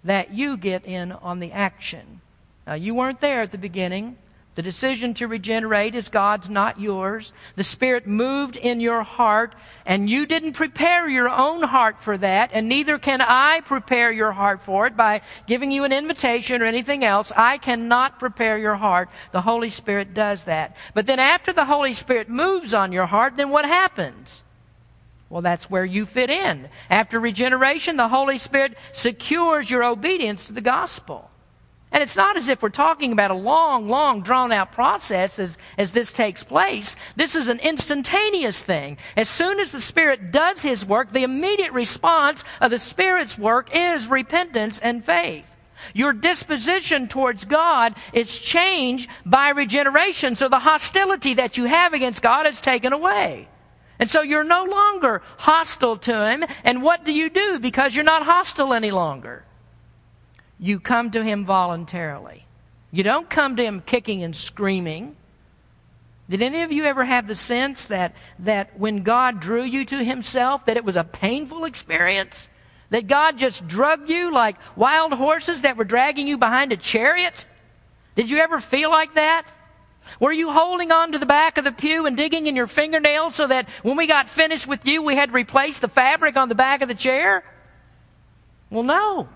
that 0.05 0.31
you 0.31 0.55
get 0.55 0.85
in 0.85 1.11
on 1.11 1.39
the 1.39 1.51
action. 1.51 2.21
Now, 2.65 2.75
you 2.75 2.95
weren't 2.95 3.19
there 3.19 3.41
at 3.41 3.51
the 3.51 3.57
beginning. 3.57 4.17
The 4.57 4.63
decision 4.63 5.13
to 5.13 5.27
regenerate 5.27 5.93
is 5.93 6.09
God's, 6.09 6.49
not 6.49 6.79
yours. 6.79 7.31
The 7.55 7.63
Spirit 7.63 8.07
moved 8.07 8.55
in 8.55 8.79
your 8.79 9.03
heart, 9.03 9.53
and 9.85 10.09
you 10.09 10.25
didn't 10.25 10.53
prepare 10.53 11.07
your 11.07 11.29
own 11.29 11.61
heart 11.61 12.01
for 12.01 12.17
that, 12.17 12.49
and 12.53 12.67
neither 12.67 12.97
can 12.97 13.21
I 13.21 13.61
prepare 13.63 14.11
your 14.11 14.31
heart 14.31 14.63
for 14.63 14.87
it 14.87 14.97
by 14.97 15.21
giving 15.45 15.69
you 15.69 15.83
an 15.83 15.93
invitation 15.93 16.63
or 16.63 16.65
anything 16.65 17.03
else. 17.03 17.31
I 17.37 17.59
cannot 17.59 18.17
prepare 18.17 18.57
your 18.57 18.77
heart. 18.77 19.09
The 19.31 19.41
Holy 19.41 19.69
Spirit 19.69 20.15
does 20.15 20.45
that. 20.45 20.75
But 20.95 21.05
then 21.05 21.19
after 21.19 21.53
the 21.53 21.65
Holy 21.65 21.93
Spirit 21.93 22.27
moves 22.27 22.73
on 22.73 22.91
your 22.91 23.05
heart, 23.05 23.37
then 23.37 23.51
what 23.51 23.65
happens? 23.65 24.41
Well, 25.29 25.43
that's 25.43 25.69
where 25.69 25.85
you 25.85 26.07
fit 26.07 26.31
in. 26.31 26.69
After 26.89 27.19
regeneration, 27.19 27.95
the 27.95 28.07
Holy 28.07 28.39
Spirit 28.39 28.75
secures 28.91 29.69
your 29.69 29.83
obedience 29.83 30.45
to 30.45 30.53
the 30.53 30.61
gospel. 30.61 31.26
And 31.97 32.03
it's 32.03 32.15
not 32.15 32.37
as 32.37 32.47
if 32.47 32.61
we're 32.61 32.69
talking 32.69 33.11
about 33.11 33.31
a 33.31 33.33
long, 33.33 33.89
long, 33.89 34.21
drawn 34.21 34.51
out 34.51 34.71
process 34.71 35.39
as, 35.39 35.57
as 35.79 35.93
this 35.93 36.11
takes 36.11 36.43
place. 36.43 36.95
This 37.15 37.33
is 37.33 37.47
an 37.47 37.57
instantaneous 37.57 38.61
thing. 38.61 38.99
As 39.15 39.27
soon 39.27 39.59
as 39.59 39.71
the 39.71 39.81
Spirit 39.81 40.31
does 40.31 40.61
His 40.61 40.85
work, 40.85 41.11
the 41.11 41.23
immediate 41.23 41.71
response 41.71 42.43
of 42.61 42.69
the 42.69 42.77
Spirit's 42.77 43.35
work 43.35 43.75
is 43.75 44.07
repentance 44.07 44.77
and 44.79 45.03
faith. 45.03 45.57
Your 45.95 46.13
disposition 46.13 47.07
towards 47.07 47.45
God 47.45 47.95
is 48.13 48.37
changed 48.37 49.09
by 49.25 49.49
regeneration, 49.49 50.35
so 50.35 50.49
the 50.49 50.59
hostility 50.59 51.33
that 51.33 51.57
you 51.57 51.63
have 51.63 51.93
against 51.93 52.21
God 52.21 52.45
is 52.45 52.61
taken 52.61 52.93
away. 52.93 53.47
And 53.97 54.07
so 54.07 54.21
you're 54.21 54.43
no 54.43 54.65
longer 54.65 55.23
hostile 55.39 55.97
to 55.97 56.29
Him. 56.29 56.45
And 56.63 56.83
what 56.83 57.05
do 57.05 57.11
you 57.11 57.31
do 57.31 57.57
because 57.57 57.95
you're 57.95 58.03
not 58.03 58.21
hostile 58.21 58.71
any 58.71 58.91
longer? 58.91 59.46
You 60.59 60.79
come 60.79 61.11
to 61.11 61.23
Him 61.23 61.45
voluntarily. 61.45 62.45
You 62.91 63.03
don't 63.03 63.29
come 63.29 63.55
to 63.57 63.63
Him 63.63 63.81
kicking 63.81 64.23
and 64.23 64.35
screaming. 64.35 65.15
Did 66.29 66.41
any 66.41 66.61
of 66.61 66.71
you 66.71 66.83
ever 66.85 67.05
have 67.05 67.27
the 67.27 67.35
sense 67.35 67.85
that, 67.85 68.13
that 68.39 68.77
when 68.77 69.03
God 69.03 69.39
drew 69.39 69.63
you 69.63 69.85
to 69.85 70.03
Himself, 70.03 70.65
that 70.65 70.77
it 70.77 70.83
was 70.83 70.95
a 70.95 71.03
painful 71.03 71.63
experience? 71.65 72.49
That 72.89 73.07
God 73.07 73.37
just 73.37 73.67
drugged 73.67 74.09
you 74.09 74.33
like 74.33 74.57
wild 74.75 75.13
horses 75.13 75.61
that 75.61 75.77
were 75.77 75.83
dragging 75.83 76.27
you 76.27 76.37
behind 76.37 76.71
a 76.71 76.77
chariot? 76.77 77.45
Did 78.15 78.29
you 78.29 78.39
ever 78.39 78.59
feel 78.59 78.89
like 78.89 79.13
that? 79.13 79.47
Were 80.19 80.31
you 80.31 80.51
holding 80.51 80.91
on 80.91 81.11
to 81.11 81.19
the 81.19 81.25
back 81.25 81.57
of 81.57 81.65
the 81.65 81.71
pew 81.71 82.05
and 82.05 82.15
digging 82.15 82.47
in 82.47 82.55
your 82.55 82.67
fingernails 82.67 83.35
so 83.35 83.47
that 83.47 83.67
when 83.83 83.97
we 83.97 84.07
got 84.07 84.27
finished 84.29 84.65
with 84.65 84.85
you, 84.85 85.01
we 85.01 85.15
had 85.15 85.29
to 85.29 85.35
replace 85.35 85.79
the 85.79 85.89
fabric 85.89 86.37
on 86.37 86.49
the 86.49 86.55
back 86.55 86.81
of 86.81 86.87
the 86.87 86.95
chair? 86.95 87.43
Well, 88.69 88.83
no. 88.83 89.29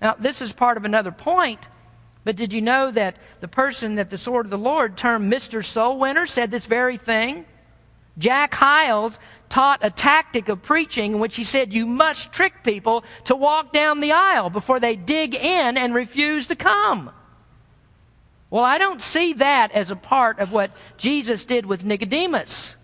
Now, 0.00 0.16
this 0.18 0.40
is 0.42 0.52
part 0.52 0.76
of 0.76 0.84
another 0.84 1.12
point. 1.12 1.60
But 2.24 2.36
did 2.36 2.52
you 2.52 2.60
know 2.60 2.90
that 2.90 3.16
the 3.40 3.48
person 3.48 3.94
that 3.94 4.10
the 4.10 4.18
sword 4.18 4.46
of 4.46 4.50
the 4.50 4.58
Lord 4.58 4.96
termed 4.96 5.32
Mr. 5.32 5.64
Soul 5.64 5.98
Winner 5.98 6.26
said 6.26 6.50
this 6.50 6.66
very 6.66 6.96
thing? 6.96 7.46
Jack 8.18 8.54
Hyles 8.54 9.18
taught 9.48 9.80
a 9.82 9.90
tactic 9.90 10.48
of 10.48 10.62
preaching 10.62 11.14
in 11.14 11.20
which 11.20 11.36
he 11.36 11.44
said 11.44 11.72
you 11.72 11.86
must 11.86 12.32
trick 12.32 12.62
people 12.62 13.04
to 13.24 13.34
walk 13.34 13.72
down 13.72 14.00
the 14.00 14.12
aisle 14.12 14.50
before 14.50 14.78
they 14.78 14.96
dig 14.96 15.34
in 15.34 15.78
and 15.78 15.94
refuse 15.94 16.46
to 16.48 16.54
come. 16.54 17.10
Well, 18.50 18.64
I 18.64 18.78
don't 18.78 19.00
see 19.00 19.32
that 19.34 19.72
as 19.72 19.90
a 19.90 19.96
part 19.96 20.40
of 20.40 20.52
what 20.52 20.72
Jesus 20.96 21.44
did 21.44 21.66
with 21.66 21.84
Nicodemus. 21.84 22.76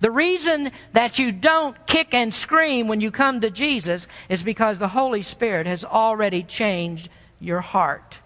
The 0.00 0.10
reason 0.10 0.72
that 0.92 1.18
you 1.18 1.30
don't 1.30 1.86
kick 1.86 2.14
and 2.14 2.34
scream 2.34 2.88
when 2.88 3.02
you 3.02 3.10
come 3.10 3.40
to 3.42 3.50
Jesus 3.50 4.08
is 4.28 4.42
because 4.42 4.78
the 4.78 4.88
Holy 4.88 5.22
Spirit 5.22 5.66
has 5.66 5.84
already 5.84 6.42
changed 6.42 7.10
your 7.38 7.60
heart. 7.60 8.18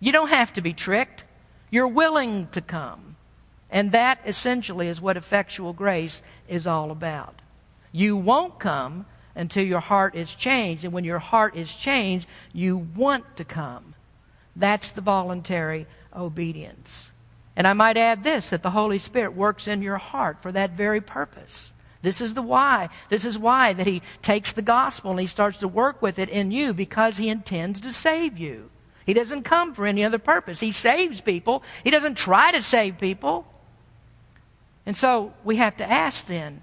You 0.00 0.12
don't 0.12 0.28
have 0.28 0.52
to 0.52 0.60
be 0.60 0.74
tricked. 0.74 1.24
You're 1.70 1.88
willing 1.88 2.48
to 2.48 2.60
come. 2.60 3.16
And 3.70 3.90
that 3.92 4.20
essentially 4.26 4.88
is 4.88 5.00
what 5.00 5.16
effectual 5.16 5.72
grace 5.72 6.22
is 6.46 6.66
all 6.66 6.90
about. 6.90 7.40
You 7.90 8.16
won't 8.16 8.58
come 8.58 9.06
until 9.34 9.64
your 9.64 9.80
heart 9.80 10.14
is 10.14 10.34
changed. 10.34 10.84
And 10.84 10.92
when 10.92 11.04
your 11.04 11.18
heart 11.18 11.56
is 11.56 11.74
changed, 11.74 12.28
you 12.52 12.76
want 12.76 13.36
to 13.36 13.44
come. 13.44 13.94
That's 14.54 14.90
the 14.90 15.00
voluntary 15.00 15.86
obedience. 16.14 17.10
And 17.56 17.66
I 17.66 17.72
might 17.72 17.96
add 17.96 18.24
this 18.24 18.50
that 18.50 18.62
the 18.62 18.70
Holy 18.70 18.98
Spirit 18.98 19.34
works 19.34 19.68
in 19.68 19.82
your 19.82 19.98
heart 19.98 20.42
for 20.42 20.52
that 20.52 20.72
very 20.72 21.00
purpose. 21.00 21.72
This 22.02 22.20
is 22.20 22.34
the 22.34 22.42
why. 22.42 22.90
This 23.08 23.24
is 23.24 23.38
why 23.38 23.72
that 23.72 23.86
He 23.86 24.02
takes 24.20 24.52
the 24.52 24.62
gospel 24.62 25.12
and 25.12 25.20
He 25.20 25.26
starts 25.26 25.58
to 25.58 25.68
work 25.68 26.02
with 26.02 26.18
it 26.18 26.28
in 26.28 26.50
you 26.50 26.74
because 26.74 27.16
He 27.16 27.28
intends 27.28 27.80
to 27.80 27.92
save 27.92 28.38
you. 28.38 28.70
He 29.06 29.14
doesn't 29.14 29.42
come 29.42 29.74
for 29.74 29.86
any 29.86 30.04
other 30.04 30.18
purpose. 30.18 30.60
He 30.60 30.72
saves 30.72 31.20
people, 31.20 31.62
He 31.82 31.90
doesn't 31.90 32.16
try 32.16 32.52
to 32.52 32.62
save 32.62 32.98
people. 32.98 33.46
And 34.86 34.96
so 34.96 35.32
we 35.44 35.56
have 35.56 35.76
to 35.78 35.90
ask 35.90 36.26
then 36.26 36.62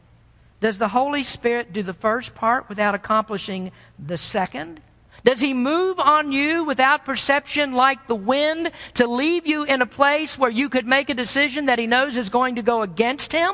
does 0.60 0.78
the 0.78 0.90
Holy 0.90 1.24
Spirit 1.24 1.74
do 1.74 1.82
the 1.82 1.92
first 1.92 2.36
part 2.36 2.70
without 2.70 2.94
accomplishing 2.94 3.72
the 3.98 4.18
second? 4.18 4.80
Does 5.24 5.40
he 5.40 5.54
move 5.54 6.00
on 6.00 6.32
you 6.32 6.64
without 6.64 7.06
perception 7.06 7.74
like 7.74 8.08
the 8.08 8.16
wind 8.16 8.72
to 8.96 9.08
leave 9.08 9.46
you 9.46 9.64
in 9.64 9.82
a 9.82 9.86
place 9.86 10.38
where 10.38 10.50
you 10.50 10.68
could 10.68 10.88
make 10.88 11.10
a 11.10 11.14
decision 11.14 11.68
that 11.68 11.80
he 11.80 11.86
knows 11.86 12.18
is 12.18 12.30
going 12.30 12.56
to 12.56 12.64
go 12.64 12.82
against 12.82 13.32
him? 13.32 13.54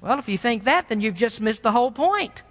Well, 0.00 0.18
if 0.18 0.28
you 0.28 0.38
think 0.38 0.64
that, 0.64 0.88
then 0.88 1.00
you've 1.00 1.16
just 1.16 1.40
missed 1.40 1.62
the 1.62 1.72
whole 1.72 1.90
point. 1.90 2.42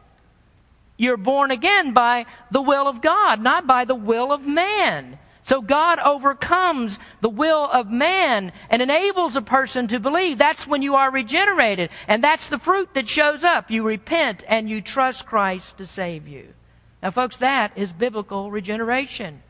You're 0.97 1.17
born 1.17 1.51
again 1.51 1.93
by 1.93 2.25
the 2.51 2.61
will 2.61 2.87
of 2.87 3.01
God, 3.01 3.41
not 3.41 3.65
by 3.65 3.85
the 3.85 3.95
will 3.95 4.31
of 4.31 4.45
man. 4.45 5.17
So 5.43 5.61
God 5.61 5.97
overcomes 5.99 6.99
the 7.21 7.29
will 7.29 7.65
of 7.71 7.89
man 7.89 8.51
and 8.69 8.81
enables 8.81 9.35
a 9.35 9.41
person 9.41 9.87
to 9.87 9.99
believe. 9.99 10.37
That's 10.37 10.67
when 10.67 10.81
you 10.81 10.95
are 10.95 11.09
regenerated. 11.09 11.89
And 12.07 12.23
that's 12.23 12.49
the 12.49 12.59
fruit 12.59 12.93
that 12.93 13.07
shows 13.07 13.43
up. 13.43 13.71
You 13.71 13.83
repent 13.83 14.43
and 14.47 14.69
you 14.69 14.81
trust 14.81 15.25
Christ 15.25 15.77
to 15.77 15.87
save 15.87 16.27
you. 16.27 16.53
Now, 17.01 17.11
folks, 17.11 17.37
that 17.37 17.77
is 17.77 17.93
biblical 17.93 18.51
regeneration. 18.51 19.41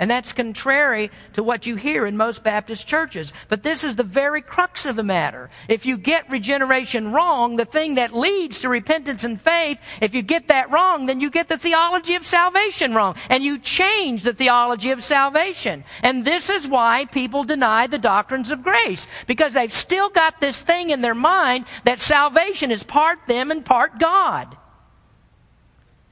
And 0.00 0.08
that's 0.08 0.32
contrary 0.32 1.10
to 1.32 1.42
what 1.42 1.66
you 1.66 1.74
hear 1.74 2.06
in 2.06 2.16
most 2.16 2.44
Baptist 2.44 2.86
churches. 2.86 3.32
But 3.48 3.64
this 3.64 3.82
is 3.82 3.96
the 3.96 4.04
very 4.04 4.42
crux 4.42 4.86
of 4.86 4.94
the 4.94 5.02
matter. 5.02 5.50
If 5.68 5.86
you 5.86 5.98
get 5.98 6.30
regeneration 6.30 7.10
wrong, 7.10 7.56
the 7.56 7.64
thing 7.64 7.96
that 7.96 8.14
leads 8.14 8.60
to 8.60 8.68
repentance 8.68 9.24
and 9.24 9.40
faith, 9.40 9.80
if 10.00 10.14
you 10.14 10.22
get 10.22 10.48
that 10.48 10.70
wrong, 10.70 11.06
then 11.06 11.20
you 11.20 11.30
get 11.30 11.48
the 11.48 11.58
theology 11.58 12.14
of 12.14 12.24
salvation 12.24 12.94
wrong. 12.94 13.16
And 13.28 13.42
you 13.42 13.58
change 13.58 14.22
the 14.22 14.32
theology 14.32 14.92
of 14.92 15.02
salvation. 15.02 15.82
And 16.04 16.24
this 16.24 16.48
is 16.48 16.68
why 16.68 17.06
people 17.06 17.42
deny 17.42 17.88
the 17.88 17.98
doctrines 17.98 18.52
of 18.52 18.62
grace. 18.62 19.08
Because 19.26 19.54
they've 19.54 19.72
still 19.72 20.10
got 20.10 20.40
this 20.40 20.62
thing 20.62 20.90
in 20.90 21.00
their 21.00 21.14
mind 21.14 21.64
that 21.82 22.00
salvation 22.00 22.70
is 22.70 22.84
part 22.84 23.18
them 23.26 23.50
and 23.50 23.64
part 23.64 23.98
God. 23.98 24.56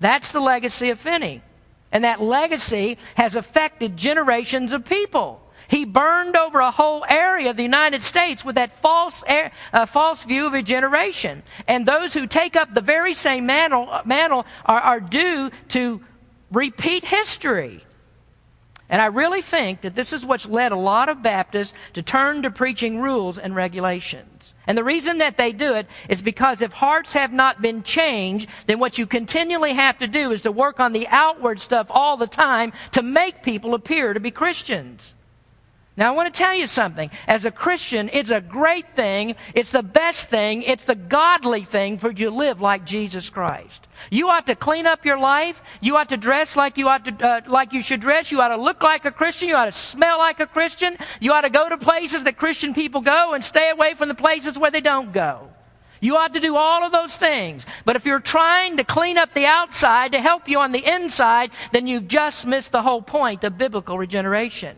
That's 0.01 0.33
the 0.33 0.41
legacy 0.41 0.91
of 0.91 1.01
Finney. 1.01 1.43
And 1.93 2.05
that 2.05 2.21
legacy 2.21 2.99
has 3.15 3.37
affected 3.37 3.97
generations 3.97 4.73
of 4.73 4.85
people. 4.85 5.43
He 5.69 5.85
burned 5.85 6.37
over 6.37 6.61
a 6.61 6.71
whole 6.71 7.05
area 7.09 7.51
of 7.51 7.57
the 7.57 7.63
United 7.63 8.05
States 8.05 8.45
with 8.45 8.55
that 8.55 8.73
false, 8.73 9.25
uh, 9.73 9.87
false 9.87 10.25
view 10.25 10.47
of 10.47 10.53
regeneration. 10.53 11.43
And 11.67 11.87
those 11.87 12.13
who 12.13 12.27
take 12.27 12.55
up 12.55 12.73
the 12.73 12.81
very 12.81 13.15
same 13.15 13.47
mantle, 13.47 13.89
mantle 14.05 14.47
are, 14.65 14.81
are 14.81 15.01
due 15.01 15.51
to 15.71 16.01
repeat 16.53 17.05
history. 17.05 17.86
And 18.89 19.03
I 19.03 19.07
really 19.07 19.43
think 19.43 19.81
that 19.81 19.97
this 19.97 20.13
is 20.13 20.25
what's 20.25 20.47
led 20.47 20.71
a 20.71 20.77
lot 20.77 21.09
of 21.09 21.23
Baptists 21.23 21.75
to 21.95 22.03
turn 22.03 22.43
to 22.43 22.51
preaching 22.51 23.01
rules 23.01 23.37
and 23.39 23.55
regulations. 23.55 24.55
And 24.67 24.79
the 24.79 24.85
reason 24.85 25.19
that 25.19 25.37
they 25.37 25.53
do 25.53 25.75
it 25.75 25.89
is 26.09 26.23
because 26.23 26.63
if 26.63 26.73
hearts 26.73 27.13
have 27.13 27.33
not 27.33 27.61
been 27.61 27.83
changed, 27.83 28.49
then 28.67 28.79
what 28.79 28.97
you 28.97 29.07
continually 29.07 29.75
have 29.75 29.99
to 29.99 30.07
do 30.07 30.31
is 30.31 30.43
to 30.43 30.53
work 30.53 30.79
on 30.79 30.93
the 30.93 31.09
outward 31.09 31.61
stuff 31.61 31.89
all 31.91 32.17
the 32.17 32.27
time 32.29 32.73
to 32.93 33.03
make 33.03 33.43
people 33.43 33.75
appear 33.75 34.13
to 34.13 34.21
be 34.21 34.31
Christians. 34.31 35.16
Now, 35.99 36.13
I 36.13 36.15
want 36.15 36.33
to 36.33 36.39
tell 36.39 36.55
you 36.55 36.67
something. 36.67 37.11
As 37.27 37.47
a 37.47 37.51
Christian, 37.51 38.11
it's 38.13 38.31
a 38.31 38.43
great 38.43 38.95
thing. 38.95 39.35
It's 39.55 39.71
the 39.71 39.83
best 39.83 40.29
thing. 40.29 40.63
It's 40.63 40.85
the 40.85 40.95
godly 40.95 41.63
thing 41.63 41.97
for 41.97 42.11
you 42.11 42.29
to 42.29 42.31
live 42.31 42.61
like 42.61 42.85
Jesus 42.85 43.31
Christ. 43.31 43.89
You 44.11 44.29
ought 44.29 44.47
to 44.49 44.55
clean 44.55 44.87
up 44.87 45.07
your 45.07 45.19
life. 45.19 45.63
You 45.81 45.97
ought 45.97 46.11
to 46.11 46.19
dress 46.19 46.55
like 46.55 46.77
you 46.77 46.89
ought 46.89 47.07
to, 47.07 47.27
uh, 47.27 47.41
like 47.47 47.73
you 47.73 47.81
should 47.81 48.01
dress. 48.01 48.31
You 48.31 48.43
ought 48.43 48.49
to 48.49 48.59
look 48.59 48.83
like 48.83 49.07
a 49.07 49.11
Christian. 49.11 49.49
You 49.49 49.57
ought 49.57 49.67
to 49.67 49.73
smell 49.73 50.19
like 50.19 50.39
a 50.39 50.47
Christian. 50.47 50.99
You 51.19 51.33
ought 51.33 51.43
to 51.43 51.51
go 51.51 51.67
to 51.67 51.79
places 51.79 52.25
that 52.25 52.37
Christian 52.37 52.75
people 52.75 53.01
go 53.01 53.33
and 53.33 53.43
stay 53.43 53.71
away 53.71 53.95
from 53.95 54.09
the 54.09 54.15
places 54.15 54.59
where 54.59 54.71
they 54.71 54.83
don't 54.83 55.15
go. 55.15 55.49
You 56.03 56.19
ought 56.19 56.35
to 56.35 56.41
do 56.41 56.57
all 56.57 56.85
of 56.85 56.93
those 56.93 57.17
things. 57.17 57.65
But 57.87 57.97
if 57.97 58.05
you're 58.05 58.21
trying 58.21 58.77
to 58.77 58.85
clean 58.85 59.17
up 59.17 59.33
the 59.33 59.47
outside 59.47 60.13
to 60.13 60.21
help 60.21 60.47
you 60.47 60.61
on 60.61 60.73
the 60.73 60.85
inside, 60.87 61.53
then 61.73 61.87
you've 61.87 62.07
just 62.07 62.47
missed 62.47 62.73
the 62.73 62.83
whole 62.83 63.01
point 63.01 63.45
of 63.45 63.57
biblical 63.57 63.97
regeneration. 63.97 64.77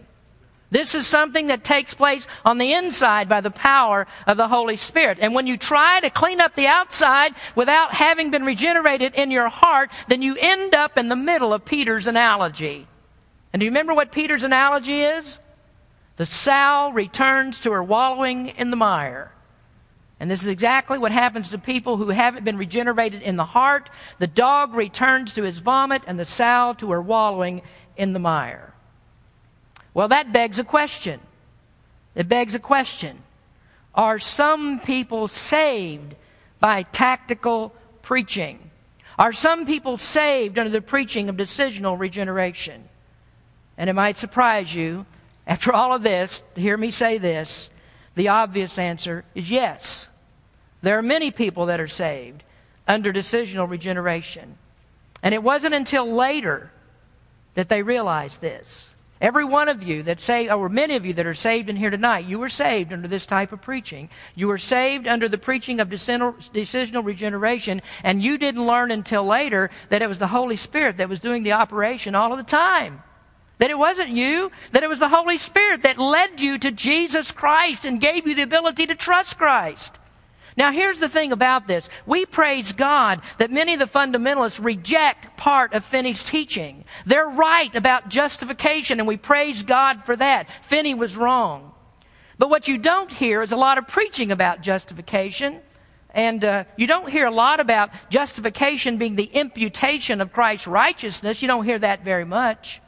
This 0.71 0.95
is 0.95 1.07
something 1.07 1.47
that 1.47 1.65
takes 1.65 1.95
place 1.95 2.27
on 2.45 2.59
the 2.59 2.73
inside 2.73 3.29
by 3.29 3.41
the 3.41 3.51
power 3.51 4.07
of 4.27 4.37
the 4.37 4.49
Holy 4.49 4.77
Spirit. 4.77 5.19
And 5.21 5.35
when 5.35 5.47
you 5.47 5.57
try 5.57 6.01
to 6.01 6.11
clean 6.11 6.41
up 6.41 6.55
the 6.55 6.67
outside 6.67 7.35
without 7.55 7.93
having 7.93 8.31
been 8.31 8.45
regenerated 8.45 9.15
in 9.15 9.31
your 9.31 9.49
heart, 9.49 9.91
then 10.09 10.21
you 10.21 10.37
end 10.39 10.75
up 10.75 10.99
in 10.99 11.09
the 11.09 11.17
middle 11.17 11.55
of 11.55 11.65
Peter's 11.65 12.07
analogy. 12.07 12.87
And 13.53 13.61
do 13.61 13.65
you 13.65 13.71
remember 13.71 13.95
what 13.95 14.13
Peter's 14.13 14.43
analogy 14.43 15.01
is? 15.01 15.39
The 16.17 16.27
sow 16.27 16.91
returns 16.93 17.61
to 17.61 17.73
her 17.73 17.83
wallowing 17.83 18.49
in 18.49 18.71
the 18.71 18.77
mire. 18.77 19.33
And 20.21 20.31
this 20.31 20.43
is 20.43 20.49
exactly 20.49 20.99
what 20.99 21.13
happens 21.13 21.49
to 21.51 21.59
people 21.59 21.97
who 21.97 22.09
haven't 22.11 22.45
been 22.45 22.59
regenerated 22.59 23.23
in 23.23 23.37
the 23.37 23.45
heart. 23.45 23.89
The 24.19 24.27
dog 24.27 24.75
returns 24.75 25.33
to 25.35 25.45
his 25.45 25.61
vomit, 25.61 26.03
and 26.07 26.19
the 26.19 26.27
sow 26.27 26.75
to 26.79 26.91
her 26.91 27.01
wallowing 27.01 27.63
in 27.97 28.13
the 28.13 28.19
mire. 28.19 28.68
Well, 29.99 30.07
that 30.07 30.33
begs 30.33 30.61
a 30.61 30.65
question. 30.65 31.19
It 32.15 32.29
begs 32.29 32.55
a 32.55 32.61
question. 32.61 33.19
Are 33.97 34.21
some 34.21 34.79
people 34.79 35.27
saved 35.27 36.15
by 36.61 36.85
tactical 36.85 37.75
preaching? 38.01 38.71
Are 39.19 39.33
some 39.33 39.67
people 39.67 39.97
saved 39.97 40.57
under 40.57 40.71
the 40.71 40.81
preaching 40.81 41.29
of 41.29 41.35
decisional 41.35 41.99
regeneration? 41.99 42.85
And 43.77 43.91
it 43.91 43.95
might 43.95 44.17
surprise 44.17 44.73
you, 44.73 45.05
after 45.49 45.73
all 45.73 45.93
of 45.93 46.05
this, 46.05 46.45
to 46.55 46.61
hear 46.61 46.77
me 46.77 46.93
say 46.93 47.19
this, 47.19 47.69
the 48.15 48.29
obvious 48.29 48.79
answer 48.79 49.25
is 49.35 49.51
yes. 49.51 50.07
There 50.81 50.97
are 50.97 51.03
many 51.03 51.33
people 51.33 51.67
that 51.67 51.81
are 51.81 51.89
saved 51.89 52.45
under 52.87 53.13
decisional 53.13 53.69
regeneration. 53.69 54.59
And 55.25 55.35
it 55.35 55.43
wasn't 55.43 55.75
until 55.75 56.09
later 56.09 56.71
that 57.55 57.69
they 57.69 57.83
realized 57.83 58.41
this. 58.41 58.95
Every 59.21 59.45
one 59.45 59.69
of 59.69 59.83
you 59.83 60.05
that 60.05 60.21
say, 60.21 60.49
or 60.49 60.69
many 60.69 60.95
of 60.95 61.05
you 61.05 61.13
that 61.15 61.27
are 61.27 61.35
saved 61.35 61.69
in 61.69 61.75
here 61.77 61.91
tonight, 61.91 62.27
you 62.27 62.39
were 62.39 62.49
saved 62.49 62.93
under 62.93 63.09
this 63.09 63.27
type 63.27 63.53
of 63.53 63.61
preaching. 63.61 64.11
You 64.37 64.47
were 64.47 64.59
saved 64.59 65.09
under 65.09 65.29
the 65.29 65.39
preaching 65.39 65.81
of 65.81 65.89
decisional 65.89 67.05
regeneration, 67.05 67.83
and 68.05 68.23
you 68.23 68.39
didn't 68.39 68.67
learn 68.67 68.93
until 68.93 69.25
later 69.25 69.71
that 69.89 70.03
it 70.03 70.09
was 70.09 70.19
the 70.19 70.29
Holy 70.29 70.57
Spirit 70.57 70.99
that 70.99 71.09
was 71.09 71.19
doing 71.19 71.43
the 71.43 71.53
operation 71.53 72.15
all 72.15 72.31
of 72.31 72.39
the 72.39 72.45
time. 72.45 73.03
That 73.59 73.71
it 73.71 73.79
wasn't 73.79 74.11
you, 74.11 74.53
that 74.71 74.85
it 74.85 74.89
was 74.89 75.01
the 75.01 75.09
Holy 75.09 75.37
Spirit 75.37 75.83
that 75.83 75.99
led 75.99 76.41
you 76.41 76.57
to 76.59 76.71
Jesus 76.71 77.33
Christ 77.33 77.85
and 77.85 78.01
gave 78.01 78.25
you 78.25 78.37
the 78.37 78.43
ability 78.43 78.87
to 78.87 78.95
trust 78.95 79.37
Christ. 79.37 79.99
Now, 80.59 80.73
here's 80.73 80.99
the 80.99 81.09
thing 81.09 81.31
about 81.31 81.69
this. 81.69 81.89
We 82.05 82.27
praise 82.27 82.73
God 82.73 83.21
that 83.39 83.53
many 83.53 83.75
of 83.75 83.79
the 83.79 83.87
fundamentalists 83.87 84.63
reject 84.63 85.37
part 85.37 85.73
of 85.73 85.85
Finney's 85.85 86.25
teaching. 86.25 86.85
They're 87.07 87.29
right 87.29 87.73
about 87.77 88.09
justification, 88.09 88.99
and 88.99 89.07
we 89.07 89.17
praise 89.17 89.63
God 89.63 90.03
for 90.03 90.17
that. 90.17 90.49
Finney 90.65 90.95
was 90.95 91.17
wrong. 91.17 91.73
But 92.39 92.51
what 92.51 92.67
you 92.67 92.77
don't 92.77 93.09
hear 93.09 93.41
is 93.41 93.53
a 93.53 93.57
lot 93.57 93.79
of 93.79 93.87
preaching 93.87 94.33
about 94.33 94.61
justification. 94.61 95.61
And 96.11 96.45
uh, 96.45 96.65
you 96.77 96.89
don't 96.89 97.09
hear 97.09 97.27
a 97.27 97.31
lot 97.31 97.61
about 97.61 97.91
justification 98.11 98.99
being 98.99 99.15
the 99.15 99.27
imputation 99.27 100.21
of 100.21 100.33
Christ's 100.33 100.67
righteousness. 100.67 101.41
You 101.41 101.47
don't 101.47 101.67
hear 101.67 101.79
that 101.79 102.03
very 102.03 102.25
much. 102.25 102.81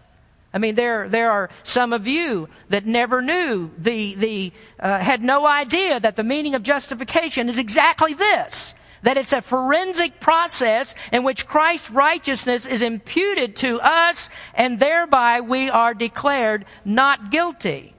I 0.52 0.58
mean, 0.58 0.74
there, 0.74 1.08
there 1.08 1.30
are 1.30 1.48
some 1.62 1.92
of 1.92 2.06
you 2.06 2.48
that 2.68 2.84
never 2.84 3.22
knew 3.22 3.70
the, 3.78 4.14
the, 4.14 4.52
uh, 4.80 4.98
had 4.98 5.22
no 5.22 5.46
idea 5.46 6.00
that 6.00 6.16
the 6.16 6.24
meaning 6.24 6.54
of 6.54 6.62
justification 6.62 7.48
is 7.48 7.58
exactly 7.58 8.14
this. 8.14 8.74
That 9.02 9.16
it's 9.16 9.32
a 9.32 9.40
forensic 9.40 10.20
process 10.20 10.94
in 11.12 11.22
which 11.22 11.46
Christ's 11.46 11.90
righteousness 11.90 12.66
is 12.66 12.82
imputed 12.82 13.56
to 13.56 13.80
us 13.80 14.28
and 14.54 14.78
thereby 14.78 15.40
we 15.40 15.70
are 15.70 15.94
declared 15.94 16.66
not 16.84 17.30
guilty. 17.30 17.94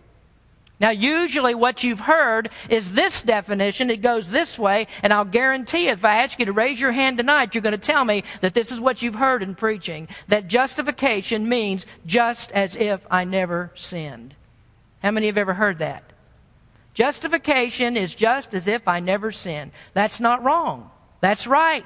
Now, 0.82 0.90
usually 0.90 1.54
what 1.54 1.84
you've 1.84 2.00
heard 2.00 2.50
is 2.68 2.94
this 2.94 3.22
definition. 3.22 3.92
It 3.92 4.02
goes 4.02 4.32
this 4.32 4.58
way, 4.58 4.88
and 5.04 5.14
I'll 5.14 5.26
guarantee 5.26 5.90
if 5.90 6.04
I 6.04 6.24
ask 6.24 6.40
you 6.40 6.46
to 6.48 6.54
raise 6.54 6.82
your 6.82 6.92
hand 6.92 7.18
tonight, 7.18 7.54
you're 7.54 7.62
going 7.62 7.74
to 7.74 7.78
tell 7.78 8.04
me 8.04 8.24
that 8.42 8.56
this 8.56 8.72
is 8.72 8.80
what 8.80 9.04
you've 9.04 9.14
heard 9.14 9.44
in 9.44 9.54
preaching. 9.54 10.08
That 10.28 10.48
justification 10.48 11.48
means 11.48 11.86
just 12.08 12.52
as 12.54 12.76
if 12.76 13.06
I 13.12 13.26
never 13.26 13.72
sinned. 13.76 14.34
How 15.04 15.12
many 15.12 15.28
have 15.28 15.38
ever 15.38 15.54
heard 15.54 15.78
that? 15.78 16.04
Justification 16.96 17.96
is 17.96 18.16
just 18.16 18.56
as 18.56 18.68
if 18.68 18.88
I 18.88 19.00
never 19.00 19.32
sinned. 19.32 19.74
That's 19.94 20.20
not 20.20 20.44
wrong. 20.44 20.90
That's 21.20 21.46
right. 21.46 21.86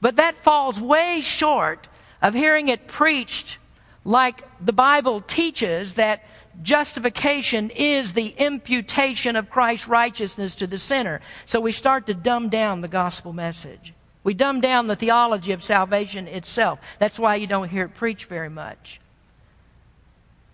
But 0.00 0.16
that 0.16 0.34
falls 0.34 0.80
way 0.80 1.20
short 1.20 1.88
of 2.22 2.32
hearing 2.32 2.68
it 2.68 2.88
preached 2.88 3.58
like 4.02 4.42
the 4.64 4.72
Bible 4.72 5.20
teaches 5.20 5.94
that 5.94 6.24
justification 6.60 7.70
is 7.70 8.12
the 8.12 8.34
imputation 8.36 9.36
of 9.36 9.50
Christ's 9.50 9.88
righteousness 9.88 10.54
to 10.56 10.66
the 10.66 10.78
sinner. 10.78 11.20
So 11.46 11.60
we 11.60 11.72
start 11.72 12.06
to 12.06 12.14
dumb 12.14 12.48
down 12.48 12.80
the 12.80 12.88
gospel 12.88 13.32
message. 13.32 13.94
We 14.24 14.34
dumb 14.34 14.60
down 14.60 14.86
the 14.86 14.96
theology 14.96 15.52
of 15.52 15.64
salvation 15.64 16.28
itself. 16.28 16.78
That's 16.98 17.18
why 17.18 17.36
you 17.36 17.46
don't 17.46 17.70
hear 17.70 17.86
it 17.86 17.94
preached 17.94 18.26
very 18.26 18.50
much. 18.50 19.00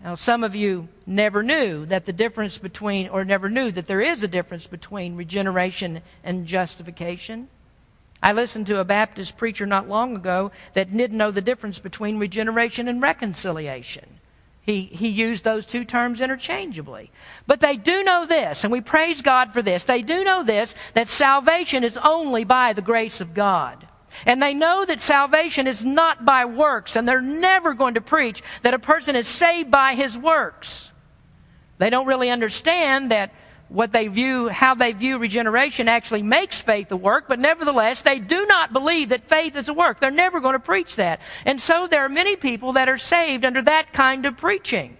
Now, 0.03 0.15
some 0.15 0.43
of 0.43 0.55
you 0.55 0.87
never 1.05 1.43
knew 1.43 1.85
that 1.87 2.05
the 2.05 2.13
difference 2.13 2.57
between, 2.57 3.09
or 3.09 3.25
never 3.25 3.49
knew 3.49 3.69
that 3.71 3.85
there 3.85 3.99
is 3.99 4.23
a 4.23 4.29
difference 4.29 4.65
between 4.65 5.17
regeneration 5.17 6.01
and 6.23 6.47
justification. 6.47 7.49
I 8.23 8.31
listened 8.31 8.67
to 8.67 8.79
a 8.79 8.85
Baptist 8.85 9.37
preacher 9.37 9.65
not 9.65 9.89
long 9.89 10.15
ago 10.15 10.51
that 10.73 10.95
didn't 10.95 11.17
know 11.17 11.31
the 11.31 11.41
difference 11.41 11.79
between 11.79 12.17
regeneration 12.17 12.87
and 12.87 13.01
reconciliation. 13.01 14.05
He, 14.69 14.83
he 14.83 15.07
used 15.07 15.43
those 15.43 15.65
two 15.65 15.83
terms 15.83 16.21
interchangeably. 16.21 17.09
But 17.47 17.59
they 17.59 17.75
do 17.75 18.03
know 18.03 18.27
this, 18.27 18.63
and 18.63 18.71
we 18.71 18.81
praise 18.81 19.23
God 19.23 19.51
for 19.51 19.63
this. 19.63 19.85
They 19.85 20.03
do 20.03 20.23
know 20.23 20.43
this, 20.43 20.75
that 20.93 21.09
salvation 21.09 21.83
is 21.83 21.97
only 21.97 22.43
by 22.43 22.73
the 22.73 22.83
grace 22.83 23.19
of 23.19 23.33
God. 23.33 23.87
And 24.27 24.39
they 24.39 24.53
know 24.53 24.85
that 24.85 25.01
salvation 25.01 25.65
is 25.65 25.83
not 25.83 26.23
by 26.23 26.45
works, 26.45 26.95
and 26.95 27.07
they're 27.07 27.19
never 27.19 27.73
going 27.73 27.95
to 27.95 28.01
preach 28.01 28.43
that 28.61 28.75
a 28.75 28.79
person 28.79 29.15
is 29.15 29.27
saved 29.27 29.71
by 29.71 29.95
his 29.95 30.15
works. 30.15 30.91
They 31.79 31.89
don't 31.89 32.05
really 32.05 32.29
understand 32.29 33.09
that 33.09 33.33
what 33.69 33.91
they 33.91 34.07
view, 34.07 34.49
how 34.49 34.73
they 34.73 34.91
view 34.91 35.17
regeneration 35.17 35.87
actually 35.87 36.23
makes 36.23 36.59
faith 36.61 36.91
a 36.91 36.97
work, 36.97 37.25
but 37.27 37.39
nevertheless, 37.39 38.01
they 38.01 38.19
do 38.19 38.45
not 38.47 38.73
believe 38.73 39.09
that 39.09 39.27
faith 39.27 39.55
is 39.55 39.69
a 39.69 39.73
work. 39.73 39.99
They're 39.99 40.11
never 40.11 40.39
going 40.39 40.53
to 40.53 40.59
preach 40.59 40.95
that. 40.95 41.21
And 41.45 41.61
so 41.61 41.87
there 41.87 42.03
are 42.03 42.09
many 42.09 42.35
people 42.35 42.73
that 42.73 42.89
are 42.89 42.97
saved 42.97 43.45
under 43.45 43.61
that 43.61 43.93
kind 43.93 44.25
of 44.25 44.37
preaching. 44.37 44.97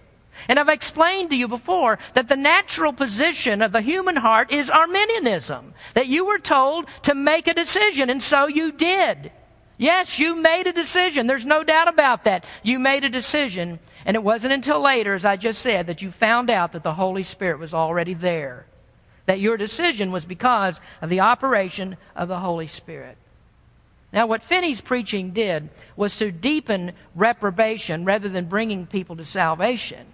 And 0.48 0.60
I've 0.60 0.70
explained 0.70 1.32
to 1.32 1.36
you 1.36 1.48
before 1.48 2.00
that 2.14 2.30
the 2.30 2.38
natural 2.38 2.94
position 2.94 3.62
of 3.62 3.72
the 3.72 3.82
human 3.82 4.16
heart 4.16 4.52
is 4.52 4.70
Arminianism. 4.70 5.74
That 5.96 6.08
you 6.08 6.26
were 6.26 6.40
told 6.40 6.86
to 7.04 7.14
make 7.14 7.48
a 7.48 7.54
decision, 7.54 8.10
and 8.10 8.24
so 8.24 8.48
you 8.48 8.72
did. 8.72 9.32
Yes, 9.80 10.20
you 10.20 10.36
made 10.36 10.68
a 10.68 10.74
decision. 10.74 11.26
There's 11.26 11.46
no 11.46 11.64
doubt 11.64 11.88
about 11.88 12.26
that. 12.26 12.46
You 12.64 12.80
made 12.80 13.06
a 13.06 13.10
decision. 13.10 13.80
And 14.06 14.16
it 14.16 14.24
wasn't 14.24 14.52
until 14.52 14.82
later, 14.82 15.14
as 15.14 15.24
I 15.24 15.38
just 15.38 15.62
said, 15.62 15.88
that 15.88 16.02
you 16.02 16.12
found 16.12 16.50
out 16.50 16.74
that 16.74 16.84
the 16.84 16.96
Holy 16.96 17.24
Spirit 17.24 17.60
was 17.60 17.74
already 17.74 18.14
there. 18.14 18.66
That 19.26 19.40
your 19.40 19.56
decision 19.56 20.12
was 20.12 20.26
because 20.26 20.82
of 21.02 21.10
the 21.10 21.22
operation 21.22 21.96
of 22.14 22.28
the 22.28 22.40
Holy 22.40 22.68
Spirit. 22.68 23.16
Now, 24.12 24.28
what 24.28 24.44
Finney's 24.44 24.82
preaching 24.82 25.32
did 25.32 25.70
was 25.96 26.18
to 26.18 26.30
deepen 26.30 26.92
reprobation 27.16 28.04
rather 28.04 28.28
than 28.28 28.46
bringing 28.46 28.86
people 28.86 29.16
to 29.16 29.24
salvation. 29.24 30.08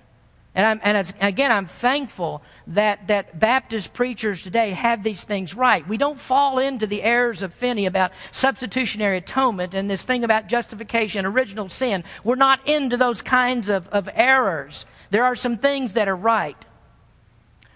And, 0.56 0.66
I'm, 0.66 0.80
and 0.84 1.14
again, 1.20 1.52
I'm 1.52 1.66
thankful 1.66 2.42
that, 2.68 3.08
that 3.08 3.38
Baptist 3.38 3.94
preachers 3.94 4.42
today 4.42 4.72
have 4.72 5.04
these 5.04 5.26
things 5.26 5.54
right. 5.54 5.86
We 5.86 5.98
don't 5.98 6.20
fall 6.20 6.60
into 6.60 6.88
the 6.88 7.04
errors 7.04 7.44
of 7.44 7.54
Finney 7.54 7.86
about 7.86 8.14
substitutionary 8.32 9.18
atonement 9.18 9.74
and 9.74 9.92
this 9.92 10.04
thing 10.04 10.24
about 10.24 10.48
justification, 10.48 11.26
original 11.26 11.68
sin. 11.68 12.06
We're 12.24 12.36
not 12.36 12.66
into 12.68 12.96
those 12.96 13.22
kinds 13.22 13.68
of, 13.68 13.90
of 13.90 14.08
errors. 14.14 14.86
There 15.10 15.26
are 15.26 15.36
some 15.36 15.58
things 15.58 15.94
that 15.94 16.08
are 16.08 16.16
right. 16.16 16.58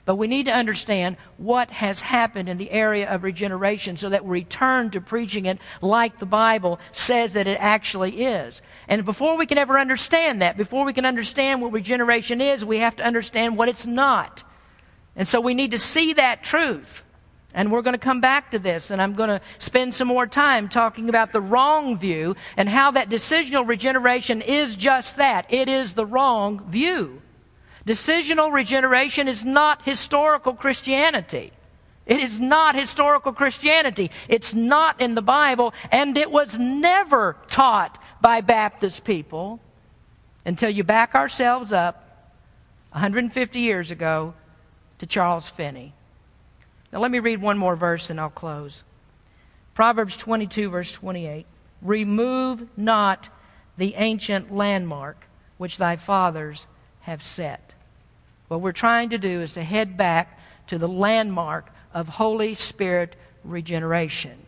But 0.10 0.16
we 0.16 0.26
need 0.26 0.48
to 0.48 0.52
understand 0.52 1.18
what 1.38 1.70
has 1.70 2.02
happened 2.02 2.50
in 2.50 2.58
the 2.58 2.72
area 2.72 3.08
of 3.08 3.22
regeneration 3.22 3.96
so 3.96 4.10
that 4.10 4.26
we 4.26 4.40
return 4.40 4.90
to 4.90 5.02
preaching 5.02 5.46
it 5.46 5.60
like 5.84 6.18
the 6.18 6.26
Bible 6.26 6.80
says 6.92 7.34
that 7.34 7.46
it 7.46 7.60
actually 7.62 8.24
is. 8.24 8.64
And 8.88 9.06
before 9.06 9.38
we 9.38 9.46
can 9.46 9.60
ever 9.60 9.78
understand 9.78 10.42
that, 10.42 10.58
before 10.58 10.84
we 10.84 10.94
can 10.94 11.06
understand 11.06 11.62
what 11.62 11.74
regeneration 11.74 12.42
is, 12.42 12.66
we 12.66 12.80
have 12.80 12.96
to 12.96 13.06
understand 13.06 13.56
what 13.56 13.70
it's 13.70 13.86
not. 13.86 14.42
And 15.16 15.28
so 15.28 15.40
we 15.40 15.54
need 15.54 15.70
to 15.70 15.80
see 15.80 16.14
that 16.14 16.42
truth. 16.44 17.04
And 17.54 17.72
we're 17.72 17.84
going 17.84 17.94
to 17.94 18.00
come 18.00 18.20
back 18.20 18.50
to 18.50 18.58
this, 18.58 18.90
and 18.90 19.00
I'm 19.00 19.14
going 19.14 19.30
to 19.30 19.42
spend 19.60 19.94
some 19.94 20.08
more 20.08 20.26
time 20.26 20.70
talking 20.70 21.10
about 21.10 21.34
the 21.34 21.42
wrong 21.42 22.00
view 22.00 22.36
and 22.58 22.68
how 22.68 22.90
that 22.90 23.12
decisional 23.12 23.68
regeneration 23.68 24.42
is 24.42 24.76
just 24.76 25.18
that. 25.18 25.46
It 25.54 25.70
is 25.70 25.94
the 25.94 26.08
wrong 26.08 26.68
view. 26.68 27.22
Decisional 27.90 28.54
regeneration 28.54 29.28
is 29.28 29.44
not 29.44 29.82
historical 29.82 30.54
Christianity. 30.54 31.52
It 32.06 32.20
is 32.20 32.40
not 32.40 32.76
historical 32.76 33.34
Christianity. 33.34 34.12
It's 34.28 34.54
not 34.54 35.02
in 35.02 35.16
the 35.16 35.24
Bible, 35.24 35.74
and 35.92 36.16
it 36.16 36.30
was 36.30 36.56
never 36.56 37.36
taught 37.48 38.00
by 38.22 38.42
Baptist 38.42 39.06
people 39.06 39.60
until 40.46 40.70
you 40.70 40.84
back 40.84 41.16
ourselves 41.16 41.74
up 41.74 42.36
150 42.92 43.60
years 43.60 43.90
ago 43.90 44.36
to 45.00 45.08
Charles 45.08 45.50
Finney. 45.50 45.94
Now, 46.94 47.00
let 47.00 47.10
me 47.10 47.18
read 47.18 47.42
one 47.42 47.58
more 47.58 47.76
verse 47.76 48.12
and 48.12 48.20
I'll 48.20 48.30
close. 48.30 48.84
Proverbs 49.74 50.16
22, 50.16 50.70
verse 50.70 50.94
28. 50.94 51.48
Remove 51.82 52.68
not 52.78 53.30
the 53.78 53.96
ancient 53.96 54.54
landmark 54.54 55.26
which 55.58 55.80
thy 55.80 55.96
fathers 55.96 56.68
have 57.02 57.24
set. 57.24 57.69
What 58.50 58.60
we're 58.60 58.74
trying 58.74 59.10
to 59.12 59.18
do 59.18 59.42
is 59.42 59.54
to 59.54 59.64
head 59.64 59.96
back 59.96 60.38
to 60.68 60.78
the 60.78 60.88
landmark 60.88 61.72
of 61.94 62.10
Holy 62.10 62.56
Spirit 62.56 63.16
regeneration. 63.44 64.46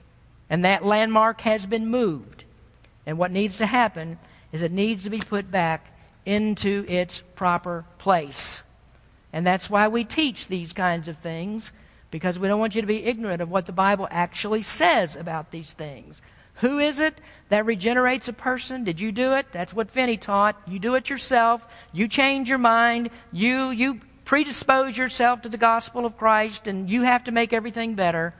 And 0.50 0.66
that 0.66 0.84
landmark 0.84 1.42
has 1.42 1.66
been 1.66 1.88
moved. 1.88 2.44
And 3.06 3.18
what 3.18 3.32
needs 3.32 3.58
to 3.58 3.66
happen 3.66 4.20
is 4.52 4.62
it 4.62 4.72
needs 4.72 5.04
to 5.06 5.10
be 5.10 5.20
put 5.20 5.50
back 5.50 5.96
into 6.26 6.86
its 6.88 7.22
proper 7.22 7.86
place. 7.98 8.64
And 9.32 9.46
that's 9.46 9.70
why 9.70 9.88
we 9.88 10.04
teach 10.04 10.48
these 10.48 10.74
kinds 10.74 11.08
of 11.08 11.18
things, 11.18 11.72
because 12.12 12.38
we 12.38 12.48
don't 12.48 12.60
want 12.60 12.76
you 12.76 12.82
to 12.82 12.88
be 12.88 13.06
ignorant 13.06 13.42
of 13.42 13.50
what 13.50 13.66
the 13.66 13.72
Bible 13.72 14.08
actually 14.12 14.62
says 14.62 15.16
about 15.16 15.52
these 15.52 15.74
things. 15.74 16.22
Who 16.56 16.80
is 16.80 17.00
it 17.00 17.16
that 17.52 17.66
regenerates 17.66 18.30
a 18.30 18.34
person? 18.34 18.86
Did 18.86 19.02
you 19.02 19.12
do 19.12 19.34
it? 19.34 19.46
That's 19.52 19.74
what 19.74 19.92
Finney 19.92 20.16
taught. 20.16 20.56
You 20.66 20.80
do 20.80 20.96
it 20.96 21.10
yourself. 21.10 21.68
You 21.92 22.08
change 22.08 22.48
your 22.48 22.58
mind. 22.58 23.10
You, 23.34 23.72
you 23.72 24.00
predispose 24.24 24.98
yourself 24.98 25.42
to 25.42 25.50
the 25.50 25.58
gospel 25.58 26.06
of 26.06 26.18
Christ, 26.18 26.66
and 26.66 26.90
you 26.90 27.02
have 27.02 27.26
to 27.26 27.34
make 27.34 27.52
everything 27.52 27.94
better. 27.94 28.34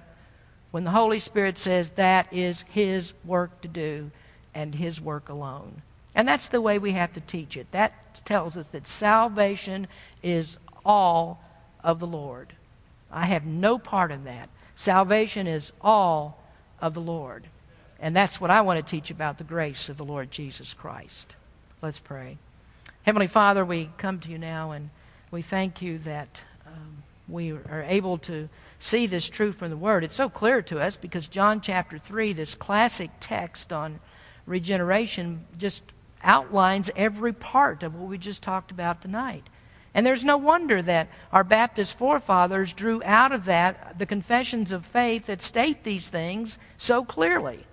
When 0.72 0.86
the 0.86 0.92
Holy 0.92 1.20
Spirit 1.20 1.58
says 1.58 1.90
that 1.92 2.32
is 2.32 2.64
His 2.70 3.12
work 3.26 3.60
to 3.64 3.68
do 3.68 4.12
and 4.56 4.74
His 4.74 5.02
work 5.02 5.28
alone. 5.28 5.82
And 6.16 6.26
that's 6.26 6.48
the 6.48 6.62
way 6.62 6.80
we 6.80 6.94
have 6.94 7.12
to 7.12 7.20
teach 7.20 7.58
it. 7.58 7.70
That 7.72 8.22
tells 8.24 8.56
us 8.56 8.70
that 8.70 8.88
salvation 8.88 9.88
is 10.24 10.58
all 10.86 11.44
of 11.84 12.00
the 12.00 12.08
Lord. 12.08 12.54
I 13.12 13.26
have 13.26 13.44
no 13.44 13.78
part 13.78 14.10
in 14.10 14.24
that. 14.24 14.48
Salvation 14.78 15.48
is 15.48 15.74
all 15.82 16.42
of 16.80 16.94
the 16.94 17.02
Lord. 17.02 17.48
And 18.02 18.16
that's 18.16 18.42
what 18.42 18.50
I 18.50 18.62
want 18.62 18.84
to 18.84 18.90
teach 18.90 19.12
about 19.12 19.38
the 19.38 19.44
grace 19.44 19.88
of 19.88 19.98
the 19.98 20.04
Lord 20.04 20.32
Jesus 20.32 20.74
Christ. 20.74 21.36
Let's 21.84 22.00
pray. 22.00 22.38
Heavenly 23.04 23.28
Father, 23.28 23.64
we 23.64 23.92
come 23.98 24.20
to 24.22 24.30
you 24.30 24.40
now 24.40 24.72
and 24.72 24.90
we 25.30 25.44
thank 25.44 25.84
you 25.84 26.00
that 26.00 26.42
um, 26.66 27.04
we 27.30 27.52
are 27.52 27.86
able 27.88 28.18
to 28.20 28.50
see 28.80 29.06
this 29.06 29.30
truth 29.30 29.56
from 29.56 29.70
the 29.70 29.78
Word. 29.78 30.04
It's 30.04 30.16
so 30.16 30.30
clear 30.30 30.64
to 30.64 30.82
us 30.82 30.98
because 30.98 31.28
John 31.28 31.62
chapter 31.62 32.00
3, 32.00 32.34
this 32.34 32.56
classic 32.56 33.12
text 33.20 33.72
on 33.72 34.00
regeneration, 34.48 35.46
just 35.60 35.84
outlines 36.24 36.90
every 36.96 37.34
part 37.34 37.84
of 37.84 37.96
what 37.96 38.10
we 38.10 38.18
just 38.18 38.42
talked 38.42 38.72
about 38.72 39.02
tonight. 39.02 39.44
And 39.94 40.06
there's 40.06 40.24
no 40.24 40.38
wonder 40.38 40.82
that 40.82 41.10
our 41.32 41.44
Baptist 41.44 41.98
forefathers 41.98 42.74
drew 42.74 43.04
out 43.04 43.32
of 43.32 43.46
that 43.46 44.00
the 44.00 44.06
confessions 44.08 44.72
of 44.72 44.86
faith 44.86 45.28
that 45.28 45.42
state 45.42 45.84
these 45.84 46.10
things 46.10 46.58
so 46.78 47.04
clearly. 47.04 47.66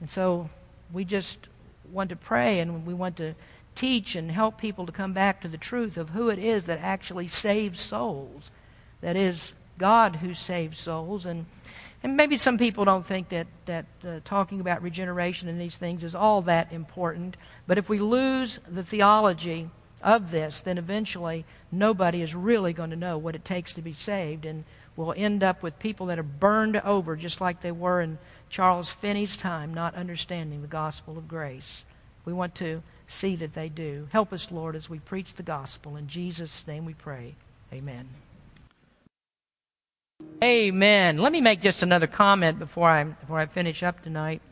And 0.00 0.08
so 0.08 0.50
we 0.92 1.04
just 1.04 1.48
want 1.90 2.10
to 2.10 2.16
pray 2.16 2.60
and 2.60 2.86
we 2.86 2.94
want 2.94 3.16
to 3.16 3.34
teach 3.74 4.16
and 4.16 4.30
help 4.32 4.58
people 4.58 4.86
to 4.86 4.92
come 4.92 5.12
back 5.12 5.40
to 5.40 5.48
the 5.48 5.56
truth 5.56 5.96
of 5.96 6.10
who 6.10 6.28
it 6.28 6.38
is 6.38 6.66
that 6.66 6.80
actually 6.80 7.28
saves 7.28 7.80
souls. 7.80 8.50
That 9.00 9.16
is 9.16 9.54
God 9.78 10.16
who 10.16 10.34
saves 10.34 10.80
souls. 10.80 11.24
And, 11.24 11.46
and 12.02 12.16
maybe 12.16 12.36
some 12.36 12.58
people 12.58 12.84
don't 12.84 13.06
think 13.06 13.28
that, 13.28 13.46
that 13.66 13.86
uh, 14.06 14.20
talking 14.24 14.60
about 14.60 14.82
regeneration 14.82 15.48
and 15.48 15.60
these 15.60 15.76
things 15.76 16.02
is 16.02 16.14
all 16.14 16.42
that 16.42 16.72
important. 16.72 17.36
But 17.66 17.78
if 17.78 17.88
we 17.88 18.00
lose 18.00 18.58
the 18.68 18.82
theology 18.82 19.70
of 20.02 20.30
this, 20.30 20.60
then 20.60 20.78
eventually 20.78 21.44
nobody 21.70 22.22
is 22.22 22.34
really 22.34 22.72
going 22.72 22.90
to 22.90 22.96
know 22.96 23.16
what 23.16 23.34
it 23.34 23.44
takes 23.44 23.72
to 23.74 23.82
be 23.82 23.92
saved. 23.92 24.44
And 24.44 24.64
we'll 24.96 25.14
end 25.16 25.44
up 25.44 25.62
with 25.62 25.78
people 25.78 26.06
that 26.06 26.18
are 26.18 26.24
burned 26.24 26.76
over 26.78 27.14
just 27.14 27.40
like 27.40 27.60
they 27.60 27.72
were 27.72 28.00
in 28.00 28.18
Charles 28.48 28.90
Finney's 28.90 29.36
time, 29.36 29.72
not 29.72 29.94
understanding 29.94 30.62
the 30.62 30.68
gospel 30.68 31.18
of 31.18 31.28
grace. 31.28 31.84
We 32.24 32.32
want 32.32 32.54
to 32.56 32.82
see 33.06 33.36
that 33.36 33.54
they 33.54 33.68
do. 33.68 34.08
Help 34.12 34.32
us, 34.32 34.50
Lord, 34.50 34.76
as 34.76 34.90
we 34.90 34.98
preach 34.98 35.34
the 35.34 35.42
gospel. 35.42 35.96
In 35.96 36.08
Jesus' 36.08 36.66
name 36.66 36.84
we 36.84 36.94
pray. 36.94 37.34
Amen. 37.72 38.08
Amen. 40.42 41.18
Let 41.18 41.32
me 41.32 41.40
make 41.40 41.60
just 41.60 41.82
another 41.82 42.06
comment 42.06 42.58
before 42.58 42.90
I, 42.90 43.04
before 43.04 43.38
I 43.38 43.46
finish 43.46 43.82
up 43.82 44.02
tonight. 44.02 44.42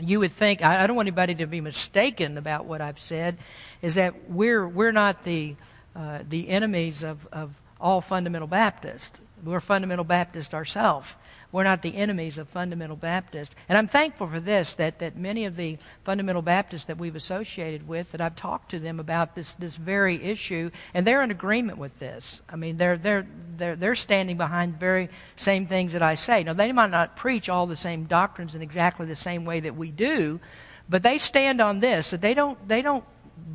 You 0.00 0.20
would 0.20 0.32
think, 0.32 0.62
I, 0.62 0.84
I 0.84 0.86
don't 0.86 0.96
want 0.96 1.06
anybody 1.06 1.34
to 1.36 1.46
be 1.46 1.60
mistaken 1.60 2.38
about 2.38 2.66
what 2.66 2.80
I've 2.80 3.00
said, 3.00 3.38
is 3.82 3.94
that 3.96 4.30
we're, 4.30 4.66
we're 4.66 4.92
not 4.92 5.24
the, 5.24 5.56
uh, 5.94 6.20
the 6.28 6.48
enemies 6.48 7.02
of, 7.02 7.26
of 7.32 7.60
all 7.80 8.00
fundamental 8.00 8.48
Baptists. 8.48 9.18
We're 9.42 9.60
fundamental 9.60 10.04
Baptists 10.04 10.54
ourselves. 10.54 11.16
We're 11.52 11.64
not 11.64 11.82
the 11.82 11.96
enemies 11.96 12.38
of 12.38 12.48
fundamental 12.48 12.96
Baptists. 12.96 13.54
And 13.68 13.76
I'm 13.76 13.86
thankful 13.86 14.26
for 14.26 14.40
this, 14.40 14.72
that, 14.74 14.98
that 15.00 15.16
many 15.16 15.44
of 15.44 15.54
the 15.54 15.76
fundamental 16.02 16.40
Baptists 16.40 16.86
that 16.86 16.96
we've 16.96 17.14
associated 17.14 17.86
with, 17.86 18.12
that 18.12 18.22
I've 18.22 18.34
talked 18.34 18.70
to 18.70 18.78
them 18.78 18.98
about 18.98 19.34
this, 19.34 19.52
this 19.52 19.76
very 19.76 20.22
issue, 20.22 20.70
and 20.94 21.06
they're 21.06 21.22
in 21.22 21.30
agreement 21.30 21.76
with 21.76 21.98
this. 21.98 22.40
I 22.48 22.56
mean, 22.56 22.78
they're, 22.78 22.96
they're, 22.96 23.26
they're, 23.58 23.76
they're 23.76 23.94
standing 23.94 24.38
behind 24.38 24.80
very 24.80 25.10
same 25.36 25.66
things 25.66 25.92
that 25.92 26.02
I 26.02 26.14
say. 26.14 26.42
Now, 26.42 26.54
they 26.54 26.72
might 26.72 26.90
not 26.90 27.16
preach 27.16 27.50
all 27.50 27.66
the 27.66 27.76
same 27.76 28.04
doctrines 28.04 28.54
in 28.54 28.62
exactly 28.62 29.04
the 29.04 29.14
same 29.14 29.44
way 29.44 29.60
that 29.60 29.76
we 29.76 29.90
do, 29.90 30.40
but 30.88 31.02
they 31.02 31.18
stand 31.18 31.60
on 31.60 31.80
this, 31.80 32.10
that 32.10 32.22
they 32.22 32.32
don't, 32.32 32.66
they 32.66 32.80
don't 32.80 33.04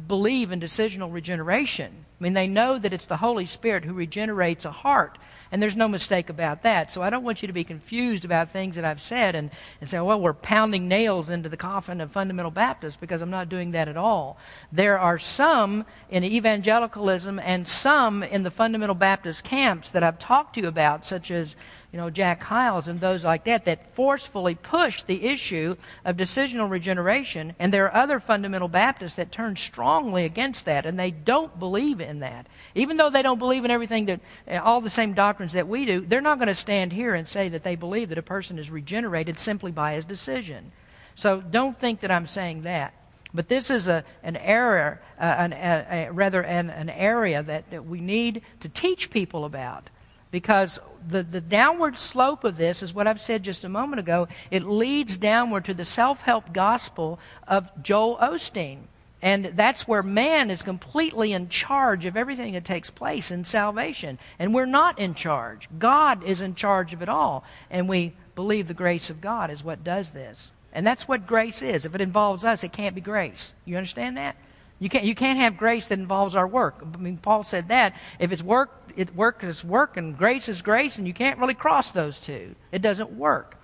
believe 0.07 0.51
in 0.51 0.59
decisional 0.59 1.11
regeneration. 1.11 2.05
I 2.19 2.23
mean, 2.23 2.33
they 2.33 2.47
know 2.47 2.77
that 2.77 2.93
it's 2.93 3.07
the 3.07 3.17
Holy 3.17 3.47
Spirit 3.47 3.85
who 3.85 3.93
regenerates 3.93 4.65
a 4.65 4.71
heart. 4.71 5.17
And 5.51 5.61
there's 5.61 5.75
no 5.75 5.87
mistake 5.87 6.29
about 6.29 6.63
that. 6.63 6.91
So 6.91 7.01
I 7.01 7.09
don't 7.09 7.23
want 7.23 7.41
you 7.41 7.47
to 7.47 7.53
be 7.53 7.63
confused 7.63 8.25
about 8.25 8.49
things 8.49 8.75
that 8.75 8.85
I've 8.85 9.01
said 9.01 9.35
and, 9.35 9.49
and 9.79 9.89
say, 9.89 9.99
well, 9.99 10.19
we're 10.19 10.33
pounding 10.33 10.87
nails 10.87 11.29
into 11.29 11.49
the 11.49 11.57
coffin 11.57 12.01
of 12.01 12.11
fundamental 12.11 12.51
Baptists 12.51 12.97
because 12.97 13.21
I'm 13.21 13.29
not 13.29 13.49
doing 13.49 13.71
that 13.71 13.87
at 13.87 13.97
all. 13.97 14.37
There 14.71 14.99
are 14.99 15.19
some 15.19 15.85
in 16.09 16.23
evangelicalism 16.23 17.39
and 17.39 17.67
some 17.67 18.23
in 18.23 18.43
the 18.43 18.51
fundamental 18.51 18.95
Baptist 18.95 19.43
camps 19.43 19.89
that 19.91 20.03
I've 20.03 20.19
talked 20.19 20.55
to 20.55 20.61
you 20.61 20.67
about, 20.67 21.05
such 21.05 21.31
as 21.31 21.55
you 21.91 21.97
know, 21.97 22.09
Jack 22.09 22.43
Hyles 22.43 22.89
and 22.89 22.99
those 22.99 23.23
like 23.23 23.45
that, 23.45 23.63
that 23.65 23.91
forcefully 23.93 24.55
push 24.55 25.03
the 25.03 25.25
issue 25.25 25.77
of 26.03 26.17
decisional 26.17 26.69
regeneration. 26.69 27.55
And 27.59 27.73
there 27.73 27.85
are 27.85 27.95
other 27.95 28.19
fundamental 28.19 28.67
Baptists 28.67 29.15
that 29.15 29.31
turn 29.31 29.55
strongly 29.55 30.25
against 30.25 30.65
that, 30.65 30.85
and 30.85 30.99
they 30.99 31.11
don't 31.11 31.57
believe 31.57 32.01
in 32.01 32.19
that. 32.19 32.47
Even 32.75 32.97
though 32.97 33.09
they 33.09 33.21
don't 33.21 33.39
believe 33.39 33.63
in 33.63 33.71
everything 33.71 34.05
that, 34.07 34.19
uh, 34.51 34.57
all 34.57 34.81
the 34.81 34.89
same 34.89 35.13
doctrines 35.13 35.53
that 35.53 35.67
we 35.67 35.85
do, 35.85 36.01
they're 36.01 36.19
not 36.19 36.39
going 36.39 36.49
to 36.49 36.55
stand 36.55 36.91
here 36.91 37.13
and 37.13 37.27
say 37.27 37.47
that 37.49 37.63
they 37.63 37.75
believe 37.75 38.09
that 38.09 38.17
a 38.17 38.23
person 38.23 38.59
is 38.59 38.69
regenerated 38.69 39.39
simply 39.39 39.71
by 39.71 39.93
his 39.93 40.03
decision. 40.03 40.73
So 41.15 41.39
don't 41.39 41.79
think 41.79 42.01
that 42.01 42.11
I'm 42.11 42.27
saying 42.27 42.63
that. 42.63 42.93
But 43.33 43.47
this 43.47 43.69
is 43.69 43.87
a, 43.87 44.03
an 44.23 44.35
error, 44.35 45.01
uh, 45.19 45.23
an, 45.23 45.53
a, 45.53 46.07
a, 46.07 46.11
rather 46.11 46.43
an, 46.43 46.69
an 46.69 46.89
area 46.89 47.43
that, 47.43 47.71
that 47.71 47.85
we 47.85 48.01
need 48.01 48.41
to 48.59 48.69
teach 48.69 49.09
people 49.09 49.45
about 49.45 49.89
because 50.31 50.79
the, 51.07 51.23
the 51.23 51.41
downward 51.41 51.97
slope 51.97 52.43
of 52.43 52.57
this 52.57 52.83
is 52.83 52.93
what 52.93 53.07
I've 53.07 53.21
said 53.21 53.43
just 53.43 53.63
a 53.63 53.69
moment 53.69 53.99
ago. 53.99 54.27
It 54.51 54.63
leads 54.63 55.17
downward 55.17 55.65
to 55.65 55.73
the 55.73 55.85
self 55.85 56.21
help 56.21 56.53
gospel 56.53 57.19
of 57.47 57.71
Joel 57.81 58.17
Osteen. 58.17 58.79
And 59.21 59.45
that's 59.55 59.87
where 59.87 60.03
man 60.03 60.51
is 60.51 60.61
completely 60.61 61.33
in 61.33 61.49
charge 61.49 62.05
of 62.05 62.15
everything 62.15 62.53
that 62.53 62.65
takes 62.65 62.91
place 62.91 63.31
in 63.31 63.45
salvation. 63.45 64.19
And 64.37 64.53
we're 64.53 64.67
not 64.67 64.99
in 64.99 65.15
charge. 65.15 65.67
God 65.79 66.23
is 66.23 66.39
in 66.39 66.53
charge 66.53 66.93
of 66.93 67.01
it 67.01 67.09
all. 67.09 67.43
And 67.71 67.89
we 67.89 68.13
believe 68.35 68.67
the 68.67 68.75
grace 68.75 69.09
of 69.09 69.19
God 69.19 69.49
is 69.49 69.63
what 69.63 69.83
does 69.83 70.11
this. 70.11 70.51
And 70.71 70.85
that's 70.85 71.07
what 71.07 71.25
grace 71.25 71.63
is. 71.63 71.85
If 71.85 71.95
it 71.95 72.01
involves 72.01 72.43
us, 72.43 72.63
it 72.63 72.71
can't 72.71 72.93
be 72.93 73.01
grace. 73.01 73.55
You 73.65 73.77
understand 73.77 74.17
that? 74.17 74.35
You 74.79 74.89
can't, 74.89 75.05
you 75.05 75.15
can't 75.15 75.39
have 75.39 75.57
grace 75.57 75.87
that 75.87 75.99
involves 75.99 76.35
our 76.35 76.47
work. 76.47 76.85
I 76.93 76.97
mean, 76.97 77.17
Paul 77.17 77.43
said 77.43 77.69
that. 77.69 77.95
If 78.19 78.31
it's 78.31 78.43
work, 78.43 78.91
it 78.95 79.15
work 79.15 79.43
is 79.43 79.63
work, 79.63 79.97
and 79.97 80.17
grace 80.17 80.47
is 80.47 80.61
grace, 80.61 80.97
and 80.97 81.07
you 81.07 81.13
can't 81.13 81.39
really 81.39 81.53
cross 81.55 81.91
those 81.91 82.19
two. 82.19 82.55
It 82.71 82.81
doesn't 82.81 83.11
work. 83.11 83.55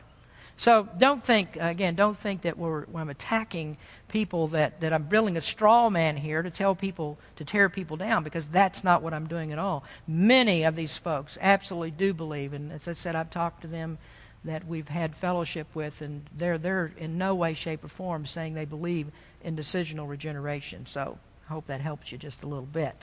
So 0.55 0.87
don't 0.97 1.23
think, 1.23 1.57
again, 1.59 1.95
don't 1.95 2.17
think 2.17 2.41
that 2.43 2.57
we're, 2.57 2.85
I'm 2.95 3.09
attacking 3.09 3.77
people 4.07 4.49
that, 4.49 4.81
that 4.81 4.93
I'm 4.93 5.03
building 5.03 5.35
a 5.35 5.41
straw 5.41 5.89
man 5.89 6.15
here 6.15 6.43
to 6.43 6.51
tell 6.51 6.75
people, 6.75 7.17
to 7.37 7.45
tear 7.45 7.69
people 7.69 7.97
down, 7.97 8.23
because 8.23 8.47
that's 8.47 8.83
not 8.83 9.01
what 9.01 9.13
I'm 9.13 9.27
doing 9.27 9.51
at 9.51 9.57
all. 9.57 9.83
Many 10.07 10.63
of 10.63 10.75
these 10.75 10.97
folks 10.97 11.37
absolutely 11.41 11.91
do 11.91 12.13
believe, 12.13 12.53
and 12.53 12.71
as 12.71 12.87
I 12.87 12.93
said, 12.93 13.15
I've 13.15 13.31
talked 13.31 13.61
to 13.61 13.67
them 13.67 13.97
that 14.45 14.67
we've 14.67 14.89
had 14.89 15.15
fellowship 15.15 15.67
with, 15.73 16.01
and 16.01 16.25
they're, 16.35 16.57
they're 16.57 16.91
in 16.97 17.17
no 17.17 17.33
way, 17.33 17.53
shape, 17.53 17.83
or 17.83 17.87
form 17.87 18.25
saying 18.25 18.53
they 18.53 18.65
believe 18.65 19.07
in 19.43 19.55
decisional 19.55 20.07
regeneration. 20.07 20.85
So 20.85 21.17
I 21.47 21.53
hope 21.53 21.67
that 21.67 21.81
helps 21.81 22.11
you 22.11 22.17
just 22.17 22.43
a 22.43 22.47
little 22.47 22.65
bit. 22.65 22.95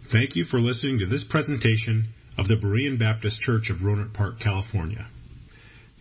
Thank 0.00 0.36
you 0.36 0.44
for 0.44 0.60
listening 0.60 0.98
to 0.98 1.06
this 1.06 1.24
presentation 1.24 2.08
of 2.36 2.48
the 2.48 2.56
Berean 2.56 2.98
Baptist 2.98 3.40
Church 3.40 3.70
of 3.70 3.78
Rohnert 3.78 4.12
Park, 4.12 4.40
California. 4.40 5.06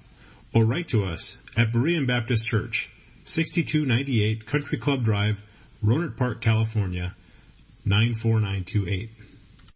or 0.54 0.64
write 0.64 0.88
to 0.88 1.04
us 1.04 1.36
at 1.56 1.72
Berean 1.72 2.06
Baptist 2.06 2.46
Church, 2.46 2.88
6298 3.24 4.46
Country 4.46 4.78
Club 4.78 5.02
Drive, 5.02 5.42
Rohnert 5.82 6.16
Park, 6.16 6.40
California, 6.40 7.16
94928. 7.84 9.10